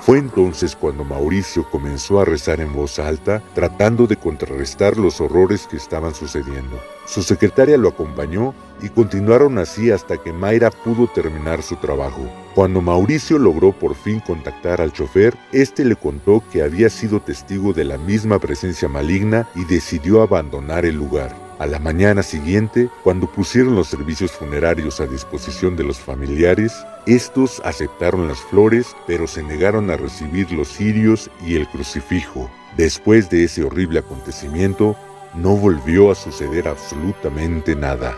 Fue 0.00 0.18
entonces 0.18 0.74
cuando 0.74 1.04
Mauricio 1.04 1.68
comenzó 1.68 2.20
a 2.20 2.24
rezar 2.24 2.60
en 2.60 2.72
voz 2.72 2.98
alta, 2.98 3.42
tratando 3.54 4.06
de 4.06 4.16
contrarrestar 4.16 4.96
los 4.96 5.20
horrores 5.20 5.66
que 5.66 5.76
estaban 5.76 6.14
sucediendo. 6.14 6.80
Su 7.06 7.22
secretaria 7.22 7.76
lo 7.76 7.90
acompañó 7.90 8.54
y 8.80 8.88
continuaron 8.88 9.58
así 9.58 9.90
hasta 9.90 10.16
que 10.16 10.32
Mayra 10.32 10.70
pudo 10.70 11.06
terminar 11.06 11.62
su 11.62 11.76
trabajo. 11.76 12.22
Cuando 12.54 12.80
Mauricio 12.80 13.38
logró 13.38 13.72
por 13.72 13.94
fin 13.94 14.20
contactar 14.20 14.80
al 14.80 14.92
chofer, 14.92 15.36
este 15.52 15.84
le 15.84 15.96
contó 15.96 16.42
que 16.50 16.62
había 16.62 16.88
sido 16.88 17.20
testigo 17.20 17.74
de 17.74 17.84
la 17.84 17.98
misma 17.98 18.38
presencia 18.38 18.88
maligna 18.88 19.48
y 19.54 19.64
decidió 19.64 20.22
abandonar 20.22 20.86
el 20.86 20.96
lugar. 20.96 21.49
A 21.60 21.66
la 21.66 21.78
mañana 21.78 22.22
siguiente, 22.22 22.88
cuando 23.04 23.30
pusieron 23.30 23.74
los 23.74 23.88
servicios 23.88 24.32
funerarios 24.32 24.98
a 24.98 25.06
disposición 25.06 25.76
de 25.76 25.84
los 25.84 25.98
familiares, 25.98 26.72
estos 27.04 27.60
aceptaron 27.66 28.28
las 28.28 28.40
flores, 28.40 28.96
pero 29.06 29.26
se 29.26 29.42
negaron 29.42 29.90
a 29.90 29.98
recibir 29.98 30.50
los 30.52 30.68
cirios 30.68 31.30
y 31.46 31.56
el 31.56 31.68
crucifijo. 31.68 32.50
Después 32.78 33.28
de 33.28 33.44
ese 33.44 33.62
horrible 33.62 33.98
acontecimiento, 33.98 34.96
no 35.34 35.54
volvió 35.54 36.10
a 36.10 36.14
suceder 36.14 36.66
absolutamente 36.66 37.76
nada. 37.76 38.16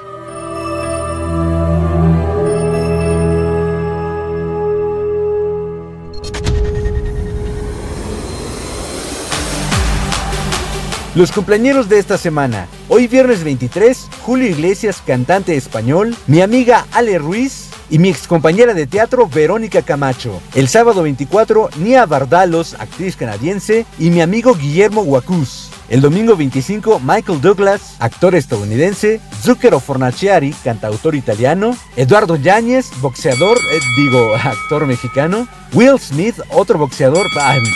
Los 11.14 11.30
compañeros 11.30 11.90
de 11.90 11.98
esta 11.98 12.16
semana. 12.16 12.68
Hoy 12.88 13.06
viernes 13.06 13.44
23, 13.44 14.08
Julio 14.22 14.48
Iglesias, 14.48 15.02
cantante 15.06 15.54
español, 15.56 16.16
mi 16.26 16.40
amiga 16.40 16.86
Ale 16.90 17.18
Ruiz 17.18 17.68
y 17.90 17.98
mi 17.98 18.08
excompañera 18.08 18.72
de 18.72 18.86
teatro 18.86 19.28
Verónica 19.28 19.82
Camacho. 19.82 20.40
El 20.54 20.68
sábado 20.68 21.02
24, 21.02 21.68
Nia 21.76 22.06
Bardalos, 22.06 22.72
actriz 22.78 23.16
canadiense, 23.16 23.84
y 23.98 24.08
mi 24.08 24.22
amigo 24.22 24.54
Guillermo 24.54 25.04
Guacuz. 25.04 25.68
El 25.90 26.00
domingo 26.00 26.34
25, 26.34 27.02
Michael 27.04 27.42
Douglas, 27.42 27.96
actor 27.98 28.34
estadounidense, 28.34 29.20
Zucchero 29.42 29.80
Fornaciari, 29.80 30.54
cantautor 30.64 31.14
italiano, 31.14 31.76
Eduardo 31.96 32.36
Yáñez, 32.36 32.90
boxeador, 33.02 33.58
eh, 33.58 33.80
digo, 33.98 34.34
actor 34.42 34.86
mexicano, 34.86 35.46
Will 35.74 35.98
Smith, 35.98 36.38
otro 36.50 36.78
boxeador, 36.78 37.26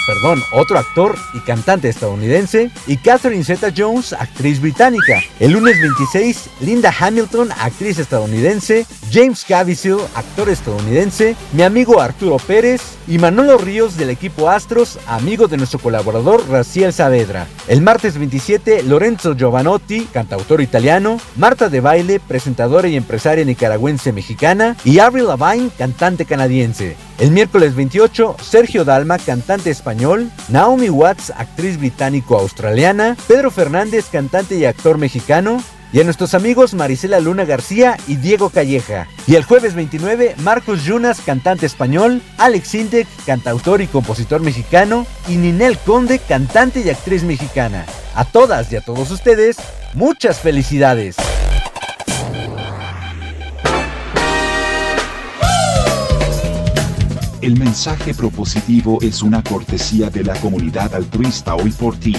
perdón, 0.07 0.43
otro 0.53 0.79
actor 0.79 1.17
y 1.33 1.41
cantante 1.41 1.89
estadounidense, 1.89 2.71
y 2.87 2.99
Catherine 2.99 3.43
Zeta-Jones, 3.43 4.13
actriz 4.13 4.61
británica. 4.61 5.23
El 5.41 5.53
lunes 5.53 5.81
26, 5.81 6.51
Linda 6.61 6.93
Hamilton, 6.99 7.51
actriz 7.53 7.99
estadounidense, 7.99 8.85
James 9.11 9.45
Caviezel, 9.49 9.97
actor 10.15 10.51
estadounidense, 10.51 11.37
mi 11.53 11.63
amigo 11.63 12.03
Arturo 12.03 12.37
Pérez 12.37 12.83
y 13.09 13.17
Manolo 13.17 13.57
Ríos 13.57 13.97
del 13.97 14.11
equipo 14.11 14.51
Astros, 14.51 14.99
amigo 15.07 15.49
de 15.49 15.57
nuestro 15.57 15.79
colaborador 15.79 16.47
Raciel 16.51 16.93
Saavedra. 16.93 17.47
El 17.67 17.81
martes 17.81 18.19
27, 18.19 18.83
Lorenzo 18.83 19.35
Giovanotti, 19.35 20.07
cantautor 20.13 20.61
italiano, 20.61 21.19
Marta 21.37 21.71
de 21.71 21.81
Baile, 21.81 22.21
presentadora 22.21 22.89
y 22.89 22.97
empresaria 22.97 23.45
nicaragüense 23.47 24.13
mexicana, 24.13 24.77
y 24.85 24.99
Avril 24.99 25.29
Lavigne, 25.29 25.71
cantante 25.79 26.27
canadiense. 26.27 26.97
El 27.19 27.31
miércoles 27.31 27.75
28, 27.75 28.37
Sergio 28.43 28.85
Dalma, 28.85 29.17
cantante 29.19 29.71
español, 29.71 30.31
Naomi 30.49 30.91
Watts, 30.91 31.31
actriz 31.31 31.79
británico-australiana, 31.79 33.17
Pedro 33.27 33.51
Fernández, 33.51 34.07
cantante 34.13 34.57
y 34.57 34.67
actor 34.67 34.99
mexicano, 34.99 35.63
y 35.95 36.01
a 36.01 36.05
nuestros 36.05 36.35
amigos 36.35 36.75
Marisela 36.75 37.21
Luna 37.21 37.47
García 37.47 37.97
y 38.07 38.17
Diego 38.17 38.51
Calleja. 38.51 39.09
Y 39.27 39.37
el 39.37 39.45
jueves 39.45 39.75
29, 39.75 40.35
Marcos 40.43 40.85
Yunas, 40.85 41.23
cantante 41.23 41.65
español, 41.65 42.21
Alex 42.37 42.75
Intec, 42.75 43.09
cantautor 43.25 43.81
y 43.81 43.87
compositor 43.87 44.43
mexicano, 44.43 45.07
y 45.27 45.37
Ninel 45.37 45.79
Conde, 45.79 46.19
cantante 46.19 46.81
y 46.81 46.91
actriz 46.91 47.23
mexicana. 47.23 47.87
A 48.15 48.27
todas 48.27 48.71
y 48.73 48.77
a 48.77 48.83
todos 48.83 49.11
ustedes, 49.11 49.57
muchas 49.95 50.39
felicidades. 50.41 51.17
El 57.43 57.59
mensaje 57.59 58.15
propositivo 58.15 58.99
es 59.03 59.23
una 59.23 59.43
cortesía 59.43 60.09
de 60.09 60.25
la 60.25 60.35
comunidad 60.41 60.95
altruista 60.95 61.55
hoy 61.55 61.71
por 61.71 61.95
ti. 61.97 62.17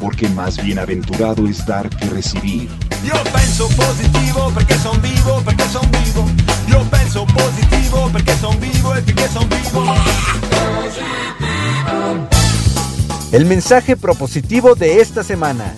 Porque 0.00 0.28
más 0.30 0.62
bienaventurado 0.62 1.46
es 1.46 1.64
dar 1.66 1.90
que 1.90 2.06
recibir. 2.06 2.68
Io 3.04 3.14
penso 3.32 3.68
positivo 3.68 4.50
perché 4.54 4.78
son 4.78 5.00
vivo, 5.02 5.42
perché 5.44 5.64
son 5.68 5.90
vivo. 5.90 6.26
Io 6.68 6.82
penso 6.90 7.26
positivo 7.26 8.10
perché 8.10 8.34
son 8.38 8.58
vivo 8.58 8.94
e 8.94 9.02
perché 9.02 9.28
son 9.28 9.46
vivo. 9.48 9.94
El 13.32 13.44
mensaje 13.44 13.96
propositivo 13.96 14.74
de 14.74 15.00
esta 15.00 15.22
semana. 15.22 15.74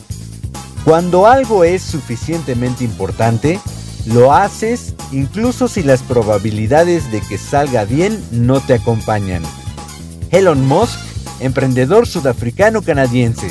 Cuando 0.84 1.26
algo 1.26 1.64
es 1.64 1.82
suficientemente 1.82 2.84
importante, 2.84 3.58
lo 4.12 4.32
haces 4.32 4.94
incluso 5.12 5.68
si 5.68 5.82
las 5.82 6.02
probabilidades 6.02 7.10
de 7.12 7.20
que 7.20 7.38
salga 7.38 7.84
bien 7.84 8.22
no 8.30 8.60
te 8.60 8.74
acompañan. 8.74 9.42
Elon 10.30 10.66
Musk, 10.66 10.98
emprendedor 11.40 12.06
sudafricano 12.06 12.82
canadiense. 12.82 13.50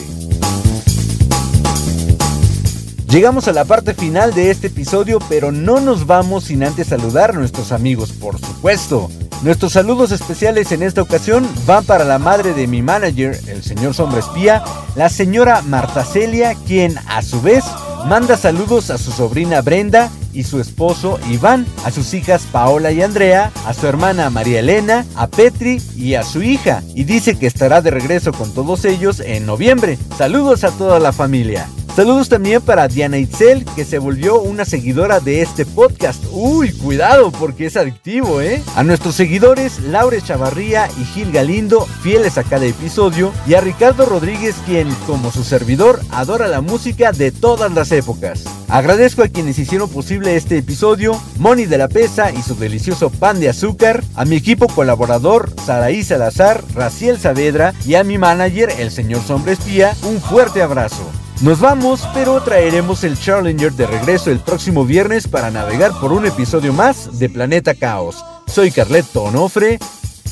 Llegamos 3.10 3.48
a 3.48 3.54
la 3.54 3.64
parte 3.64 3.94
final 3.94 4.34
de 4.34 4.52
este 4.52 4.68
episodio, 4.68 5.20
pero 5.30 5.52
no 5.52 5.80
nos 5.80 6.06
vamos 6.06 6.46
sin 6.46 6.64
antes 6.64 6.88
saludar 6.88 7.32
a 7.32 7.34
nuestros 7.34 7.72
amigos, 7.72 8.12
por 8.12 8.38
supuesto. 8.38 9.10
Nuestros 9.44 9.74
saludos 9.74 10.12
especiales 10.12 10.72
en 10.72 10.84
esta 10.84 11.04
ocasión 11.04 11.48
van 11.66 11.86
para 11.86 12.04
la 12.04 12.20
madre 12.20 12.54
de 12.54 12.68
mi 12.68 12.82
manager, 12.82 13.40
el 13.48 13.64
señor 13.64 13.94
Sombra 13.94 14.20
Espía, 14.20 14.64
la 14.96 15.10
señora 15.10 15.62
Marta 15.62 16.04
Celia, 16.04 16.56
quien 16.66 16.98
a 17.08 17.22
su 17.22 17.42
vez 17.42 17.64
manda 18.08 18.36
saludos 18.36 18.90
a 18.90 18.98
su 18.98 19.12
sobrina 19.12 19.62
Brenda 19.62 20.10
y 20.38 20.44
su 20.44 20.62
esposo 20.62 21.20
Iván, 21.32 21.66
a 21.84 21.90
sus 21.90 22.14
hijas 22.14 22.44
Paola 22.52 22.92
y 22.92 23.02
Andrea, 23.02 23.52
a 23.66 23.74
su 23.74 23.88
hermana 23.88 24.30
María 24.30 24.60
Elena, 24.60 25.04
a 25.16 25.28
Petri 25.28 25.82
y 25.96 26.14
a 26.14 26.24
su 26.24 26.44
hija, 26.44 26.84
y 26.94 27.06
dice 27.06 27.38
que 27.40 27.48
estará 27.48 27.82
de 27.82 27.90
regreso 27.90 28.32
con 28.32 28.54
todos 28.54 28.86
ellos 28.86 29.20
en 29.20 29.48
noviembre. 29.48 29.98
Saludos 30.16 30.64
a 30.64 30.72
toda 30.72 31.00
la 31.00 31.12
familia. 31.12 31.68
Saludos 31.98 32.30
también 32.30 32.62
para 32.62 32.88
Diana 32.88 33.18
Itzel, 33.18 33.66
que 33.76 33.84
se 33.84 33.98
volvió 33.98 34.40
una 34.40 34.66
seguidora 34.66 35.20
de 35.20 35.42
este 35.42 35.66
podcast. 35.66 36.24
Uy, 36.32 36.72
cuidado 36.74 37.32
porque 37.32 37.66
es 37.66 37.76
adictivo, 37.76 38.40
¿eh? 38.40 38.62
A 38.76 38.84
nuestros 38.84 39.16
seguidores, 39.16 39.80
Laure 39.80 40.22
Chavarría 40.22 40.88
y 41.02 41.06
Gil 41.06 41.32
Galindo, 41.32 41.88
fieles 42.04 42.38
a 42.38 42.44
cada 42.44 42.68
episodio, 42.68 43.34
y 43.48 43.56
a 43.56 43.62
Ricardo 43.62 44.06
Rodríguez, 44.06 44.54
quien, 44.68 44.88
como 45.08 45.32
su 45.32 45.44
servidor, 45.44 46.00
adora 46.12 46.48
la 46.48 46.62
música 46.62 47.14
de 47.14 47.32
todas 47.32 47.74
las 47.74 47.92
épocas. 47.92 48.44
Agradezco 48.68 49.24
a 49.24 49.30
quienes 49.30 49.58
hicieron 49.58 49.90
posible 49.90 50.36
este 50.36 50.60
episodio, 50.60 51.20
Moni 51.40 51.66
de 51.66 51.80
la 51.80 51.88
Pesa 51.88 52.32
y 52.32 52.44
su 52.44 52.54
delicioso 52.54 53.10
pan 53.10 53.40
de 53.40 53.50
azúcar, 53.50 54.04
a 54.14 54.24
mi 54.24 54.36
equipo 54.36 54.68
colaborador, 54.68 55.50
Saraí 55.66 56.04
Salazar, 56.04 56.64
Raciel 56.76 57.20
Saavedra, 57.20 57.74
y 57.88 57.96
a 57.96 58.04
mi 58.04 58.20
manager, 58.20 58.70
el 58.78 58.92
señor 58.92 59.24
Sombra 59.24 59.54
Espía, 59.54 59.96
un 60.04 60.22
fuerte 60.22 60.62
abrazo. 60.62 61.04
Nos 61.42 61.60
vamos, 61.60 62.02
pero 62.16 62.42
traeremos 62.42 63.04
el 63.04 63.18
Challenger 63.18 63.72
de 63.72 63.86
regreso 63.86 64.32
el 64.32 64.40
próximo 64.40 64.86
viernes 64.86 65.28
para 65.28 65.52
navegar 65.52 65.92
por 66.02 66.12
un 66.12 66.26
episodio 66.26 66.74
más 66.74 67.20
de 67.20 67.30
Planeta 67.30 67.76
Caos. 67.76 68.26
Soy 68.48 68.72
Carleto 68.72 69.24
Onofre. 69.24 69.78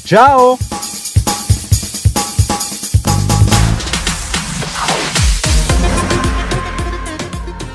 ¡Chao! 0.04 0.58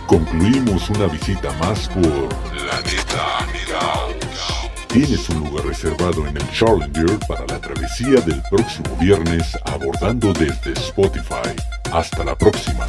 Concluimos 0.06 0.90
una 0.90 1.06
visita 1.06 1.52
más 1.60 1.88
por 1.88 2.28
Planeta 2.50 3.46
Caos. 3.70 4.09
Tienes 4.92 5.28
un 5.28 5.38
lugar 5.44 5.66
reservado 5.66 6.26
en 6.26 6.36
el 6.36 6.50
Challenger 6.50 7.16
para 7.28 7.46
la 7.46 7.60
travesía 7.60 8.20
del 8.22 8.42
próximo 8.50 8.96
viernes 9.00 9.56
abordando 9.64 10.32
desde 10.32 10.72
Spotify. 10.72 11.54
Hasta 11.92 12.24
la 12.24 12.36
próxima. 12.36 12.88